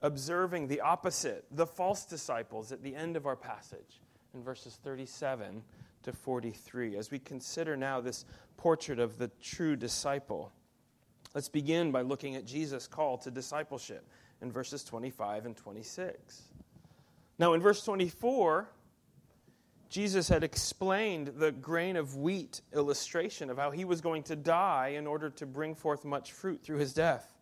observing 0.02 0.68
the 0.68 0.80
opposite, 0.80 1.44
the 1.50 1.66
false 1.66 2.04
disciples, 2.04 2.72
at 2.72 2.82
the 2.82 2.94
end 2.94 3.16
of 3.16 3.26
our 3.26 3.36
passage 3.36 4.00
in 4.34 4.42
verses 4.42 4.78
37 4.82 5.62
to 6.02 6.12
43. 6.12 6.96
As 6.96 7.10
we 7.10 7.18
consider 7.18 7.76
now 7.76 8.00
this 8.00 8.24
portrait 8.56 8.98
of 8.98 9.18
the 9.18 9.28
true 9.42 9.76
disciple, 9.76 10.52
let's 11.34 11.48
begin 11.48 11.92
by 11.92 12.00
looking 12.00 12.36
at 12.36 12.46
Jesus' 12.46 12.86
call 12.86 13.18
to 13.18 13.30
discipleship 13.30 14.06
in 14.40 14.50
verses 14.50 14.84
25 14.84 15.46
and 15.46 15.56
26. 15.56 16.42
Now, 17.38 17.54
in 17.54 17.60
verse 17.60 17.84
24, 17.84 18.68
Jesus 19.90 20.28
had 20.28 20.44
explained 20.44 21.32
the 21.36 21.50
grain 21.50 21.96
of 21.96 22.16
wheat 22.16 22.60
illustration 22.72 23.50
of 23.50 23.58
how 23.58 23.72
he 23.72 23.84
was 23.84 24.00
going 24.00 24.22
to 24.24 24.36
die 24.36 24.94
in 24.96 25.04
order 25.04 25.30
to 25.30 25.46
bring 25.46 25.74
forth 25.74 26.04
much 26.04 26.30
fruit 26.30 26.62
through 26.62 26.78
his 26.78 26.94
death. 26.94 27.34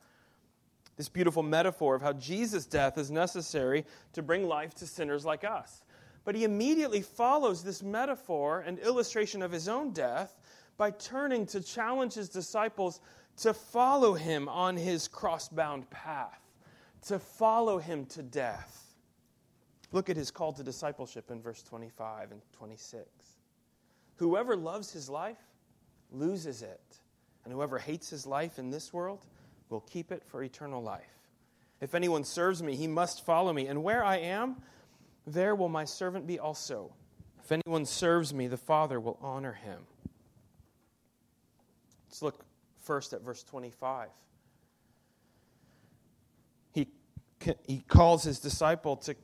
This 0.97 1.11
beautiful 1.11 1.43
metaphor 1.43 1.95
of 1.95 2.01
how 2.01 2.15
Jesus' 2.15 2.65
death 2.65 2.97
is 2.97 3.11
necessary 3.11 3.85
to 4.15 4.23
bring 4.23 4.49
life 4.49 4.75
to 4.77 4.87
sinners 4.87 5.27
like 5.27 5.45
us. 5.45 5.83
But 6.25 6.35
he 6.35 6.45
immediately 6.45 7.03
follows 7.03 7.63
this 7.63 7.83
metaphor 7.83 8.65
and 8.67 8.79
illustration 8.79 9.43
of 9.43 9.53
his 9.53 9.69
own 9.69 9.93
death 9.93 10.35
by 10.79 10.91
turning 10.91 11.45
to 11.47 11.61
challenge 11.61 12.15
his 12.15 12.31
disciples 12.31 13.01
to 13.39 13.53
follow 13.53 14.15
him 14.15 14.49
on 14.49 14.77
his 14.77 15.07
cross 15.07 15.49
bound 15.49 15.89
path, 15.91 16.41
to 17.09 17.19
follow 17.19 17.79
him 17.79 18.07
to 18.07 18.23
death. 18.23 18.88
Look 19.93 20.11
at 20.11 20.17
his 20.17 20.31
call 20.31 20.53
to 20.53 20.63
discipleship 20.63 21.31
in 21.31 21.41
verse 21.41 21.63
25 21.63 22.33
and 22.33 22.43
26. 22.53 23.07
Whoever 24.17 24.57
loves 24.57 24.93
his 24.93 25.09
life 25.09 25.39
loses 26.11 26.63
it, 26.63 26.99
and 27.45 27.53
whoever 27.53 27.79
hates 27.79 28.11
his 28.11 28.27
life 28.27 28.59
in 28.59 28.71
this 28.71 28.93
world 28.93 29.25
will 29.71 29.81
keep 29.81 30.13
it 30.13 30.23
for 30.27 30.43
eternal 30.43 30.83
life. 30.83 31.05
If 31.81 31.95
anyone 31.95 32.25
serves 32.25 32.63
me, 32.63 32.75
he 32.75 32.89
must 32.89 33.25
follow 33.25 33.53
me, 33.53 33.67
and 33.67 33.83
where 33.83 34.05
I 34.05 34.17
am, 34.17 34.57
there 35.27 35.55
will 35.55 35.69
my 35.69 35.85
servant 35.85 36.27
be 36.27 36.39
also. 36.39 36.93
If 37.43 37.53
anyone 37.53 37.87
serves 37.87 38.35
me, 38.35 38.47
the 38.47 38.57
Father 38.57 38.99
will 39.01 39.19
honor 39.23 39.53
him. 39.53 39.87
Let's 42.09 42.21
look 42.21 42.45
first 42.83 43.13
at 43.13 43.23
verse 43.23 43.43
25. 43.45 44.09
He, 46.73 46.89
he 47.67 47.83
calls 47.87 48.25
his 48.25 48.41
disciple 48.41 48.97
to 48.97 49.15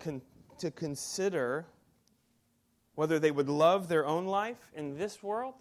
to 0.65 0.71
consider 0.71 1.67
whether 2.95 3.19
they 3.19 3.31
would 3.31 3.51
love 3.51 3.87
their 3.87 4.07
own 4.07 4.25
life 4.25 4.73
in 4.75 4.97
this 4.97 5.23
world 5.23 5.53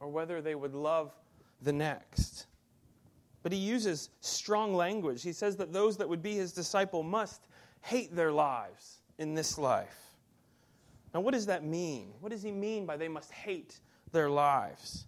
or 0.00 0.08
whether 0.08 0.40
they 0.40 0.54
would 0.54 0.74
love 0.74 1.14
the 1.60 1.72
next. 1.72 2.46
But 3.42 3.52
he 3.52 3.58
uses 3.58 4.08
strong 4.22 4.74
language. 4.74 5.22
He 5.22 5.34
says 5.34 5.56
that 5.56 5.74
those 5.74 5.98
that 5.98 6.08
would 6.08 6.22
be 6.22 6.34
his 6.34 6.52
disciple 6.52 7.02
must 7.02 7.46
hate 7.82 8.16
their 8.16 8.32
lives 8.32 9.02
in 9.18 9.34
this 9.34 9.58
life. 9.58 10.16
Now, 11.12 11.20
what 11.20 11.34
does 11.34 11.46
that 11.46 11.62
mean? 11.62 12.14
What 12.20 12.32
does 12.32 12.42
he 12.42 12.50
mean 12.50 12.86
by 12.86 12.96
they 12.96 13.08
must 13.08 13.30
hate 13.30 13.80
their 14.12 14.30
lives? 14.30 15.06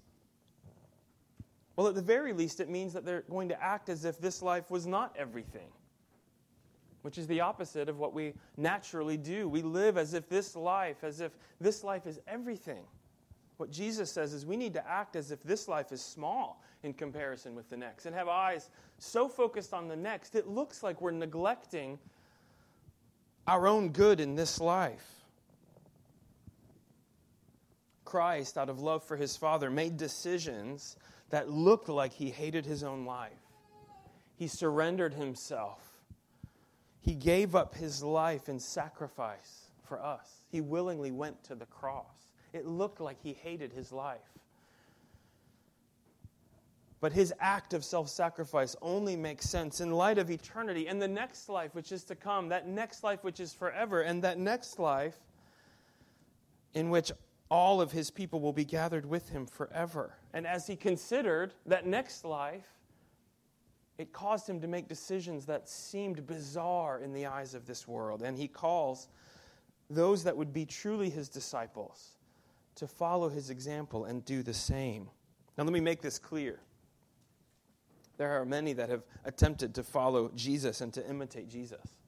Well, 1.77 1.89
at 1.89 1.95
the 1.95 2.03
very 2.03 2.35
least, 2.35 2.61
it 2.61 2.69
means 2.69 2.93
that 2.93 3.07
they're 3.07 3.25
going 3.31 3.49
to 3.49 3.63
act 3.63 3.89
as 3.89 4.05
if 4.05 4.21
this 4.21 4.43
life 4.43 4.71
was 4.71 4.87
not 4.87 5.17
everything 5.19 5.71
which 7.03 7.19
is 7.19 7.27
the 7.27 7.41
opposite 7.41 7.89
of 7.89 7.99
what 7.99 8.13
we 8.13 8.35
naturally 8.57 9.17
do. 9.17 9.49
We 9.49 9.63
live 9.63 9.97
as 9.97 10.15
if 10.15 10.29
this 10.29 10.55
life, 10.55 11.03
as 11.03 11.21
if 11.21 11.33
this 11.61 11.83
life 11.83 12.07
is 12.07 12.21
everything. 12.27 12.85
What 13.57 13.71
Jesus 13.71 14.11
says 14.11 14.33
is 14.33 14.47
we 14.47 14.57
need 14.57 14.75
to 14.75 14.89
act 14.89 15.17
as 15.17 15.31
if 15.31 15.43
this 15.43 15.69
life 15.69 15.93
is 15.93 16.03
small 16.03 16.63
in 16.83 16.95
comparison 16.95 17.55
with 17.55 17.69
the 17.69 17.77
next 17.77 18.07
and 18.07 18.15
have 18.15 18.29
eyes 18.29 18.71
so 18.99 19.29
focused 19.29 19.75
on 19.75 19.89
the 19.89 19.97
next, 19.97 20.35
it 20.35 20.47
looks 20.47 20.83
like 20.83 21.01
we're 21.01 21.11
neglecting 21.11 21.99
our 23.47 23.67
own 23.67 23.91
good 23.91 24.21
in 24.21 24.35
this 24.35 24.61
life. 24.61 25.07
Christ, 28.05 28.59
out 28.59 28.69
of 28.69 28.81
love 28.81 29.05
for 29.05 29.17
his 29.17 29.37
Father, 29.37 29.71
made 29.71 29.97
decisions 29.97 30.97
that 31.31 31.49
looked 31.49 31.89
like 31.89 32.13
he 32.13 32.31
hated 32.31 32.67
his 32.67 32.83
own 32.83 33.05
life. 33.05 33.31
He 34.37 34.49
surrendered 34.49 35.15
himself 35.15 35.90
he 37.01 37.15
gave 37.15 37.55
up 37.55 37.75
his 37.75 38.03
life 38.03 38.49
in 38.49 38.59
sacrifice 38.61 39.71
for 39.85 40.03
us. 40.03 40.43
He 40.51 40.61
willingly 40.61 41.11
went 41.11 41.43
to 41.45 41.55
the 41.55 41.67
cross. 41.67 42.33
It 42.53 42.67
looked 42.67 43.01
like 43.01 43.17
he 43.23 43.33
hated 43.33 43.73
his 43.73 43.93
life. 43.93 44.21
But 47.01 47.13
his 47.13 47.33
act 47.41 47.73
of 47.73 47.83
self 47.83 48.09
sacrifice 48.09 48.77
only 48.83 49.17
makes 49.17 49.49
sense 49.49 49.81
in 49.81 49.91
light 49.91 50.19
of 50.19 50.31
eternity 50.31 50.87
and 50.87 51.01
the 51.01 51.09
next 51.09 51.49
life 51.49 51.75
which 51.75 51.93
is 51.93 52.05
to 52.05 52.15
come, 52.15 52.49
that 52.51 52.69
next 52.69 53.03
life 53.03 53.25
which 53.25 53.41
is 53.41 53.55
forever, 53.55 54.03
and 54.03 54.23
that 54.23 54.39
next 54.39 54.79
life 54.79 55.17
in 56.75 56.91
which 56.91 57.11
all 57.51 57.81
of 57.81 57.91
his 57.91 58.11
people 58.11 58.41
will 58.41 58.53
be 58.53 58.65
gathered 58.65 59.07
with 59.07 59.31
him 59.31 59.47
forever. 59.47 60.15
And 60.35 60.47
as 60.47 60.67
he 60.67 60.77
considered 60.77 61.55
that 61.67 61.87
next 61.87 62.25
life, 62.25 62.67
it 64.01 64.15
caused 64.15 64.49
him 64.49 64.63
to 64.63 64.67
make 64.67 64.89
decisions 64.89 65.45
that 65.45 65.69
seemed 65.69 66.27
bizarre 66.27 67.01
in 67.01 67.13
the 67.13 67.27
eyes 67.27 67.53
of 67.53 67.67
this 67.67 67.87
world. 67.87 68.23
And 68.23 68.35
he 68.35 68.49
calls 68.49 69.09
those 69.91 70.25
that 70.25 70.35
would 70.35 70.55
be 70.55 70.65
truly 70.65 71.11
his 71.11 71.29
disciples 71.29 72.17
to 72.77 72.87
follow 72.87 73.29
his 73.29 73.51
example 73.51 74.07
and 74.07 74.25
do 74.25 74.43
the 74.43 74.55
same. 74.55 75.11
Now, 75.59 75.65
let 75.65 75.75
me 75.75 75.81
make 75.81 76.01
this 76.01 76.19
clear. 76.19 76.61
There 78.17 78.41
are 78.41 78.47
many 78.47 78.73
that 78.73 78.89
have 78.89 79.03
attempted 79.27 79.75
to 79.75 79.83
follow 79.83 80.31
Jesus 80.35 80.81
and 80.81 80.95
to 80.95 81.07
imitate 81.07 81.51
Jesus. 81.51 81.99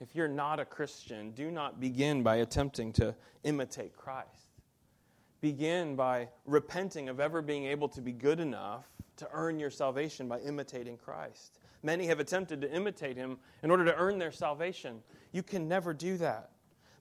If 0.00 0.14
you're 0.14 0.28
not 0.28 0.60
a 0.60 0.64
Christian, 0.64 1.32
do 1.32 1.50
not 1.50 1.78
begin 1.78 2.22
by 2.22 2.36
attempting 2.36 2.90
to 2.94 3.14
imitate 3.42 3.94
Christ. 3.94 4.48
Begin 5.42 5.94
by 5.94 6.28
repenting 6.46 7.10
of 7.10 7.20
ever 7.20 7.42
being 7.42 7.66
able 7.66 7.90
to 7.90 8.00
be 8.00 8.12
good 8.12 8.40
enough 8.40 8.86
to 9.16 9.28
earn 9.32 9.58
your 9.58 9.70
salvation 9.70 10.28
by 10.28 10.40
imitating 10.40 10.96
Christ. 10.96 11.58
Many 11.82 12.06
have 12.06 12.20
attempted 12.20 12.60
to 12.62 12.72
imitate 12.72 13.16
him 13.16 13.38
in 13.62 13.70
order 13.70 13.84
to 13.84 13.94
earn 13.94 14.18
their 14.18 14.32
salvation. 14.32 15.02
You 15.32 15.42
can 15.42 15.68
never 15.68 15.92
do 15.92 16.16
that. 16.16 16.50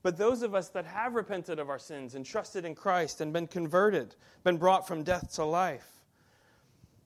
But 0.04 0.18
those 0.18 0.42
of 0.44 0.54
us 0.54 0.68
that 0.70 0.86
have 0.86 1.16
repented 1.16 1.60
of 1.60 1.70
our 1.70 1.80
sins 1.80 2.16
and 2.16 2.26
trusted 2.26 2.66
in 2.66 2.76
Christ 2.76 3.22
and 3.22 3.32
been 3.32 3.48
converted, 3.48 4.16
been 4.44 4.58
brought 4.58 4.86
from 4.86 5.04
death 5.04 5.34
to 5.36 5.46
life, 5.46 5.88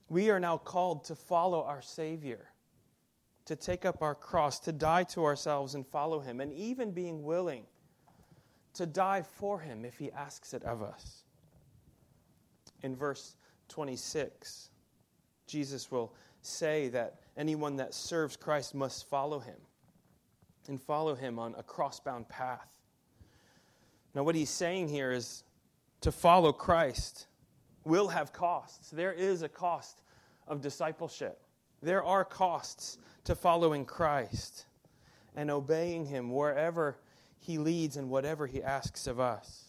we 0.09 0.31
are 0.31 0.39
now 0.39 0.57
called 0.57 1.03
to 1.05 1.15
follow 1.15 1.63
our 1.63 1.81
Savior, 1.81 2.49
to 3.45 3.55
take 3.55 3.85
up 3.85 4.01
our 4.01 4.15
cross, 4.15 4.59
to 4.61 4.71
die 4.71 5.03
to 5.03 5.25
ourselves 5.25 5.75
and 5.75 5.85
follow 5.85 6.19
Him, 6.19 6.41
and 6.41 6.51
even 6.53 6.91
being 6.91 7.23
willing 7.23 7.65
to 8.73 8.87
die 8.87 9.21
for 9.21 9.59
Him 9.59 9.85
if 9.85 9.99
He 9.99 10.11
asks 10.11 10.55
it 10.55 10.63
of 10.63 10.81
us. 10.81 11.23
In 12.81 12.95
verse 12.95 13.35
26, 13.69 14.71
Jesus 15.47 15.89
will 15.89 16.13
say 16.41 16.89
that 16.89 17.15
anyone 17.35 17.77
that 17.77 17.93
serves 17.93 18.35
Christ 18.35 18.75
must 18.75 19.09
follow 19.09 19.39
Him 19.39 19.57
and 20.67 20.81
follow 20.81 21.15
Him 21.15 21.39
on 21.39 21.55
a 21.57 21.63
cross 21.63 21.99
bound 21.99 22.27
path. 22.29 22.67
Now, 24.13 24.23
what 24.23 24.35
he's 24.35 24.49
saying 24.49 24.89
here 24.89 25.11
is 25.11 25.43
to 26.01 26.11
follow 26.11 26.51
Christ 26.51 27.27
will 27.83 28.07
have 28.07 28.33
costs. 28.33 28.89
There 28.89 29.13
is 29.13 29.41
a 29.41 29.49
cost 29.49 30.01
of 30.47 30.61
discipleship, 30.61 31.39
there 31.81 32.03
are 32.03 32.25
costs 32.25 32.97
to 33.25 33.35
following 33.35 33.85
Christ 33.85 34.65
and 35.35 35.51
obeying 35.51 36.05
him 36.05 36.31
wherever 36.31 36.97
he 37.39 37.57
leads 37.57 37.97
and 37.97 38.09
whatever 38.09 38.47
he 38.47 38.63
asks 38.63 39.05
of 39.05 39.19
us. 39.19 39.66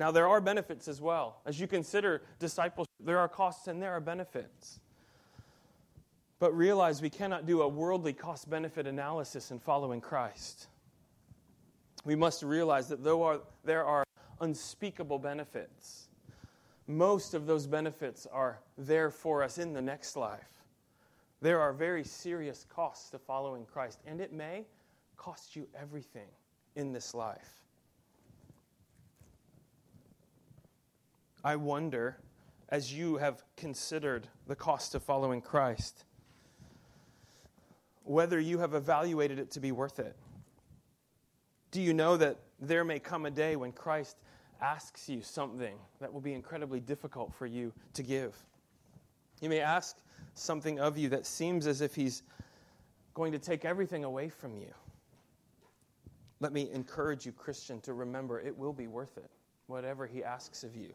Now, 0.00 0.10
there 0.10 0.26
are 0.26 0.40
benefits 0.40 0.88
as 0.88 1.00
well. 1.00 1.40
As 1.46 1.60
you 1.60 1.68
consider 1.68 2.22
discipleship, 2.40 2.90
there 2.98 3.18
are 3.18 3.28
costs 3.28 3.68
and 3.68 3.80
there 3.80 3.92
are 3.92 4.00
benefits. 4.00 4.80
But 6.40 6.56
realize 6.56 7.00
we 7.00 7.10
cannot 7.10 7.46
do 7.46 7.62
a 7.62 7.68
worldly 7.68 8.14
cost 8.14 8.50
benefit 8.50 8.86
analysis 8.86 9.52
in 9.52 9.60
following 9.60 10.00
Christ 10.00 10.66
we 12.04 12.16
must 12.16 12.42
realize 12.42 12.88
that 12.88 13.04
though 13.04 13.42
there 13.64 13.84
are 13.84 14.04
unspeakable 14.40 15.18
benefits, 15.18 16.08
most 16.86 17.34
of 17.34 17.46
those 17.46 17.66
benefits 17.66 18.26
are 18.26 18.60
there 18.78 19.10
for 19.10 19.42
us 19.42 19.58
in 19.58 19.72
the 19.72 19.82
next 19.82 20.16
life. 20.16 20.64
There 21.42 21.60
are 21.60 21.72
very 21.72 22.04
serious 22.04 22.66
costs 22.68 23.10
to 23.10 23.18
following 23.18 23.64
Christ, 23.64 24.00
and 24.06 24.20
it 24.20 24.32
may 24.32 24.66
cost 25.16 25.56
you 25.56 25.66
everything 25.78 26.28
in 26.74 26.92
this 26.92 27.14
life. 27.14 27.59
I 31.42 31.56
wonder, 31.56 32.18
as 32.68 32.92
you 32.92 33.16
have 33.16 33.42
considered 33.56 34.28
the 34.46 34.56
cost 34.56 34.94
of 34.94 35.02
following 35.02 35.40
Christ, 35.40 36.04
whether 38.04 38.38
you 38.38 38.58
have 38.58 38.74
evaluated 38.74 39.38
it 39.38 39.50
to 39.52 39.60
be 39.60 39.72
worth 39.72 39.98
it. 39.98 40.16
Do 41.70 41.80
you 41.80 41.94
know 41.94 42.16
that 42.16 42.38
there 42.60 42.84
may 42.84 42.98
come 42.98 43.24
a 43.24 43.30
day 43.30 43.56
when 43.56 43.72
Christ 43.72 44.16
asks 44.60 45.08
you 45.08 45.22
something 45.22 45.76
that 46.00 46.12
will 46.12 46.20
be 46.20 46.34
incredibly 46.34 46.80
difficult 46.80 47.32
for 47.32 47.46
you 47.46 47.72
to 47.94 48.02
give? 48.02 48.36
He 49.40 49.48
may 49.48 49.60
ask 49.60 49.96
something 50.34 50.78
of 50.78 50.98
you 50.98 51.08
that 51.10 51.24
seems 51.24 51.66
as 51.66 51.80
if 51.80 51.94
he's 51.94 52.22
going 53.14 53.32
to 53.32 53.38
take 53.38 53.64
everything 53.64 54.04
away 54.04 54.28
from 54.28 54.56
you. 54.56 54.72
Let 56.40 56.52
me 56.52 56.70
encourage 56.72 57.24
you, 57.24 57.32
Christian, 57.32 57.80
to 57.82 57.92
remember 57.94 58.40
it 58.40 58.56
will 58.56 58.72
be 58.72 58.86
worth 58.86 59.16
it, 59.16 59.30
whatever 59.66 60.06
he 60.06 60.22
asks 60.22 60.64
of 60.64 60.74
you. 60.76 60.92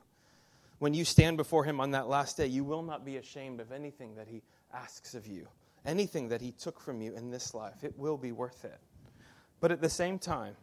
When 0.79 0.93
you 0.93 1.05
stand 1.05 1.37
before 1.37 1.63
him 1.63 1.79
on 1.79 1.91
that 1.91 2.09
last 2.09 2.37
day, 2.37 2.47
you 2.47 2.63
will 2.63 2.83
not 2.83 3.05
be 3.05 3.17
ashamed 3.17 3.59
of 3.59 3.71
anything 3.71 4.15
that 4.15 4.27
he 4.27 4.41
asks 4.73 5.13
of 5.13 5.25
you, 5.25 5.47
anything 5.85 6.27
that 6.29 6.41
he 6.41 6.51
took 6.51 6.79
from 6.79 7.01
you 7.01 7.15
in 7.15 7.31
this 7.31 7.53
life. 7.53 7.83
It 7.83 7.97
will 7.97 8.17
be 8.17 8.33
worth 8.33 8.65
it. 8.65 8.79
But 9.61 9.71
at 9.71 9.81
the 9.81 9.89
same 9.89 10.19
time, 10.19 10.55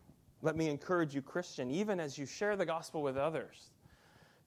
let 0.42 0.54
me 0.54 0.68
encourage 0.68 1.14
you, 1.14 1.22
Christian, 1.22 1.70
even 1.70 1.98
as 1.98 2.18
you 2.18 2.26
share 2.26 2.56
the 2.56 2.66
gospel 2.66 3.02
with 3.02 3.16
others, 3.16 3.70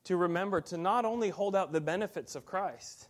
to 0.03 0.17
remember 0.17 0.61
to 0.61 0.77
not 0.77 1.03
only 1.03 1.29
hold 1.29 1.55
out 1.55 1.71
the 1.71 1.81
benefits 1.81 2.35
of 2.35 2.45
Christ, 2.45 3.07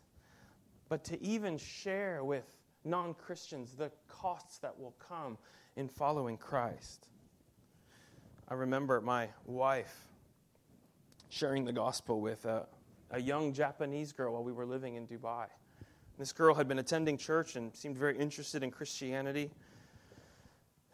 but 0.88 1.04
to 1.06 1.22
even 1.22 1.58
share 1.58 2.24
with 2.24 2.46
non 2.86 3.16
Christians 3.16 3.74
the 3.74 3.92
costs 4.08 4.60
that 4.60 4.80
will 4.80 4.96
come 5.00 5.38
in 5.76 5.90
following 5.90 6.38
Christ. 6.38 7.10
I 8.48 8.54
remember 8.54 9.02
my 9.02 9.30
wife 9.46 10.08
sharing 11.36 11.66
the 11.66 11.74
gospel 11.74 12.22
with 12.22 12.46
a, 12.46 12.66
a 13.12 13.20
young 13.20 13.52
Japanese 13.52 14.14
girl 14.14 14.32
while 14.32 14.44
we 14.44 14.54
were 14.54 14.66
living 14.66 14.96
in 14.96 15.06
Dubai. 15.06 15.48
This 16.18 16.32
girl 16.32 16.56
had 16.56 16.66
been 16.66 16.80
attending 16.80 17.18
church 17.18 17.58
and 17.58 17.76
seemed 17.76 17.98
very 17.98 18.18
interested 18.18 18.64
in 18.64 18.72
Christianity. 18.72 19.52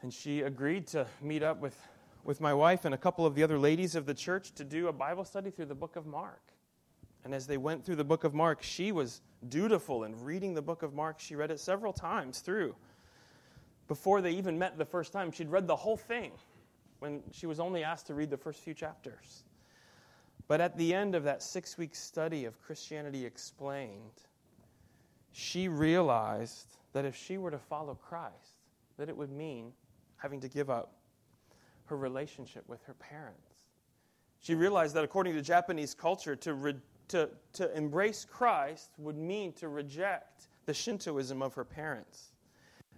And 0.01 0.11
she 0.11 0.41
agreed 0.41 0.87
to 0.87 1.05
meet 1.21 1.43
up 1.43 1.61
with, 1.61 1.77
with 2.23 2.41
my 2.41 2.55
wife 2.55 2.85
and 2.85 2.95
a 2.95 2.97
couple 2.97 3.23
of 3.23 3.35
the 3.35 3.43
other 3.43 3.59
ladies 3.59 3.93
of 3.93 4.07
the 4.07 4.15
church 4.15 4.51
to 4.55 4.63
do 4.63 4.87
a 4.87 4.91
Bible 4.91 5.25
study 5.25 5.51
through 5.51 5.67
the 5.67 5.75
book 5.75 5.95
of 5.95 6.07
Mark. 6.07 6.41
And 7.23 7.35
as 7.35 7.45
they 7.45 7.57
went 7.57 7.85
through 7.85 7.97
the 7.97 8.03
book 8.03 8.23
of 8.23 8.33
Mark, 8.33 8.63
she 8.63 8.91
was 8.91 9.21
dutiful 9.47 10.05
in 10.05 10.19
reading 10.23 10.55
the 10.55 10.61
book 10.63 10.81
of 10.81 10.95
Mark. 10.95 11.19
She 11.19 11.35
read 11.35 11.51
it 11.51 11.59
several 11.59 11.93
times 11.93 12.39
through. 12.39 12.75
Before 13.87 14.21
they 14.21 14.31
even 14.31 14.57
met 14.57 14.79
the 14.79 14.85
first 14.85 15.13
time, 15.13 15.31
she'd 15.31 15.51
read 15.51 15.67
the 15.67 15.75
whole 15.75 15.97
thing 15.97 16.31
when 16.97 17.21
she 17.31 17.45
was 17.45 17.59
only 17.59 17.83
asked 17.83 18.07
to 18.07 18.15
read 18.15 18.31
the 18.31 18.37
first 18.37 18.59
few 18.61 18.73
chapters. 18.73 19.43
But 20.51 20.59
at 20.59 20.75
the 20.75 20.93
end 20.93 21.15
of 21.15 21.23
that 21.23 21.41
six 21.41 21.77
week 21.77 21.95
study 21.95 22.43
of 22.43 22.61
Christianity 22.61 23.25
Explained, 23.25 24.19
she 25.31 25.69
realized 25.69 26.75
that 26.91 27.05
if 27.05 27.15
she 27.15 27.37
were 27.37 27.51
to 27.51 27.57
follow 27.57 27.95
Christ, 27.95 28.59
that 28.97 29.07
it 29.07 29.15
would 29.15 29.31
mean 29.31 29.71
having 30.17 30.41
to 30.41 30.49
give 30.49 30.69
up 30.69 30.91
her 31.85 31.95
relationship 31.95 32.67
with 32.67 32.83
her 32.83 32.95
parents. 32.95 33.63
She 34.41 34.53
realized 34.53 34.93
that 34.95 35.05
according 35.05 35.35
to 35.35 35.41
Japanese 35.41 35.93
culture, 35.93 36.35
to, 36.35 36.53
re- 36.53 36.75
to, 37.07 37.29
to 37.53 37.73
embrace 37.73 38.27
Christ 38.29 38.89
would 38.97 39.17
mean 39.17 39.53
to 39.53 39.69
reject 39.69 40.49
the 40.65 40.73
Shintoism 40.73 41.41
of 41.41 41.53
her 41.53 41.63
parents. 41.63 42.33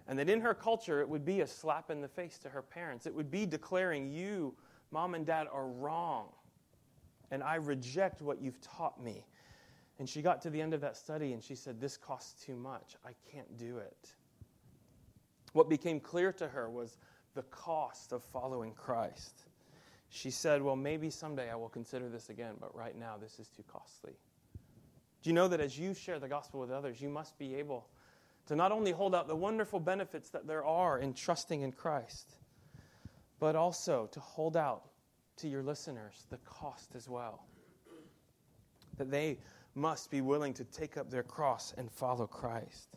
And 0.08 0.18
that 0.18 0.28
in 0.28 0.40
her 0.40 0.54
culture, 0.54 1.00
it 1.00 1.08
would 1.08 1.24
be 1.24 1.42
a 1.42 1.46
slap 1.46 1.88
in 1.88 2.00
the 2.00 2.08
face 2.08 2.36
to 2.38 2.48
her 2.48 2.62
parents. 2.62 3.06
It 3.06 3.14
would 3.14 3.30
be 3.30 3.46
declaring, 3.46 4.10
You, 4.10 4.56
mom 4.90 5.14
and 5.14 5.24
dad, 5.24 5.46
are 5.52 5.68
wrong. 5.68 6.30
And 7.34 7.42
I 7.42 7.56
reject 7.56 8.22
what 8.22 8.40
you've 8.40 8.60
taught 8.60 9.02
me. 9.02 9.26
And 9.98 10.08
she 10.08 10.22
got 10.22 10.40
to 10.42 10.50
the 10.50 10.62
end 10.62 10.72
of 10.72 10.80
that 10.82 10.96
study 10.96 11.32
and 11.32 11.42
she 11.42 11.56
said, 11.56 11.80
This 11.80 11.96
costs 11.96 12.44
too 12.44 12.54
much. 12.54 12.94
I 13.04 13.10
can't 13.28 13.58
do 13.58 13.78
it. 13.78 14.12
What 15.52 15.68
became 15.68 15.98
clear 15.98 16.32
to 16.34 16.46
her 16.46 16.70
was 16.70 16.96
the 17.34 17.42
cost 17.42 18.12
of 18.12 18.22
following 18.22 18.72
Christ. 18.74 19.46
She 20.10 20.30
said, 20.30 20.62
Well, 20.62 20.76
maybe 20.76 21.10
someday 21.10 21.50
I 21.50 21.56
will 21.56 21.68
consider 21.68 22.08
this 22.08 22.30
again, 22.30 22.54
but 22.60 22.72
right 22.72 22.96
now 22.96 23.16
this 23.20 23.40
is 23.40 23.48
too 23.48 23.64
costly. 23.66 24.12
Do 25.24 25.30
you 25.30 25.34
know 25.34 25.48
that 25.48 25.60
as 25.60 25.76
you 25.76 25.92
share 25.92 26.20
the 26.20 26.28
gospel 26.28 26.60
with 26.60 26.70
others, 26.70 27.00
you 27.00 27.08
must 27.08 27.36
be 27.36 27.56
able 27.56 27.88
to 28.46 28.54
not 28.54 28.70
only 28.70 28.92
hold 28.92 29.12
out 29.12 29.26
the 29.26 29.34
wonderful 29.34 29.80
benefits 29.80 30.30
that 30.30 30.46
there 30.46 30.64
are 30.64 31.00
in 31.00 31.14
trusting 31.14 31.62
in 31.62 31.72
Christ, 31.72 32.36
but 33.40 33.56
also 33.56 34.08
to 34.12 34.20
hold 34.20 34.56
out 34.56 34.84
to 35.36 35.48
your 35.48 35.62
listeners 35.62 36.26
the 36.30 36.38
cost 36.38 36.94
as 36.94 37.08
well. 37.08 37.44
That 38.98 39.10
they 39.10 39.38
must 39.74 40.10
be 40.10 40.20
willing 40.20 40.54
to 40.54 40.64
take 40.64 40.96
up 40.96 41.10
their 41.10 41.22
cross 41.22 41.74
and 41.76 41.90
follow 41.90 42.26
Christ. 42.26 42.96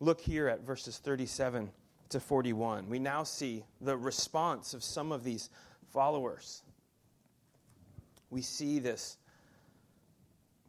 Look 0.00 0.20
here 0.20 0.48
at 0.48 0.60
verses 0.60 0.98
37 0.98 1.70
to 2.10 2.20
41. 2.20 2.88
We 2.88 2.98
now 2.98 3.24
see 3.24 3.64
the 3.80 3.96
response 3.96 4.72
of 4.72 4.82
some 4.82 5.12
of 5.12 5.24
these 5.24 5.50
followers. 5.92 6.62
We 8.30 8.42
see 8.42 8.78
this 8.78 9.16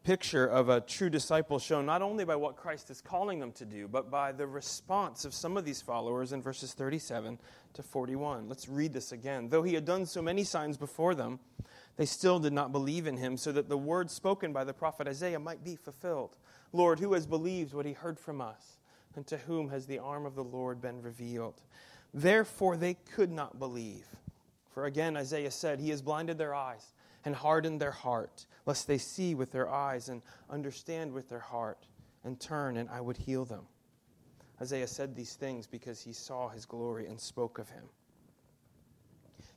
picture 0.04 0.46
of 0.46 0.70
a 0.70 0.82
true 0.82 1.10
disciple 1.10 1.60
shown 1.60 1.86
not 1.86 2.02
only 2.02 2.26
by 2.26 2.36
what 2.36 2.56
Christ 2.56 2.90
is 2.90 3.02
calling 3.02 3.40
them 3.40 3.52
to 3.54 3.66
do, 3.66 3.88
but 3.88 4.10
by 4.10 4.32
the 4.32 4.48
response 4.48 5.26
of 5.26 5.34
some 5.34 5.58
of 5.58 5.66
these 5.66 5.82
followers 5.82 6.32
in 6.32 6.42
verses 6.42 6.74
37 6.74 7.38
to 7.74 7.84
41. 7.84 8.48
Let's 8.48 8.70
read 8.70 8.94
this 8.94 9.12
again. 9.12 9.50
Though 9.50 9.64
he 9.64 9.74
had 9.74 9.86
done 9.86 10.06
so 10.06 10.22
many 10.22 10.44
signs 10.44 10.78
before 10.78 11.16
them, 11.16 11.40
they 11.98 12.06
still 12.06 12.40
did 12.40 12.54
not 12.54 12.72
believe 12.72 13.08
in 13.08 13.18
him, 13.18 13.36
so 13.36 13.52
that 13.52 13.68
the 13.68 13.78
word 13.78 14.10
spoken 14.10 14.54
by 14.54 14.64
the 14.64 14.74
prophet 14.74 15.08
Isaiah 15.08 15.40
might 15.40 15.64
be 15.64 15.76
fulfilled. 15.76 16.38
Lord, 16.72 17.00
who 17.00 17.14
has 17.14 17.26
believed 17.26 17.74
what 17.74 17.86
he 17.86 17.94
heard 17.94 18.20
from 18.20 18.42
us? 18.42 18.78
And 19.16 19.28
to 19.28 19.38
whom 19.38 19.70
has 19.70 19.86
the 19.86 20.00
arm 20.00 20.26
of 20.26 20.36
the 20.36 20.44
Lord 20.44 20.82
been 20.82 21.02
revealed? 21.02 21.62
Therefore 22.14 22.78
they 22.78 22.94
could 22.94 23.32
not 23.32 23.60
believe. 23.60 24.06
For 24.72 24.86
again, 24.86 25.18
Isaiah 25.18 25.52
said, 25.52 25.80
He 25.80 25.90
has 25.90 26.02
blinded 26.02 26.38
their 26.38 26.56
eyes 26.56 26.94
and 27.26 27.36
harden 27.36 27.78
their 27.78 27.92
heart, 27.92 28.46
lest 28.66 28.88
they 28.88 28.98
see 28.98 29.36
with 29.36 29.52
their 29.52 29.70
eyes 29.70 30.10
and 30.10 30.22
understand 30.50 31.12
with 31.12 31.30
their 31.30 31.40
heart 31.40 31.88
and 32.24 32.40
turn, 32.40 32.78
and 32.78 32.90
I 32.90 33.02
would 33.02 33.18
heal 33.18 33.46
them. 33.46 33.64
Isaiah 34.62 34.88
said 34.88 35.16
these 35.16 35.34
things 35.34 35.68
because 35.68 36.02
he 36.02 36.14
saw 36.14 36.50
his 36.50 36.66
glory 36.66 37.08
and 37.08 37.20
spoke 37.20 37.60
of 37.60 37.70
him. 37.70 37.86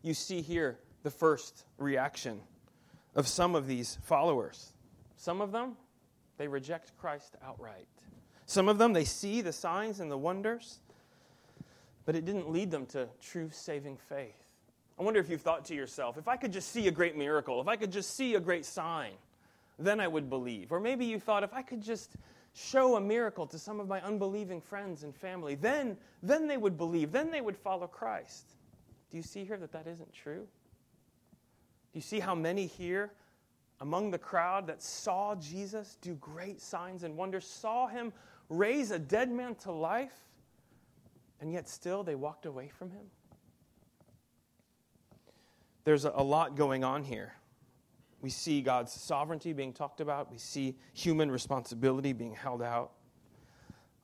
You 0.02 0.14
see 0.14 0.40
here 0.40 0.78
the 1.02 1.10
first 1.10 1.64
reaction 1.76 2.40
of 3.14 3.26
some 3.26 3.54
of 3.54 3.66
these 3.66 3.98
followers. 4.02 4.72
Some 5.16 5.40
of 5.40 5.52
them, 5.52 5.76
they 6.38 6.48
reject 6.48 6.96
Christ 6.98 7.36
outright. 7.44 7.86
Some 8.46 8.68
of 8.68 8.78
them, 8.78 8.92
they 8.92 9.04
see 9.04 9.40
the 9.40 9.52
signs 9.52 10.00
and 10.00 10.10
the 10.10 10.18
wonders, 10.18 10.80
but 12.04 12.16
it 12.16 12.24
didn't 12.24 12.50
lead 12.50 12.70
them 12.70 12.86
to 12.86 13.08
true 13.20 13.50
saving 13.52 13.96
faith. 13.96 14.41
I 14.98 15.02
wonder 15.02 15.20
if 15.20 15.28
you've 15.28 15.40
thought 15.40 15.64
to 15.66 15.74
yourself, 15.74 16.18
if 16.18 16.28
I 16.28 16.36
could 16.36 16.52
just 16.52 16.70
see 16.70 16.86
a 16.88 16.90
great 16.90 17.16
miracle, 17.16 17.60
if 17.60 17.68
I 17.68 17.76
could 17.76 17.90
just 17.90 18.16
see 18.16 18.34
a 18.34 18.40
great 18.40 18.64
sign, 18.64 19.12
then 19.78 20.00
I 20.00 20.08
would 20.08 20.28
believe. 20.28 20.70
Or 20.70 20.80
maybe 20.80 21.06
you 21.06 21.18
thought, 21.18 21.42
if 21.42 21.52
I 21.54 21.62
could 21.62 21.82
just 21.82 22.16
show 22.54 22.96
a 22.96 23.00
miracle 23.00 23.46
to 23.46 23.58
some 23.58 23.80
of 23.80 23.88
my 23.88 24.00
unbelieving 24.02 24.60
friends 24.60 25.02
and 25.02 25.14
family, 25.14 25.54
then, 25.54 25.96
then 26.22 26.46
they 26.46 26.56
would 26.56 26.76
believe, 26.76 27.10
then 27.10 27.30
they 27.30 27.40
would 27.40 27.56
follow 27.56 27.86
Christ. 27.86 28.52
Do 29.10 29.16
you 29.16 29.22
see 29.22 29.44
here 29.44 29.56
that 29.56 29.72
that 29.72 29.86
isn't 29.86 30.12
true? 30.12 30.46
Do 31.92 31.98
you 31.98 32.02
see 32.02 32.20
how 32.20 32.34
many 32.34 32.66
here 32.66 33.10
among 33.80 34.10
the 34.10 34.18
crowd 34.18 34.68
that 34.68 34.82
saw 34.82 35.34
Jesus 35.34 35.98
do 36.00 36.14
great 36.14 36.60
signs 36.60 37.02
and 37.02 37.16
wonders, 37.16 37.46
saw 37.46 37.88
him 37.88 38.12
raise 38.48 38.90
a 38.90 38.98
dead 38.98 39.30
man 39.30 39.54
to 39.56 39.72
life, 39.72 40.14
and 41.40 41.52
yet 41.52 41.68
still 41.68 42.04
they 42.04 42.14
walked 42.14 42.46
away 42.46 42.68
from 42.68 42.90
him? 42.90 43.06
There's 45.84 46.04
a 46.04 46.10
lot 46.10 46.56
going 46.56 46.84
on 46.84 47.02
here. 47.02 47.34
We 48.20 48.30
see 48.30 48.60
God's 48.60 48.92
sovereignty 48.92 49.52
being 49.52 49.72
talked 49.72 50.00
about, 50.00 50.30
we 50.30 50.38
see 50.38 50.76
human 50.92 51.30
responsibility 51.30 52.12
being 52.12 52.34
held 52.34 52.62
out. 52.62 52.92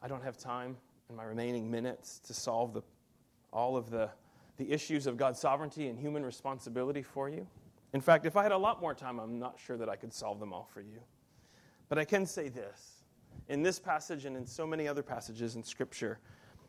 I 0.03 0.09
don't 0.09 0.23
have 0.25 0.37
time 0.37 0.77
in 1.09 1.17
my 1.17 1.25
remaining 1.25 1.71
minutes 1.71 2.19
to 2.21 2.35
solve 2.35 2.75
the, 2.75 2.83
all 3.53 3.77
of 3.77 3.91
the, 3.91 4.11
the 4.57 4.71
issues 4.71 5.07
of 5.07 5.17
God's 5.17 5.41
sovereignty 5.41 5.89
and 5.89 5.99
human 5.99 6.25
responsibility 6.25 7.03
for 7.03 7.29
you. 7.29 7.47
In 7.93 8.01
fact, 8.01 8.27
if 8.27 8.37
I 8.37 8.43
had 8.43 8.53
a 8.53 8.59
lot 8.59 8.81
more 8.81 8.95
time, 8.95 9.19
I'm 9.19 9.39
not 9.39 9.59
sure 9.65 9.77
that 9.77 9.89
I 9.89 9.97
could 9.97 10.13
solve 10.13 10.41
them 10.41 10.53
all 10.53 10.69
for 10.75 10.81
you. 10.81 11.01
But 11.89 11.99
I 11.99 12.05
can 12.05 12.27
say 12.27 12.49
this 12.49 13.03
in 13.49 13.63
this 13.63 13.79
passage 13.79 14.25
and 14.25 14.37
in 14.37 14.47
so 14.47 14.67
many 14.67 14.87
other 14.87 15.03
passages 15.03 15.57
in 15.57 15.63
Scripture, 15.63 16.19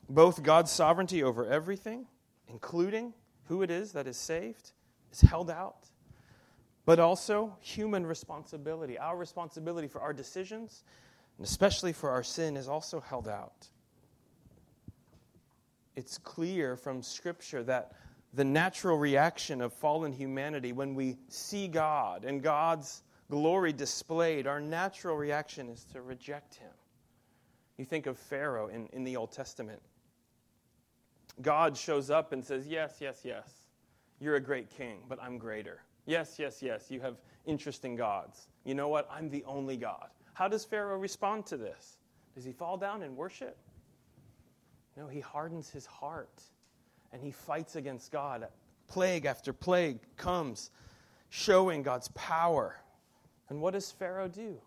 both 0.07 0.43
God's 0.43 0.71
sovereignty 0.71 1.23
over 1.23 1.45
everything, 1.45 2.05
including 2.47 3.13
who 3.45 3.63
it 3.63 3.69
is 3.69 3.91
that 3.91 4.07
is 4.07 4.15
saved, 4.15 4.71
is 5.11 5.21
held 5.21 5.49
out, 5.49 5.87
but 6.85 6.99
also 6.99 7.55
human 7.59 8.05
responsibility. 8.05 8.97
Our 8.97 9.17
responsibility 9.17 9.87
for 9.87 10.01
our 10.01 10.13
decisions, 10.13 10.83
and 11.37 11.45
especially 11.45 11.93
for 11.93 12.09
our 12.09 12.23
sin, 12.23 12.57
is 12.57 12.67
also 12.67 12.99
held 12.99 13.27
out. 13.27 13.67
It's 15.95 16.17
clear 16.17 16.75
from 16.75 17.03
Scripture 17.03 17.63
that 17.63 17.93
the 18.33 18.43
natural 18.43 18.97
reaction 18.97 19.61
of 19.61 19.73
fallen 19.73 20.13
humanity 20.13 20.71
when 20.71 20.93
we 20.93 21.17
see 21.27 21.67
God 21.67 22.23
and 22.23 22.41
God's 22.41 23.03
glory 23.29 23.73
displayed, 23.73 24.47
our 24.47 24.59
natural 24.59 25.15
reaction 25.15 25.69
is 25.69 25.83
to 25.93 26.01
reject 26.01 26.55
Him. 26.55 26.71
You 27.77 27.85
think 27.85 28.07
of 28.07 28.17
Pharaoh 28.17 28.67
in, 28.67 28.87
in 28.87 29.03
the 29.03 29.15
Old 29.15 29.31
Testament. 29.31 29.81
God 31.41 31.77
shows 31.77 32.09
up 32.09 32.33
and 32.33 32.43
says, 32.43 32.67
Yes, 32.67 32.97
yes, 32.99 33.21
yes. 33.23 33.58
You're 34.19 34.35
a 34.35 34.41
great 34.41 34.69
king, 34.69 34.99
but 35.07 35.21
I'm 35.21 35.37
greater. 35.37 35.81
Yes, 36.05 36.37
yes, 36.39 36.61
yes, 36.61 36.87
you 36.89 36.99
have 37.01 37.17
interesting 37.45 37.95
gods. 37.95 38.47
You 38.65 38.73
know 38.75 38.87
what? 38.87 39.07
I'm 39.11 39.29
the 39.29 39.43
only 39.45 39.77
God. 39.77 40.09
How 40.33 40.47
does 40.47 40.65
Pharaoh 40.65 40.97
respond 40.97 41.45
to 41.47 41.57
this? 41.57 41.97
Does 42.35 42.43
he 42.43 42.51
fall 42.51 42.77
down 42.77 43.03
and 43.03 43.15
worship? 43.15 43.57
No, 44.97 45.07
he 45.07 45.19
hardens 45.19 45.69
his 45.69 45.85
heart 45.85 46.41
and 47.11 47.21
he 47.21 47.31
fights 47.31 47.75
against 47.75 48.11
God. 48.11 48.47
Plague 48.87 49.25
after 49.25 49.53
plague 49.53 49.99
comes, 50.17 50.71
showing 51.29 51.83
God's 51.83 52.09
power. 52.09 52.75
And 53.49 53.61
what 53.61 53.73
does 53.73 53.91
Pharaoh 53.91 54.27
do? 54.27 54.59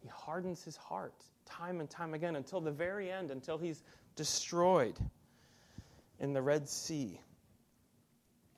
He 0.00 0.08
hardens 0.08 0.62
his 0.62 0.76
heart 0.76 1.14
time 1.46 1.80
and 1.80 1.88
time 1.88 2.14
again 2.14 2.36
until 2.36 2.60
the 2.60 2.70
very 2.70 3.10
end, 3.10 3.30
until 3.30 3.58
he's 3.58 3.82
destroyed 4.16 4.98
in 6.20 6.32
the 6.32 6.42
Red 6.42 6.68
Sea. 6.68 7.20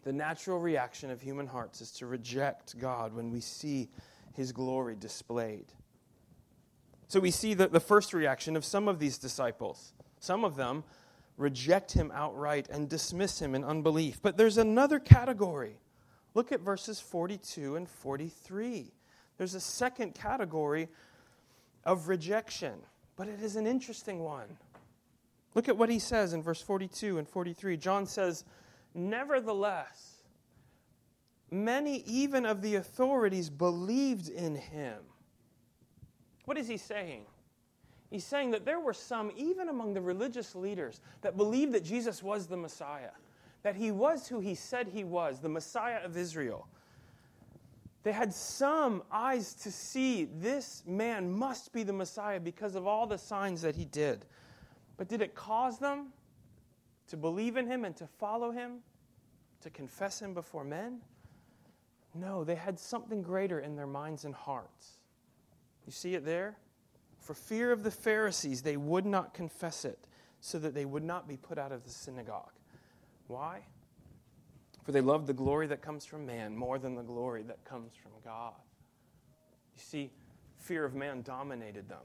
The 0.06 0.12
natural 0.12 0.60
reaction 0.60 1.10
of 1.10 1.20
human 1.20 1.48
hearts 1.48 1.80
is 1.80 1.90
to 1.94 2.06
reject 2.06 2.78
God 2.78 3.12
when 3.12 3.32
we 3.32 3.40
see 3.40 3.88
his 4.34 4.52
glory 4.52 4.94
displayed. 4.94 5.66
So 7.08 7.18
we 7.18 7.32
see 7.32 7.54
the, 7.54 7.66
the 7.66 7.80
first 7.80 8.14
reaction 8.14 8.54
of 8.54 8.64
some 8.64 8.86
of 8.86 9.00
these 9.00 9.18
disciples. 9.18 9.94
Some 10.20 10.44
of 10.44 10.54
them 10.54 10.84
reject 11.36 11.90
him 11.90 12.12
outright 12.14 12.68
and 12.70 12.88
dismiss 12.88 13.42
him 13.42 13.56
in 13.56 13.64
unbelief. 13.64 14.20
But 14.22 14.36
there's 14.36 14.58
another 14.58 15.00
category. 15.00 15.80
Look 16.34 16.52
at 16.52 16.60
verses 16.60 17.00
42 17.00 17.74
and 17.74 17.88
43. 17.88 18.92
There's 19.38 19.54
a 19.54 19.60
second 19.60 20.14
category 20.14 20.86
of 21.82 22.06
rejection, 22.06 22.74
but 23.16 23.26
it 23.26 23.42
is 23.42 23.56
an 23.56 23.66
interesting 23.66 24.20
one. 24.20 24.56
Look 25.56 25.68
at 25.68 25.76
what 25.76 25.88
he 25.88 25.98
says 25.98 26.32
in 26.32 26.44
verse 26.44 26.62
42 26.62 27.18
and 27.18 27.28
43. 27.28 27.76
John 27.76 28.06
says, 28.06 28.44
Nevertheless, 28.96 30.22
many 31.50 31.98
even 32.06 32.46
of 32.46 32.62
the 32.62 32.76
authorities 32.76 33.50
believed 33.50 34.30
in 34.30 34.54
him. 34.54 34.96
What 36.46 36.56
is 36.56 36.66
he 36.66 36.78
saying? 36.78 37.26
He's 38.10 38.24
saying 38.24 38.52
that 38.52 38.64
there 38.64 38.80
were 38.80 38.94
some, 38.94 39.30
even 39.36 39.68
among 39.68 39.92
the 39.92 40.00
religious 40.00 40.54
leaders, 40.54 41.02
that 41.20 41.36
believed 41.36 41.72
that 41.72 41.84
Jesus 41.84 42.22
was 42.22 42.46
the 42.46 42.56
Messiah, 42.56 43.10
that 43.62 43.76
he 43.76 43.90
was 43.90 44.28
who 44.28 44.40
he 44.40 44.54
said 44.54 44.88
he 44.88 45.04
was, 45.04 45.40
the 45.40 45.48
Messiah 45.48 46.02
of 46.02 46.16
Israel. 46.16 46.66
They 48.02 48.12
had 48.12 48.32
some 48.32 49.02
eyes 49.12 49.52
to 49.54 49.70
see 49.70 50.24
this 50.24 50.84
man 50.86 51.30
must 51.30 51.70
be 51.72 51.82
the 51.82 51.92
Messiah 51.92 52.40
because 52.40 52.76
of 52.76 52.86
all 52.86 53.06
the 53.06 53.18
signs 53.18 53.60
that 53.60 53.76
he 53.76 53.84
did. 53.84 54.24
But 54.96 55.08
did 55.08 55.20
it 55.20 55.34
cause 55.34 55.78
them 55.78 56.12
to 57.08 57.16
believe 57.16 57.56
in 57.56 57.66
him 57.66 57.84
and 57.84 57.96
to 57.96 58.06
follow 58.06 58.50
him, 58.50 58.78
to 59.60 59.70
confess 59.70 60.20
him 60.20 60.34
before 60.34 60.64
men? 60.64 61.00
No, 62.14 62.44
they 62.44 62.54
had 62.54 62.78
something 62.78 63.22
greater 63.22 63.60
in 63.60 63.76
their 63.76 63.86
minds 63.86 64.24
and 64.24 64.34
hearts. 64.34 65.00
You 65.84 65.92
see 65.92 66.14
it 66.14 66.24
there? 66.24 66.56
For 67.18 67.34
fear 67.34 67.72
of 67.72 67.82
the 67.82 67.90
Pharisees, 67.90 68.62
they 68.62 68.76
would 68.76 69.06
not 69.06 69.34
confess 69.34 69.84
it, 69.84 70.06
so 70.40 70.58
that 70.58 70.74
they 70.74 70.84
would 70.84 71.04
not 71.04 71.28
be 71.28 71.36
put 71.36 71.58
out 71.58 71.72
of 71.72 71.84
the 71.84 71.90
synagogue. 71.90 72.52
Why? 73.26 73.60
For 74.84 74.92
they 74.92 75.00
loved 75.00 75.26
the 75.26 75.32
glory 75.32 75.66
that 75.66 75.82
comes 75.82 76.06
from 76.06 76.26
man 76.26 76.56
more 76.56 76.78
than 76.78 76.94
the 76.94 77.02
glory 77.02 77.42
that 77.42 77.64
comes 77.64 77.92
from 77.94 78.12
God. 78.24 78.54
You 79.74 79.82
see, 79.82 80.10
fear 80.58 80.84
of 80.84 80.94
man 80.94 81.22
dominated 81.22 81.88
them. 81.88 82.04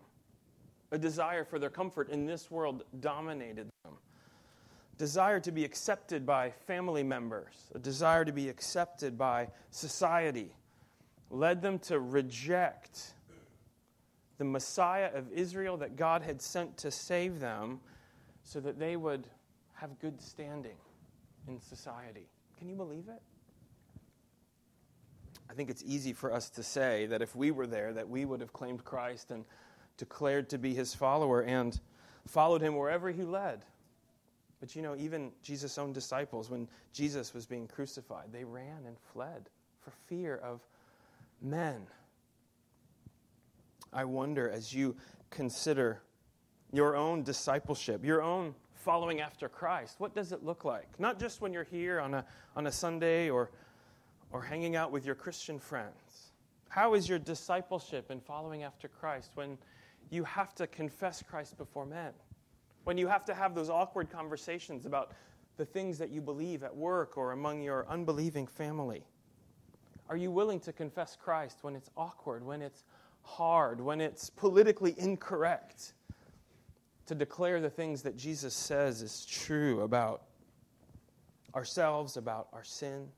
A 0.92 0.98
desire 0.98 1.46
for 1.46 1.60
their 1.60 1.70
comfort 1.70 2.10
in 2.10 2.26
this 2.26 2.50
world 2.50 2.84
dominated 3.00 3.70
them 3.84 3.94
desire 5.02 5.40
to 5.40 5.52
be 5.52 5.66
accepted 5.66 6.28
by 6.28 6.52
family 6.68 7.02
members, 7.02 7.72
a 7.74 7.80
desire 7.80 8.24
to 8.24 8.32
be 8.32 8.50
accepted 8.50 9.18
by 9.18 9.48
society, 9.72 10.54
led 11.32 11.60
them 11.60 11.80
to 11.80 12.00
reject 12.00 13.16
the 14.38 14.44
Messiah 14.44 15.10
of 15.16 15.32
Israel 15.32 15.76
that 15.78 15.96
God 15.96 16.22
had 16.22 16.40
sent 16.40 16.78
to 16.78 16.92
save 16.92 17.40
them 17.40 17.80
so 18.44 18.60
that 18.60 18.78
they 18.78 18.96
would 18.96 19.26
have 19.74 19.98
good 19.98 20.22
standing 20.22 20.78
in 21.48 21.60
society. 21.60 22.30
Can 22.60 22.70
you 22.70 22.76
believe 22.76 23.06
it? 23.08 23.24
I 25.50 25.54
think 25.56 25.72
it's 25.72 25.84
easy 25.84 26.14
for 26.14 26.32
us 26.32 26.52
to 26.52 26.62
say 26.62 27.08
that 27.08 27.24
if 27.24 27.36
we 27.36 27.50
were 27.50 27.66
there, 27.66 27.92
that 27.92 28.08
we 28.08 28.24
would 28.24 28.40
have 28.40 28.54
claimed 28.54 28.86
Christ 28.86 29.32
and 29.32 29.46
declared 29.98 30.48
to 30.52 30.60
be 30.60 30.76
his 30.76 30.94
follower 30.94 31.42
and 31.42 31.80
followed 32.28 32.62
him 32.62 32.76
wherever 32.76 33.10
he 33.10 33.24
led. 33.24 33.66
But 34.62 34.76
you 34.76 34.84
know, 34.84 34.96
even 34.96 35.32
Jesus' 35.42 35.78
own 35.78 35.92
disciples, 35.92 36.50
when 36.50 36.70
Jesus 36.94 37.34
was 37.34 37.46
being 37.46 37.68
crucified, 37.68 38.28
they 38.32 38.46
ran 38.46 38.86
and 38.86 38.96
fled 39.12 39.50
for 39.82 39.92
fear 40.08 40.38
of 40.38 40.62
men. 41.42 41.88
I 43.92 44.06
wonder 44.06 44.50
as 44.50 44.74
you 44.74 44.96
consider 45.32 46.02
your 46.72 46.96
own 46.96 47.24
discipleship, 47.24 48.06
your 48.06 48.22
own 48.22 48.56
following 48.76 49.20
after 49.20 49.50
Christ, 49.50 49.96
what 49.98 50.16
does 50.16 50.32
it 50.32 50.44
look 50.44 50.64
like? 50.64 51.00
Not 51.00 51.20
just 51.20 51.42
when 51.42 51.54
you're 51.54 51.64
here 51.64 52.00
on 52.00 52.14
a, 52.14 52.26
on 52.56 52.68
a 52.68 52.72
Sunday 52.72 53.30
or, 53.30 53.50
or 54.32 54.42
hanging 54.42 54.76
out 54.76 54.92
with 54.92 55.06
your 55.06 55.16
Christian 55.16 55.60
friends. 55.60 56.32
How 56.70 56.94
is 56.94 57.10
your 57.10 57.20
discipleship 57.20 58.10
and 58.12 58.24
following 58.24 58.64
after 58.64 58.88
Christ 58.88 59.32
when 59.36 59.58
you 60.10 60.24
have 60.24 60.56
to 60.56 60.68
confess 60.68 61.22
Christ 61.22 61.58
before 61.58 61.86
men? 61.86 62.14
When 62.84 62.98
you 62.98 63.08
have 63.08 63.26
to 63.26 63.34
have 63.34 63.54
those 63.54 63.70
awkward 63.70 64.10
conversations 64.10 64.86
about 64.86 65.12
the 65.58 65.66
things 65.66 65.98
that 66.00 66.10
you 66.10 66.22
believe 66.22 66.64
at 66.64 66.76
work 66.76 67.18
or 67.18 67.32
among 67.32 67.62
your 67.62 67.86
unbelieving 67.88 68.48
family? 68.48 69.04
Are 70.10 70.18
you 70.18 70.32
willing 70.32 70.60
to 70.62 70.74
confess 70.74 71.16
Christ 71.16 71.60
when 71.62 71.76
it's 71.76 71.90
awkward, 71.96 72.44
when 72.44 72.62
it's 72.62 72.84
hard, 73.22 73.80
when 73.80 74.02
it's 74.02 74.30
politically 74.30 74.96
incorrect? 74.98 75.94
To 77.08 77.16
declare 77.16 77.62
the 77.62 77.70
things 77.70 78.02
that 78.04 78.18
Jesus 78.18 78.54
says 78.54 79.02
is 79.02 79.26
true 79.26 79.82
about 79.82 80.24
ourselves, 81.54 82.18
about 82.18 82.48
our 82.54 82.64
sin. 82.64 83.10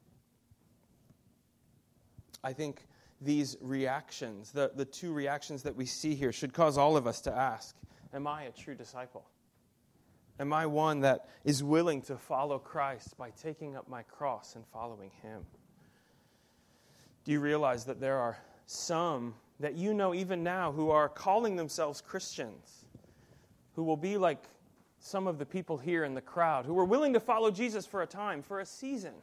I 2.43 2.53
think 2.53 2.86
these 3.22 3.55
reactions, 3.61 4.51
the, 4.51 4.72
the 4.76 4.86
two 4.86 5.14
reactions 5.14 5.64
that 5.64 5.76
we 5.76 5.86
see 5.86 6.16
here, 6.16 6.34
should 6.34 6.53
cause 6.53 6.78
all 6.78 6.97
of 6.97 7.07
us 7.07 7.22
to 7.22 7.34
ask 7.34 7.76
Am 8.14 8.28
I 8.28 8.43
a 8.43 8.51
true 8.51 8.76
disciple? 8.76 9.26
Am 10.39 10.51
I 10.51 10.65
one 10.65 11.01
that 11.01 11.29
is 11.43 11.63
willing 11.63 12.01
to 12.03 12.17
follow 12.17 12.57
Christ 12.57 13.17
by 13.17 13.29
taking 13.31 13.75
up 13.75 13.88
my 13.88 14.03
cross 14.03 14.55
and 14.55 14.65
following 14.73 15.11
Him? 15.21 15.45
Do 17.23 17.31
you 17.31 17.39
realize 17.39 17.86
that 17.86 17.99
there 17.99 18.17
are 18.17 18.38
some 18.65 19.36
that 19.59 19.75
you 19.75 19.93
know 19.93 20.13
even 20.13 20.43
now 20.43 20.71
who 20.71 20.89
are 20.89 21.07
calling 21.07 21.55
themselves 21.55 22.01
Christians, 22.01 22.86
who 23.75 23.84
will 23.84 23.97
be 23.97 24.17
like 24.17 24.43
some 24.99 25.27
of 25.27 25.38
the 25.38 25.45
people 25.45 25.77
here 25.77 26.03
in 26.03 26.13
the 26.13 26.21
crowd, 26.21 26.65
who 26.65 26.73
were 26.73 26.86
willing 26.86 27.13
to 27.13 27.19
follow 27.19 27.51
Jesus 27.51 27.86
for 27.86 28.01
a 28.01 28.07
time, 28.07 28.41
for 28.41 28.59
a 28.59 28.65
season, 28.65 29.13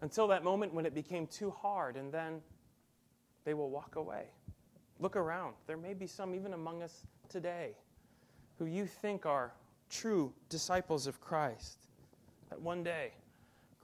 until 0.00 0.28
that 0.28 0.44
moment 0.44 0.72
when 0.72 0.86
it 0.86 0.94
became 0.94 1.26
too 1.26 1.50
hard, 1.50 1.96
and 1.96 2.12
then 2.12 2.40
they 3.44 3.54
will 3.54 3.70
walk 3.70 3.96
away. 3.96 4.24
Look 5.00 5.16
around. 5.16 5.54
There 5.66 5.76
may 5.76 5.94
be 5.94 6.06
some 6.06 6.34
even 6.34 6.52
among 6.52 6.82
us 6.82 7.06
today 7.28 7.72
who 8.58 8.66
you 8.66 8.86
think 8.86 9.26
are 9.26 9.52
true 9.90 10.32
disciples 10.48 11.06
of 11.06 11.20
Christ. 11.20 11.78
That 12.50 12.60
one 12.60 12.82
day, 12.82 13.12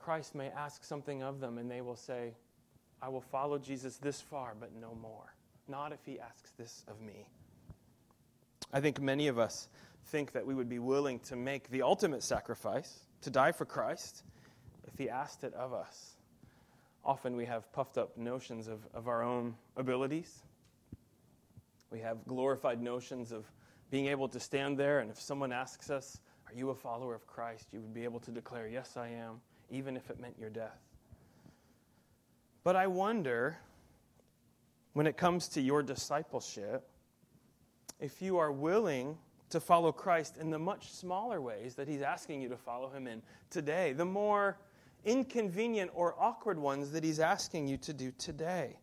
Christ 0.01 0.35
may 0.35 0.49
ask 0.49 0.83
something 0.83 1.23
of 1.23 1.39
them 1.39 1.57
and 1.57 1.69
they 1.69 1.81
will 1.81 1.95
say, 1.95 2.33
I 3.01 3.09
will 3.09 3.21
follow 3.21 3.57
Jesus 3.57 3.97
this 3.97 4.21
far, 4.21 4.53
but 4.59 4.71
no 4.79 4.95
more. 5.01 5.33
Not 5.67 5.91
if 5.91 5.99
he 6.05 6.19
asks 6.19 6.51
this 6.51 6.83
of 6.87 7.01
me. 7.01 7.27
I 8.71 8.81
think 8.81 9.01
many 9.01 9.27
of 9.27 9.37
us 9.37 9.69
think 10.05 10.31
that 10.33 10.45
we 10.45 10.55
would 10.55 10.69
be 10.69 10.79
willing 10.79 11.19
to 11.19 11.35
make 11.35 11.69
the 11.69 11.81
ultimate 11.81 12.23
sacrifice, 12.23 12.99
to 13.21 13.29
die 13.29 13.51
for 13.51 13.65
Christ, 13.65 14.23
if 14.87 14.97
he 14.97 15.09
asked 15.09 15.43
it 15.43 15.53
of 15.53 15.73
us. 15.73 16.17
Often 17.05 17.35
we 17.35 17.45
have 17.45 17.71
puffed 17.73 17.97
up 17.97 18.17
notions 18.17 18.67
of, 18.67 18.79
of 18.93 19.07
our 19.07 19.23
own 19.23 19.55
abilities. 19.77 20.43
We 21.91 21.99
have 21.99 22.25
glorified 22.27 22.81
notions 22.81 23.31
of 23.31 23.45
being 23.93 24.07
able 24.07 24.27
to 24.27 24.39
stand 24.39 24.75
there, 24.75 25.01
and 25.01 25.11
if 25.11 25.21
someone 25.21 25.51
asks 25.51 25.91
us, 25.91 26.19
Are 26.47 26.53
you 26.55 26.71
a 26.71 26.75
follower 26.75 27.13
of 27.13 27.27
Christ? 27.27 27.67
you 27.71 27.79
would 27.79 27.93
be 27.93 28.03
able 28.03 28.19
to 28.21 28.31
declare, 28.31 28.67
Yes, 28.67 28.97
I 28.97 29.09
am, 29.09 29.39
even 29.69 29.95
if 29.95 30.09
it 30.09 30.19
meant 30.19 30.33
your 30.39 30.49
death. 30.49 30.79
But 32.63 32.75
I 32.75 32.87
wonder, 32.87 33.59
when 34.93 35.05
it 35.05 35.15
comes 35.15 35.47
to 35.49 35.61
your 35.61 35.83
discipleship, 35.83 36.89
if 37.99 38.19
you 38.19 38.39
are 38.39 38.51
willing 38.51 39.15
to 39.51 39.59
follow 39.59 39.91
Christ 39.91 40.37
in 40.37 40.49
the 40.49 40.57
much 40.57 40.91
smaller 40.91 41.39
ways 41.39 41.75
that 41.75 41.87
He's 41.87 42.01
asking 42.01 42.41
you 42.41 42.49
to 42.49 42.57
follow 42.57 42.89
Him 42.89 43.05
in 43.05 43.21
today, 43.51 43.93
the 43.93 44.05
more 44.05 44.57
inconvenient 45.05 45.91
or 45.93 46.15
awkward 46.19 46.57
ones 46.57 46.89
that 46.93 47.03
He's 47.03 47.19
asking 47.19 47.67
you 47.67 47.77
to 47.77 47.93
do 47.93 48.11
today. 48.17 48.79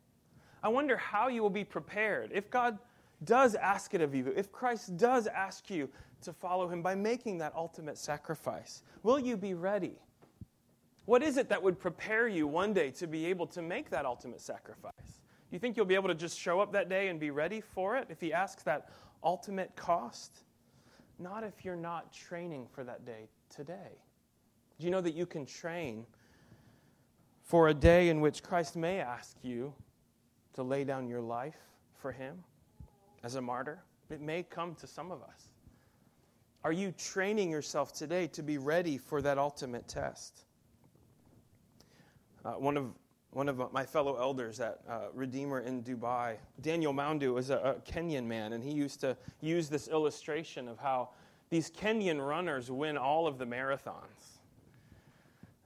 I 0.62 0.68
wonder 0.68 0.96
how 0.96 1.26
you 1.26 1.42
will 1.42 1.50
be 1.50 1.64
prepared. 1.64 2.30
If 2.32 2.48
God 2.48 2.78
does 3.24 3.54
ask 3.54 3.94
it 3.94 4.00
of 4.00 4.14
you, 4.14 4.32
if 4.36 4.50
Christ 4.50 4.96
does 4.96 5.26
ask 5.26 5.70
you 5.70 5.88
to 6.22 6.32
follow 6.32 6.68
him 6.68 6.82
by 6.82 6.94
making 6.94 7.38
that 7.38 7.54
ultimate 7.54 7.98
sacrifice, 7.98 8.82
will 9.02 9.18
you 9.18 9.36
be 9.36 9.54
ready? 9.54 9.98
What 11.06 11.22
is 11.22 11.36
it 11.36 11.48
that 11.48 11.62
would 11.62 11.78
prepare 11.78 12.28
you 12.28 12.46
one 12.46 12.72
day 12.72 12.90
to 12.92 13.06
be 13.06 13.26
able 13.26 13.46
to 13.48 13.62
make 13.62 13.90
that 13.90 14.04
ultimate 14.06 14.40
sacrifice? 14.40 14.92
Do 15.50 15.56
you 15.56 15.58
think 15.58 15.76
you'll 15.76 15.86
be 15.86 15.96
able 15.96 16.08
to 16.08 16.14
just 16.14 16.38
show 16.38 16.60
up 16.60 16.72
that 16.72 16.88
day 16.88 17.08
and 17.08 17.18
be 17.18 17.30
ready 17.30 17.60
for 17.60 17.96
it 17.96 18.06
if 18.10 18.20
he 18.20 18.32
asks 18.32 18.62
that 18.62 18.90
ultimate 19.24 19.74
cost? 19.74 20.44
Not 21.18 21.42
if 21.42 21.64
you're 21.64 21.76
not 21.76 22.12
training 22.12 22.68
for 22.72 22.84
that 22.84 23.04
day 23.04 23.28
today. 23.54 23.98
Do 24.78 24.86
you 24.86 24.90
know 24.90 25.00
that 25.00 25.14
you 25.14 25.26
can 25.26 25.44
train 25.44 26.06
for 27.42 27.68
a 27.68 27.74
day 27.74 28.08
in 28.08 28.20
which 28.20 28.42
Christ 28.42 28.76
may 28.76 29.00
ask 29.00 29.36
you 29.42 29.74
to 30.54 30.62
lay 30.62 30.84
down 30.84 31.08
your 31.08 31.20
life 31.20 31.58
for 32.00 32.12
him? 32.12 32.44
As 33.22 33.34
a 33.34 33.40
martyr? 33.40 33.82
It 34.10 34.20
may 34.20 34.42
come 34.42 34.74
to 34.76 34.86
some 34.86 35.12
of 35.12 35.22
us. 35.22 35.48
Are 36.62 36.72
you 36.72 36.92
training 36.92 37.50
yourself 37.50 37.92
today 37.92 38.26
to 38.28 38.42
be 38.42 38.58
ready 38.58 38.98
for 38.98 39.22
that 39.22 39.38
ultimate 39.38 39.88
test? 39.88 40.40
Uh, 42.44 42.52
one 42.52 42.76
of 42.76 42.92
one 43.32 43.48
of 43.48 43.72
my 43.72 43.84
fellow 43.84 44.16
elders 44.16 44.58
at 44.58 44.80
uh, 44.88 45.02
Redeemer 45.14 45.60
in 45.60 45.84
Dubai, 45.84 46.34
Daniel 46.60 46.92
Moundu, 46.92 47.38
is 47.38 47.50
a, 47.50 47.58
a 47.58 47.74
Kenyan 47.90 48.24
man, 48.24 48.52
and 48.52 48.64
he 48.64 48.72
used 48.72 49.00
to 49.00 49.16
use 49.40 49.68
this 49.68 49.86
illustration 49.86 50.66
of 50.66 50.78
how 50.78 51.10
these 51.48 51.70
Kenyan 51.70 52.26
runners 52.26 52.70
win 52.70 52.98
all 52.98 53.28
of 53.28 53.38
the 53.38 53.44
marathons. 53.44 54.38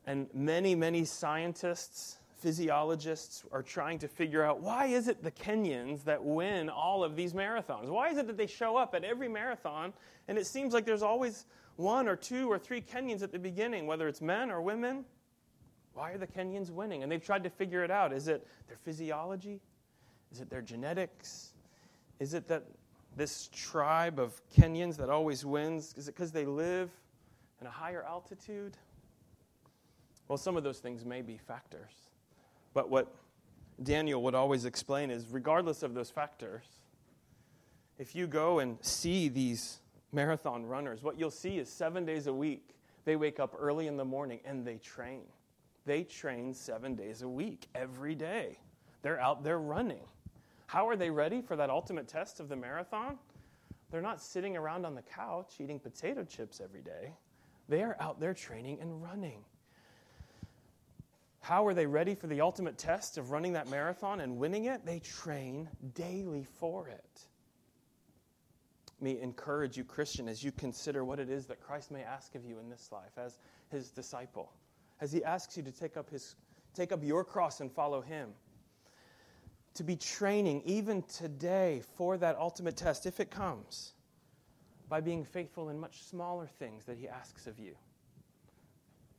And 0.06 0.28
many, 0.34 0.74
many 0.74 1.06
scientists 1.06 2.18
physiologists 2.38 3.44
are 3.52 3.62
trying 3.62 3.98
to 3.98 4.08
figure 4.08 4.42
out 4.42 4.60
why 4.60 4.86
is 4.86 5.08
it 5.08 5.22
the 5.22 5.30
Kenyans 5.30 6.04
that 6.04 6.22
win 6.22 6.68
all 6.68 7.04
of 7.04 7.16
these 7.16 7.32
marathons? 7.32 7.88
Why 7.88 8.10
is 8.10 8.18
it 8.18 8.26
that 8.26 8.36
they 8.36 8.46
show 8.46 8.76
up 8.76 8.94
at 8.94 9.04
every 9.04 9.28
marathon 9.28 9.92
and 10.28 10.38
it 10.38 10.46
seems 10.46 10.74
like 10.74 10.84
there's 10.84 11.02
always 11.02 11.46
one 11.76 12.08
or 12.08 12.16
two 12.16 12.50
or 12.50 12.58
three 12.58 12.80
Kenyans 12.80 13.22
at 13.22 13.32
the 13.32 13.38
beginning, 13.38 13.86
whether 13.86 14.08
it's 14.08 14.20
men 14.20 14.50
or 14.50 14.60
women? 14.60 15.04
Why 15.94 16.10
are 16.10 16.18
the 16.18 16.26
Kenyans 16.26 16.70
winning? 16.70 17.02
And 17.02 17.10
they've 17.10 17.24
tried 17.24 17.44
to 17.44 17.50
figure 17.50 17.84
it 17.84 17.90
out. 17.90 18.12
Is 18.12 18.28
it 18.28 18.46
their 18.66 18.76
physiology? 18.76 19.60
Is 20.32 20.40
it 20.40 20.50
their 20.50 20.62
genetics? 20.62 21.52
Is 22.18 22.34
it 22.34 22.48
that 22.48 22.64
this 23.16 23.48
tribe 23.52 24.18
of 24.18 24.40
Kenyans 24.56 24.96
that 24.96 25.08
always 25.08 25.44
wins? 25.44 25.94
Is 25.96 26.08
it 26.08 26.14
because 26.14 26.32
they 26.32 26.46
live 26.46 26.90
in 27.60 27.66
a 27.66 27.70
higher 27.70 28.02
altitude? 28.02 28.76
Well, 30.26 30.38
some 30.38 30.56
of 30.56 30.64
those 30.64 30.78
things 30.78 31.04
may 31.04 31.22
be 31.22 31.36
factors. 31.36 32.03
But 32.74 32.90
what 32.90 33.14
Daniel 33.82 34.22
would 34.24 34.34
always 34.34 34.64
explain 34.64 35.10
is 35.10 35.28
regardless 35.30 35.82
of 35.82 35.94
those 35.94 36.10
factors, 36.10 36.64
if 37.98 38.14
you 38.14 38.26
go 38.26 38.58
and 38.58 38.76
see 38.82 39.28
these 39.28 39.80
marathon 40.12 40.66
runners, 40.66 41.02
what 41.02 41.18
you'll 41.18 41.30
see 41.30 41.58
is 41.58 41.68
seven 41.68 42.04
days 42.04 42.26
a 42.26 42.32
week, 42.32 42.76
they 43.04 43.16
wake 43.16 43.38
up 43.38 43.54
early 43.58 43.86
in 43.86 43.96
the 43.96 44.04
morning 44.04 44.40
and 44.44 44.66
they 44.66 44.76
train. 44.76 45.22
They 45.86 46.02
train 46.02 46.54
seven 46.54 46.94
days 46.94 47.22
a 47.22 47.28
week, 47.28 47.68
every 47.74 48.14
day. 48.14 48.58
They're 49.02 49.20
out 49.20 49.44
there 49.44 49.58
running. 49.58 50.04
How 50.66 50.88
are 50.88 50.96
they 50.96 51.10
ready 51.10 51.42
for 51.42 51.56
that 51.56 51.70
ultimate 51.70 52.08
test 52.08 52.40
of 52.40 52.48
the 52.48 52.56
marathon? 52.56 53.18
They're 53.90 54.02
not 54.02 54.20
sitting 54.20 54.56
around 54.56 54.86
on 54.86 54.94
the 54.94 55.02
couch 55.02 55.54
eating 55.60 55.78
potato 55.78 56.24
chips 56.24 56.60
every 56.60 56.80
day. 56.80 57.12
They 57.68 57.82
are 57.82 57.96
out 58.00 58.18
there 58.18 58.34
training 58.34 58.80
and 58.80 59.02
running. 59.02 59.44
How 61.44 61.66
are 61.66 61.74
they 61.74 61.84
ready 61.84 62.14
for 62.14 62.26
the 62.26 62.40
ultimate 62.40 62.78
test 62.78 63.18
of 63.18 63.30
running 63.30 63.52
that 63.52 63.68
marathon 63.68 64.20
and 64.20 64.38
winning 64.38 64.64
it? 64.64 64.86
They 64.86 65.00
train 65.00 65.68
daily 65.92 66.46
for 66.58 66.88
it. 66.88 67.20
Let 68.98 69.02
me 69.02 69.20
encourage 69.20 69.76
you, 69.76 69.84
Christian, 69.84 70.26
as 70.26 70.42
you 70.42 70.52
consider 70.52 71.04
what 71.04 71.20
it 71.20 71.28
is 71.28 71.44
that 71.48 71.60
Christ 71.60 71.90
may 71.90 72.02
ask 72.02 72.34
of 72.34 72.46
you 72.46 72.58
in 72.60 72.70
this 72.70 72.88
life 72.90 73.18
as 73.18 73.40
his 73.70 73.90
disciple, 73.90 74.54
as 75.02 75.12
he 75.12 75.22
asks 75.22 75.54
you 75.54 75.62
to 75.64 75.70
take 75.70 75.98
up, 75.98 76.08
his, 76.08 76.34
take 76.74 76.92
up 76.92 77.04
your 77.04 77.24
cross 77.24 77.60
and 77.60 77.70
follow 77.70 78.00
him. 78.00 78.30
To 79.74 79.84
be 79.84 79.96
training 79.96 80.62
even 80.64 81.02
today 81.02 81.82
for 81.98 82.16
that 82.16 82.38
ultimate 82.38 82.78
test, 82.78 83.04
if 83.04 83.20
it 83.20 83.30
comes, 83.30 83.92
by 84.88 85.02
being 85.02 85.26
faithful 85.26 85.68
in 85.68 85.78
much 85.78 86.04
smaller 86.04 86.46
things 86.46 86.86
that 86.86 86.96
he 86.96 87.06
asks 87.06 87.46
of 87.46 87.58
you 87.58 87.74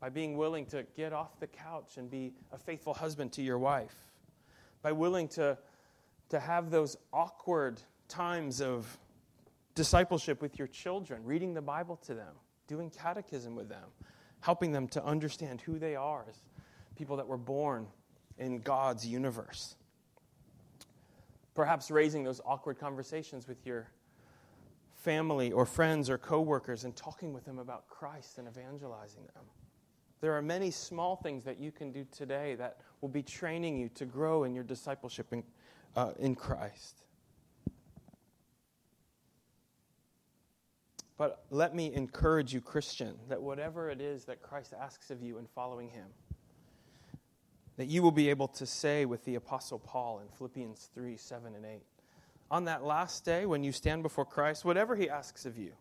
by 0.05 0.09
being 0.09 0.37
willing 0.37 0.67
to 0.67 0.85
get 0.95 1.13
off 1.13 1.39
the 1.39 1.47
couch 1.47 1.97
and 1.97 2.11
be 2.11 2.31
a 2.51 2.59
faithful 2.59 2.93
husband 2.93 3.31
to 3.31 3.41
your 3.41 3.57
wife, 3.57 3.95
by 4.83 4.91
willing 4.91 5.27
to, 5.27 5.57
to 6.29 6.39
have 6.39 6.69
those 6.69 6.95
awkward 7.11 7.81
times 8.07 8.61
of 8.61 8.99
discipleship 9.73 10.43
with 10.43 10.59
your 10.59 10.67
children, 10.67 11.23
reading 11.25 11.55
the 11.55 11.61
Bible 11.63 11.95
to 11.95 12.13
them, 12.13 12.35
doing 12.67 12.91
catechism 12.91 13.55
with 13.55 13.67
them, 13.67 13.89
helping 14.41 14.71
them 14.71 14.87
to 14.89 15.03
understand 15.03 15.59
who 15.59 15.79
they 15.79 15.95
are 15.95 16.23
as 16.29 16.35
people 16.95 17.17
that 17.17 17.25
were 17.25 17.35
born 17.35 17.87
in 18.37 18.59
God's 18.59 19.07
universe. 19.07 19.75
Perhaps 21.55 21.89
raising 21.89 22.23
those 22.23 22.39
awkward 22.45 22.77
conversations 22.77 23.47
with 23.47 23.65
your 23.65 23.89
family 24.93 25.51
or 25.51 25.65
friends 25.65 26.11
or 26.11 26.19
coworkers 26.19 26.83
and 26.83 26.95
talking 26.95 27.33
with 27.33 27.43
them 27.45 27.57
about 27.57 27.89
Christ 27.89 28.37
and 28.37 28.47
evangelizing 28.47 29.23
them. 29.33 29.45
There 30.21 30.33
are 30.33 30.41
many 30.41 30.71
small 30.71 31.15
things 31.15 31.43
that 31.43 31.59
you 31.59 31.71
can 31.71 31.91
do 31.91 32.05
today 32.11 32.55
that 32.55 32.77
will 33.01 33.09
be 33.09 33.23
training 33.23 33.77
you 33.77 33.89
to 33.95 34.05
grow 34.05 34.43
in 34.43 34.55
your 34.55 34.63
discipleship 34.63 35.27
in, 35.31 35.43
uh, 35.95 36.11
in 36.19 36.35
Christ. 36.35 37.03
But 41.17 41.45
let 41.49 41.73
me 41.73 41.93
encourage 41.93 42.53
you, 42.53 42.59
Christian, 42.59 43.15
that 43.29 43.41
whatever 43.41 43.89
it 43.89 44.01
is 44.01 44.25
that 44.25 44.41
Christ 44.41 44.73
asks 44.77 45.11
of 45.11 45.21
you 45.21 45.37
in 45.37 45.47
following 45.47 45.89
him, 45.89 46.07
that 47.77 47.87
you 47.87 48.01
will 48.01 48.11
be 48.11 48.29
able 48.29 48.47
to 48.49 48.65
say 48.65 49.05
with 49.05 49.23
the 49.25 49.35
Apostle 49.35 49.79
Paul 49.79 50.19
in 50.19 50.27
Philippians 50.37 50.89
3 50.93 51.15
7 51.15 51.55
and 51.55 51.65
8, 51.65 51.81
on 52.51 52.65
that 52.65 52.83
last 52.83 53.25
day 53.25 53.45
when 53.45 53.63
you 53.63 53.71
stand 53.71 54.03
before 54.03 54.25
Christ, 54.25 54.65
whatever 54.65 54.95
he 54.95 55.09
asks 55.09 55.45
of 55.45 55.57
you, 55.57 55.71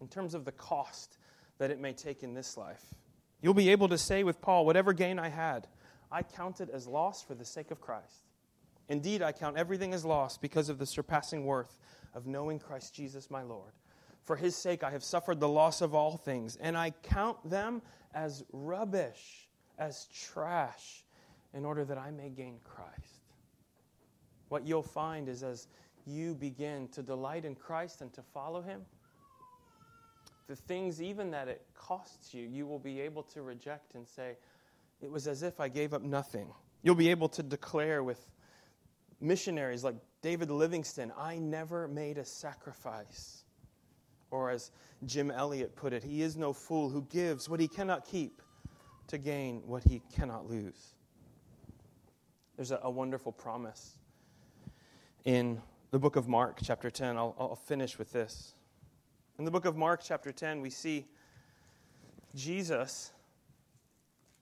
in 0.00 0.08
terms 0.08 0.34
of 0.34 0.44
the 0.44 0.52
cost 0.52 1.18
that 1.58 1.70
it 1.70 1.80
may 1.80 1.92
take 1.92 2.22
in 2.22 2.34
this 2.34 2.56
life, 2.56 2.94
you'll 3.40 3.54
be 3.54 3.70
able 3.70 3.88
to 3.88 3.98
say 3.98 4.24
with 4.24 4.40
Paul, 4.40 4.66
whatever 4.66 4.92
gain 4.92 5.18
I 5.18 5.28
had, 5.28 5.66
I 6.10 6.22
counted 6.22 6.70
as 6.70 6.86
loss 6.86 7.22
for 7.22 7.34
the 7.34 7.44
sake 7.44 7.70
of 7.70 7.80
Christ. 7.80 8.24
Indeed, 8.88 9.22
I 9.22 9.32
count 9.32 9.56
everything 9.56 9.92
as 9.92 10.04
loss 10.04 10.38
because 10.38 10.68
of 10.68 10.78
the 10.78 10.86
surpassing 10.86 11.44
worth 11.44 11.78
of 12.14 12.26
knowing 12.26 12.58
Christ 12.58 12.94
Jesus 12.94 13.30
my 13.30 13.42
Lord. 13.42 13.72
For 14.22 14.36
his 14.36 14.56
sake, 14.56 14.82
I 14.82 14.90
have 14.90 15.04
suffered 15.04 15.40
the 15.40 15.48
loss 15.48 15.80
of 15.80 15.94
all 15.94 16.16
things, 16.16 16.56
and 16.56 16.76
I 16.76 16.90
count 17.02 17.48
them 17.48 17.82
as 18.14 18.44
rubbish, 18.52 19.48
as 19.78 20.06
trash, 20.06 21.04
in 21.54 21.64
order 21.64 21.84
that 21.84 21.98
I 21.98 22.10
may 22.10 22.30
gain 22.30 22.58
Christ. 22.64 23.22
What 24.48 24.66
you'll 24.66 24.82
find 24.82 25.28
is 25.28 25.42
as 25.42 25.68
you 26.06 26.34
begin 26.34 26.88
to 26.88 27.02
delight 27.02 27.44
in 27.44 27.54
Christ 27.54 28.00
and 28.00 28.12
to 28.14 28.22
follow 28.22 28.62
him, 28.62 28.82
the 30.46 30.56
things 30.56 31.02
even 31.02 31.30
that 31.32 31.48
it 31.48 31.66
costs 31.74 32.32
you, 32.32 32.46
you 32.46 32.66
will 32.66 32.78
be 32.78 33.00
able 33.00 33.22
to 33.24 33.42
reject 33.42 33.94
and 33.94 34.06
say, 34.06 34.36
It 35.00 35.10
was 35.10 35.26
as 35.26 35.42
if 35.42 35.60
I 35.60 35.68
gave 35.68 35.92
up 35.92 36.02
nothing. 36.02 36.48
You'll 36.82 36.94
be 36.94 37.10
able 37.10 37.28
to 37.30 37.42
declare 37.42 38.04
with 38.04 38.20
missionaries 39.20 39.82
like 39.82 39.96
David 40.22 40.50
Livingstone, 40.50 41.12
I 41.16 41.38
never 41.38 41.88
made 41.88 42.18
a 42.18 42.24
sacrifice. 42.24 43.44
Or 44.30 44.50
as 44.50 44.70
Jim 45.04 45.30
Elliot 45.30 45.76
put 45.76 45.92
it, 45.92 46.02
he 46.02 46.22
is 46.22 46.36
no 46.36 46.52
fool 46.52 46.90
who 46.90 47.02
gives 47.02 47.48
what 47.48 47.60
he 47.60 47.68
cannot 47.68 48.04
keep 48.04 48.42
to 49.08 49.18
gain 49.18 49.62
what 49.66 49.84
he 49.84 50.02
cannot 50.14 50.50
lose. 50.50 50.94
There's 52.56 52.72
a, 52.72 52.80
a 52.82 52.90
wonderful 52.90 53.32
promise 53.32 53.98
in 55.24 55.60
the 55.90 55.98
book 55.98 56.16
of 56.16 56.28
Mark, 56.28 56.58
chapter 56.62 56.90
10. 56.90 57.16
I'll, 57.16 57.36
I'll 57.38 57.56
finish 57.56 57.98
with 57.98 58.12
this. 58.12 58.55
In 59.38 59.44
the 59.44 59.50
book 59.50 59.66
of 59.66 59.76
Mark, 59.76 60.00
chapter 60.02 60.32
10, 60.32 60.62
we 60.62 60.70
see 60.70 61.04
Jesus, 62.34 63.12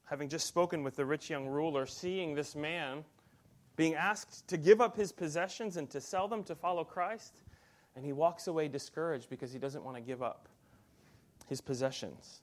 having 0.05 0.29
just 0.29 0.47
spoken 0.47 0.85
with 0.85 0.95
the 0.95 1.05
rich 1.05 1.29
young 1.29 1.47
ruler, 1.47 1.85
seeing 1.85 2.35
this 2.37 2.55
man 2.55 3.05
being 3.75 3.97
asked 3.97 4.47
to 4.49 4.57
give 4.57 4.81
up 4.81 4.97
his 4.97 5.11
possessions 5.11 5.77
and 5.77 5.91
to 5.91 6.01
sell 6.01 6.29
them 6.29 6.45
to 6.45 6.55
follow 6.55 6.85
Christ. 6.85 7.43
And 7.97 8.05
he 8.05 8.13
walks 8.13 8.47
away 8.47 8.69
discouraged 8.69 9.29
because 9.29 9.53
he 9.53 9.59
doesn't 9.59 9.85
want 9.85 9.97
to 9.97 10.01
give 10.01 10.23
up 10.23 10.49
his 11.49 11.61
possessions. 11.61 12.43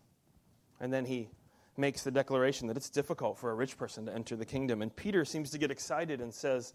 And 0.82 0.92
then 0.92 1.06
he 1.06 1.30
makes 1.78 2.04
the 2.04 2.12
declaration 2.12 2.68
that 2.68 2.76
it's 2.76 2.90
difficult 2.90 3.38
for 3.38 3.52
a 3.52 3.56
rich 3.56 3.78
person 3.78 4.06
to 4.08 4.14
enter 4.14 4.36
the 4.36 4.46
kingdom. 4.46 4.82
And 4.82 4.94
Peter 4.94 5.24
seems 5.24 5.52
to 5.52 5.58
get 5.58 5.72
excited 5.72 6.20
and 6.20 6.34
says, 6.34 6.74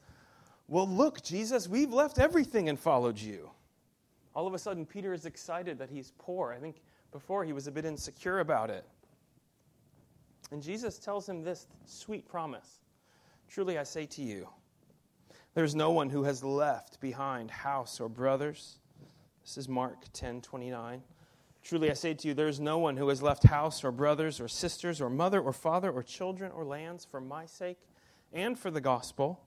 Well, 0.68 0.89
look, 0.89 1.22
Jesus, 1.22 1.68
we've 1.68 1.93
left 1.93 2.18
everything 2.18 2.70
and 2.70 2.81
followed 2.81 3.18
you. 3.18 3.51
All 4.37 4.47
of 4.47 4.53
a 4.53 4.59
sudden, 4.59 4.84
Peter 4.84 5.14
is 5.14 5.24
excited 5.24 5.78
that 5.78 5.89
he's 5.89 6.12
poor. 6.18 6.53
I 6.53 6.61
think 6.61 6.82
before 7.11 7.43
he 7.43 7.55
was 7.55 7.68
a 7.68 7.72
bit 7.72 7.87
insecure 7.87 8.41
about 8.41 8.68
it. 8.68 8.84
And 10.53 10.62
Jesus 10.62 10.99
tells 10.99 11.26
him 11.26 11.43
this 11.43 11.66
sweet 11.87 12.28
promise 12.28 12.80
Truly 13.49 13.78
I 13.78 13.84
say 13.84 14.05
to 14.05 14.22
you, 14.22 14.49
there's 15.55 15.74
no 15.74 15.91
one 15.91 16.11
who 16.11 16.24
has 16.24 16.45
left 16.45 17.01
behind 17.01 17.51
house 17.51 17.99
or 17.99 18.11
brothers. 18.11 18.78
This 19.43 19.57
is 19.57 19.70
Mark 19.70 20.05
10 20.12 20.43
29. 20.43 21.03
Truly 21.62 21.91
I 21.91 21.95
say 21.95 22.12
to 22.12 22.28
you, 22.28 22.34
there 22.34 22.47
is 22.47 22.61
no 22.61 22.76
one 22.76 22.99
who 22.99 23.09
has 23.09 23.22
left 23.22 23.45
house 23.45 23.84
or 23.84 23.91
brothers 23.91 24.39
or 24.39 24.49
sisters 24.49 25.01
or 25.01 25.09
mother 25.09 25.41
or 25.41 25.55
father 25.55 25.91
or 25.91 26.03
children 26.03 26.53
or 26.53 26.62
lands 26.62 27.07
for 27.07 27.22
my 27.22 27.47
sake 27.47 27.78
and 28.34 28.59
for 28.59 28.70
the 28.70 28.82
gospel 28.82 29.45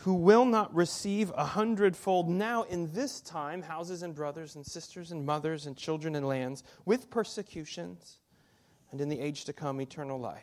who 0.00 0.14
will 0.14 0.46
not 0.46 0.74
receive 0.74 1.30
a 1.36 1.44
hundredfold 1.44 2.26
now 2.26 2.62
in 2.62 2.90
this 2.92 3.20
time 3.20 3.60
houses 3.60 4.02
and 4.02 4.14
brothers 4.14 4.56
and 4.56 4.64
sisters 4.64 5.12
and 5.12 5.26
mothers 5.26 5.66
and 5.66 5.76
children 5.76 6.14
and 6.16 6.26
lands 6.26 6.64
with 6.86 7.10
persecutions 7.10 8.18
and 8.90 9.00
in 9.00 9.10
the 9.10 9.20
age 9.20 9.44
to 9.44 9.52
come 9.52 9.78
eternal 9.78 10.18
life. 10.18 10.42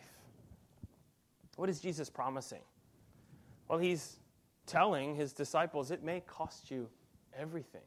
What 1.55 1.69
is 1.69 1.79
Jesus 1.79 2.07
promising? 2.07 2.61
Well, 3.67 3.79
he's 3.79 4.17
telling 4.67 5.15
his 5.15 5.33
disciples 5.33 5.89
it 5.89 6.03
may 6.03 6.19
cost 6.21 6.69
you 6.69 6.87
everything. 7.35 7.81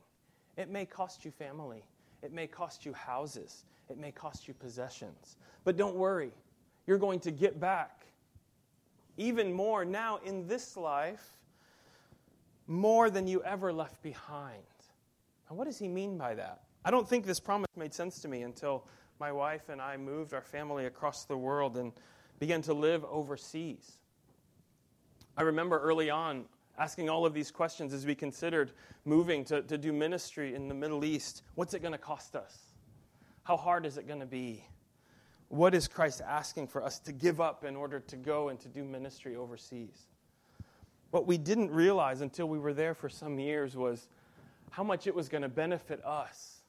It 0.57 0.71
may 0.71 0.85
cost 0.85 1.25
you 1.25 1.31
family. 1.31 1.85
It 2.21 2.33
may 2.33 2.49
cost 2.49 2.85
you 2.85 2.93
houses. 2.93 3.65
It 3.89 3.97
may 3.97 4.11
cost 4.11 4.49
you 4.49 4.55
possessions. 4.55 5.37
But 5.63 5.77
don't 5.77 5.95
worry, 5.95 6.33
you're 6.89 6.99
going 6.99 7.21
to 7.21 7.31
get 7.31 7.61
back 7.61 8.07
even 9.17 9.53
more 9.53 9.85
now 9.85 10.19
in 10.25 10.49
this 10.49 10.77
life, 10.77 11.37
more 12.71 13.11
than 13.11 13.27
you 13.27 13.43
ever 13.43 13.73
left 13.73 14.01
behind. 14.01 14.63
And 15.49 15.59
what 15.59 15.65
does 15.65 15.77
he 15.77 15.89
mean 15.89 16.17
by 16.17 16.35
that? 16.37 16.61
I 16.85 16.93
don't 16.93 17.07
think 17.07 17.27
this 17.27 17.41
promise 17.41 17.67
made 17.77 17.93
sense 17.93 18.21
to 18.21 18.29
me 18.29 18.43
until 18.43 18.87
my 19.19 19.33
wife 19.33 19.69
and 19.69 19.83
I 19.83 19.97
moved 19.97 20.33
our 20.33 20.41
family 20.41 20.87
across 20.87 21.25
the 21.25 21.37
world 21.37 21.77
and 21.77 21.93
began 22.39 22.63
to 22.63 22.73
live 22.73 23.05
overseas. 23.05 23.99
I 25.37 25.43
remember 25.43 25.81
early 25.81 26.11
on 26.11 26.45
asking 26.79 27.11
all 27.11 27.27
of 27.27 27.35
these 27.35 27.51
questions 27.51 27.93
as 27.93 28.07
we 28.07 28.15
considered 28.15 28.71
moving 29.05 29.45
to, 29.47 29.63
to 29.63 29.77
do 29.77 29.93
ministry 29.93 30.55
in 30.55 30.69
the 30.69 30.75
Middle 30.75 31.05
East. 31.05 31.43
What's 31.57 31.75
it 31.75 31.81
going 31.81 31.93
to 31.93 31.99
cost 31.99 32.37
us? 32.37 32.57
How 33.43 33.57
hard 33.57 33.85
is 33.85 33.99
it 33.99 34.07
going 34.07 34.21
to 34.21 34.27
be? 34.27 34.65
What 35.49 35.75
is 35.75 35.89
Christ 35.89 36.23
asking 36.25 36.69
for 36.69 36.85
us 36.85 37.01
to 37.01 37.13
give 37.13 37.41
up 37.41 37.65
in 37.65 37.75
order 37.75 37.99
to 37.99 38.17
go 38.17 38.49
and 38.49 38.61
to 38.61 38.69
do 38.69 38.85
ministry 38.85 39.35
overseas? 39.35 40.07
What 41.11 41.27
we 41.27 41.39
didn't 41.39 41.71
realize 41.71 42.21
until 42.21 42.47
we 42.47 42.59
were 42.59 42.73
there 42.73 42.95
for 42.95 43.09
some 43.09 43.39
years 43.39 43.77
was 43.77 44.09
how 44.71 44.85
much 44.85 45.07
it 45.07 45.15
was 45.15 45.29
going 45.29 45.43
to 45.43 45.49
benefit 45.49 46.05
us 46.05 46.61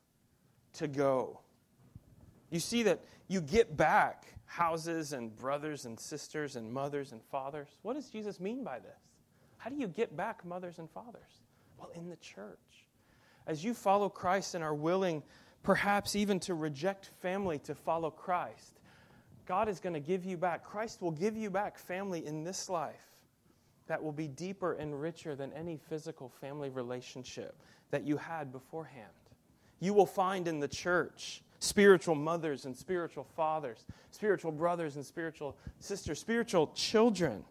to 0.74 0.88
go. 0.88 1.40
You 2.50 2.60
see 2.60 2.84
that 2.84 3.02
you 3.28 3.40
get 3.40 3.78
back 3.78 4.26
houses 4.46 5.14
and 5.14 5.36
brothers 5.38 5.86
and 5.86 6.00
sisters 6.00 6.56
and 6.56 6.72
mothers 6.72 7.12
and 7.12 7.22
fathers. 7.24 7.70
What 7.84 7.94
does 7.94 8.10
Jesus 8.10 8.40
mean 8.40 8.64
by 8.64 8.80
this? 8.80 9.00
How 9.58 9.70
do 9.70 9.78
you 9.78 9.88
get 9.88 10.18
back 10.18 10.44
mothers 10.44 10.80
and 10.80 10.90
fathers? 10.90 11.44
Well, 11.78 11.92
in 11.96 12.10
the 12.10 12.18
church. 12.18 12.58
As 13.48 13.64
you 13.64 13.74
follow 13.74 14.10
Christ 14.10 14.56
and 14.56 14.64
are 14.64 14.74
willing, 14.74 15.24
perhaps 15.64 16.16
even 16.16 16.40
to 16.42 16.56
reject 16.56 17.12
family 17.22 17.60
to 17.60 17.76
follow 17.76 18.10
Christ, 18.10 18.80
God 19.46 19.70
is 19.70 19.80
going 19.80 19.94
to 19.94 20.00
give 20.00 20.26
you 20.26 20.36
back. 20.36 20.64
Christ 20.64 21.02
will 21.02 21.12
give 21.12 21.38
you 21.38 21.50
back 21.50 21.78
family 21.78 22.26
in 22.26 22.44
this 22.44 22.70
life 22.70 23.11
that 23.92 24.02
will 24.02 24.14
be 24.14 24.30
deeper 24.30 24.72
and 24.76 25.02
richer 25.02 25.36
than 25.36 25.52
any 25.52 25.76
physical 25.76 26.30
family 26.40 26.70
relationship 26.70 27.58
that 27.90 28.08
you 28.08 28.16
had 28.16 28.50
beforehand. 28.50 29.12
You 29.82 29.94
will 29.94 30.06
find 30.06 30.48
in 30.48 30.62
the 30.62 30.68
church 30.70 31.42
spiritual 31.60 32.16
mothers 32.16 32.64
and 32.64 32.78
spiritual 32.78 33.26
fathers, 33.36 33.84
spiritual 34.12 34.54
brothers 34.54 34.96
and 34.96 35.06
spiritual 35.06 35.58
sisters, 35.82 36.22
spiritual 36.22 36.68
children 36.68 37.44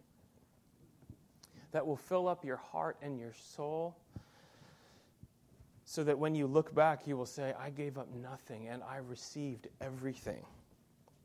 that 1.73 1.85
will 1.85 1.95
fill 1.95 2.27
up 2.27 2.43
your 2.43 2.57
heart 2.57 2.97
and 3.03 3.19
your 3.19 3.33
soul 3.55 3.95
so 5.85 6.03
that 6.03 6.17
when 6.17 6.33
you 6.33 6.47
look 6.47 6.73
back, 6.73 7.05
you 7.05 7.15
will 7.15 7.27
say, 7.27 7.53
I 7.59 7.69
gave 7.69 7.99
up 7.99 8.07
nothing 8.15 8.67
and 8.67 8.81
I 8.81 8.97
received 8.97 9.67
everything. 9.79 10.43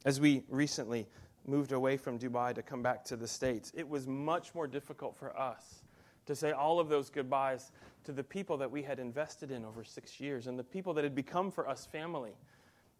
As 0.05 0.21
we 0.21 0.43
recently 0.51 1.07
moved 1.47 1.73
away 1.73 1.97
from 1.97 2.19
Dubai 2.19 2.55
to 2.55 2.63
come 2.63 2.83
back 2.83 3.05
to 3.05 3.17
the 3.17 3.29
States, 3.29 3.73
it 3.75 3.89
was 3.89 4.07
much 4.07 4.55
more 4.55 4.67
difficult 4.67 5.17
for 5.17 5.37
us 5.39 5.83
to 6.27 6.35
say 6.35 6.53
all 6.53 6.81
of 6.81 6.89
those 6.89 7.09
goodbyes 7.09 7.71
to 8.05 8.13
the 8.13 8.23
people 8.23 8.57
that 8.57 8.71
we 8.71 8.83
had 8.83 8.99
invested 8.99 9.51
in 9.51 9.65
over 9.65 9.85
six 9.85 10.21
years 10.21 10.47
and 10.49 10.59
the 10.59 10.65
people 10.65 10.93
that 10.95 11.05
had 11.05 11.15
become 11.15 11.51
for 11.51 11.69
us 11.69 11.87
family. 11.87 12.33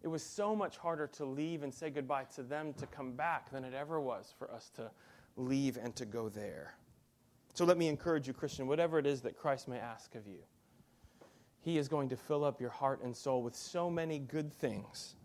It 0.03 0.09
was 0.09 0.23
so 0.23 0.55
much 0.55 0.77
harder 0.77 1.09
to 1.09 1.25
leave 1.25 1.63
and 1.63 1.75
say 1.75 1.91
goodbye 1.91 2.27
to 2.37 2.43
them 2.43 2.73
to 2.75 2.87
come 2.87 3.13
back 3.13 3.51
than 3.51 3.65
it 3.65 3.75
ever 3.75 4.01
was 4.01 4.33
for 4.39 4.51
us 4.51 4.71
to 4.77 4.91
leave 5.37 5.77
and 5.77 5.95
to 5.97 6.05
go 6.05 6.29
there. 6.29 6.75
So 7.55 7.65
let 7.65 7.79
me 7.79 7.89
encourage 7.89 8.29
you, 8.29 8.35
Christian, 8.35 8.67
whatever 8.67 8.99
it 8.99 9.07
is 9.07 9.23
that 9.23 9.37
Christ 9.37 9.67
may 9.67 9.79
ask 9.79 10.15
of 10.15 10.27
you, 10.27 10.39
He 11.61 11.79
is 11.79 11.89
going 11.89 12.09
to 12.11 12.17
fill 12.17 12.45
up 12.45 12.61
your 12.61 12.71
heart 12.71 13.03
and 13.03 13.17
soul 13.17 13.43
with 13.43 13.57
so 13.57 13.91
many 13.91 14.19
good 14.19 14.53
things 14.53 15.16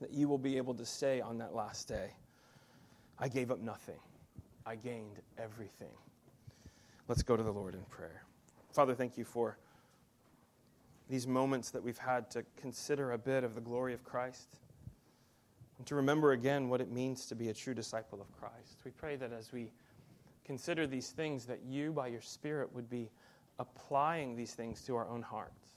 that 0.00 0.12
you 0.12 0.28
will 0.28 0.38
be 0.38 0.56
able 0.56 0.74
to 0.74 0.86
say 0.86 1.20
on 1.20 1.38
that 1.38 1.54
last 1.54 1.86
day, 1.88 2.10
I 3.18 3.28
gave 3.28 3.50
up 3.50 3.60
nothing, 3.60 3.98
I 4.64 4.76
gained 4.76 5.20
everything. 5.38 5.92
Let's 7.06 7.22
go 7.22 7.36
to 7.36 7.42
the 7.42 7.52
Lord 7.52 7.74
in 7.74 7.82
prayer. 7.90 8.22
Father, 8.72 8.94
thank 8.94 9.18
you 9.18 9.24
for 9.24 9.58
these 11.08 11.26
moments 11.26 11.70
that 11.70 11.82
we've 11.82 11.98
had 11.98 12.30
to 12.30 12.44
consider 12.56 13.12
a 13.12 13.18
bit 13.18 13.44
of 13.44 13.54
the 13.54 13.60
glory 13.60 13.92
of 13.92 14.04
Christ 14.04 14.56
and 15.76 15.86
to 15.88 15.96
remember 15.96 16.32
again 16.32 16.68
what 16.68 16.80
it 16.80 16.90
means 16.90 17.26
to 17.26 17.34
be 17.34 17.48
a 17.48 17.54
true 17.54 17.74
disciple 17.74 18.20
of 18.20 18.30
Christ. 18.38 18.78
We 18.84 18.92
pray 18.92 19.16
that 19.16 19.32
as 19.32 19.52
we 19.52 19.72
consider 20.44 20.86
these 20.86 21.10
things, 21.10 21.46
that 21.46 21.60
you, 21.68 21.92
by 21.92 22.06
your 22.06 22.20
Spirit, 22.20 22.72
would 22.74 22.88
be 22.88 23.10
applying 23.58 24.36
these 24.36 24.54
things 24.54 24.82
to 24.82 24.96
our 24.96 25.08
own 25.08 25.22
hearts, 25.22 25.70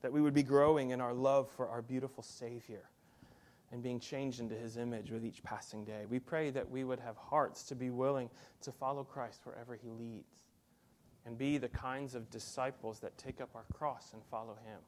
that 0.00 0.12
we 0.12 0.20
would 0.20 0.34
be 0.34 0.42
growing 0.42 0.90
in 0.90 1.00
our 1.00 1.12
love 1.12 1.50
for 1.50 1.68
our 1.68 1.82
beautiful 1.82 2.22
Savior 2.22 2.88
and 3.72 3.82
being 3.82 3.98
changed 4.00 4.40
into 4.40 4.54
his 4.54 4.76
image 4.76 5.10
with 5.10 5.24
each 5.24 5.42
passing 5.42 5.84
day. 5.84 6.04
We 6.08 6.18
pray 6.18 6.50
that 6.50 6.70
we 6.70 6.84
would 6.84 7.00
have 7.00 7.16
hearts 7.16 7.64
to 7.64 7.74
be 7.74 7.90
willing 7.90 8.30
to 8.62 8.72
follow 8.72 9.04
Christ 9.04 9.40
wherever 9.44 9.74
he 9.74 9.90
leads 9.90 10.36
and 11.26 11.36
be 11.36 11.58
the 11.58 11.68
kinds 11.68 12.14
of 12.14 12.30
disciples 12.30 13.00
that 13.00 13.18
take 13.18 13.40
up 13.40 13.50
our 13.54 13.64
cross 13.74 14.12
and 14.12 14.22
follow 14.30 14.56
him, 14.64 14.78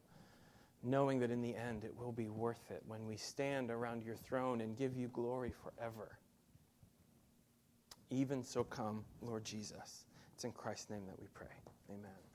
knowing 0.84 1.18
that 1.18 1.32
in 1.32 1.42
the 1.42 1.54
end 1.54 1.84
it 1.84 1.92
will 1.98 2.12
be 2.12 2.28
worth 2.28 2.70
it 2.70 2.82
when 2.86 3.06
we 3.06 3.16
stand 3.16 3.70
around 3.70 4.04
your 4.04 4.14
throne 4.14 4.60
and 4.60 4.78
give 4.78 4.96
you 4.96 5.08
glory 5.08 5.52
forever. 5.62 6.16
Even 8.10 8.42
so, 8.42 8.64
come, 8.64 9.04
Lord 9.20 9.44
Jesus. 9.44 10.04
It's 10.34 10.44
in 10.44 10.52
Christ's 10.52 10.90
name 10.90 11.04
that 11.06 11.18
we 11.18 11.26
pray. 11.34 11.46
Amen. 11.90 12.27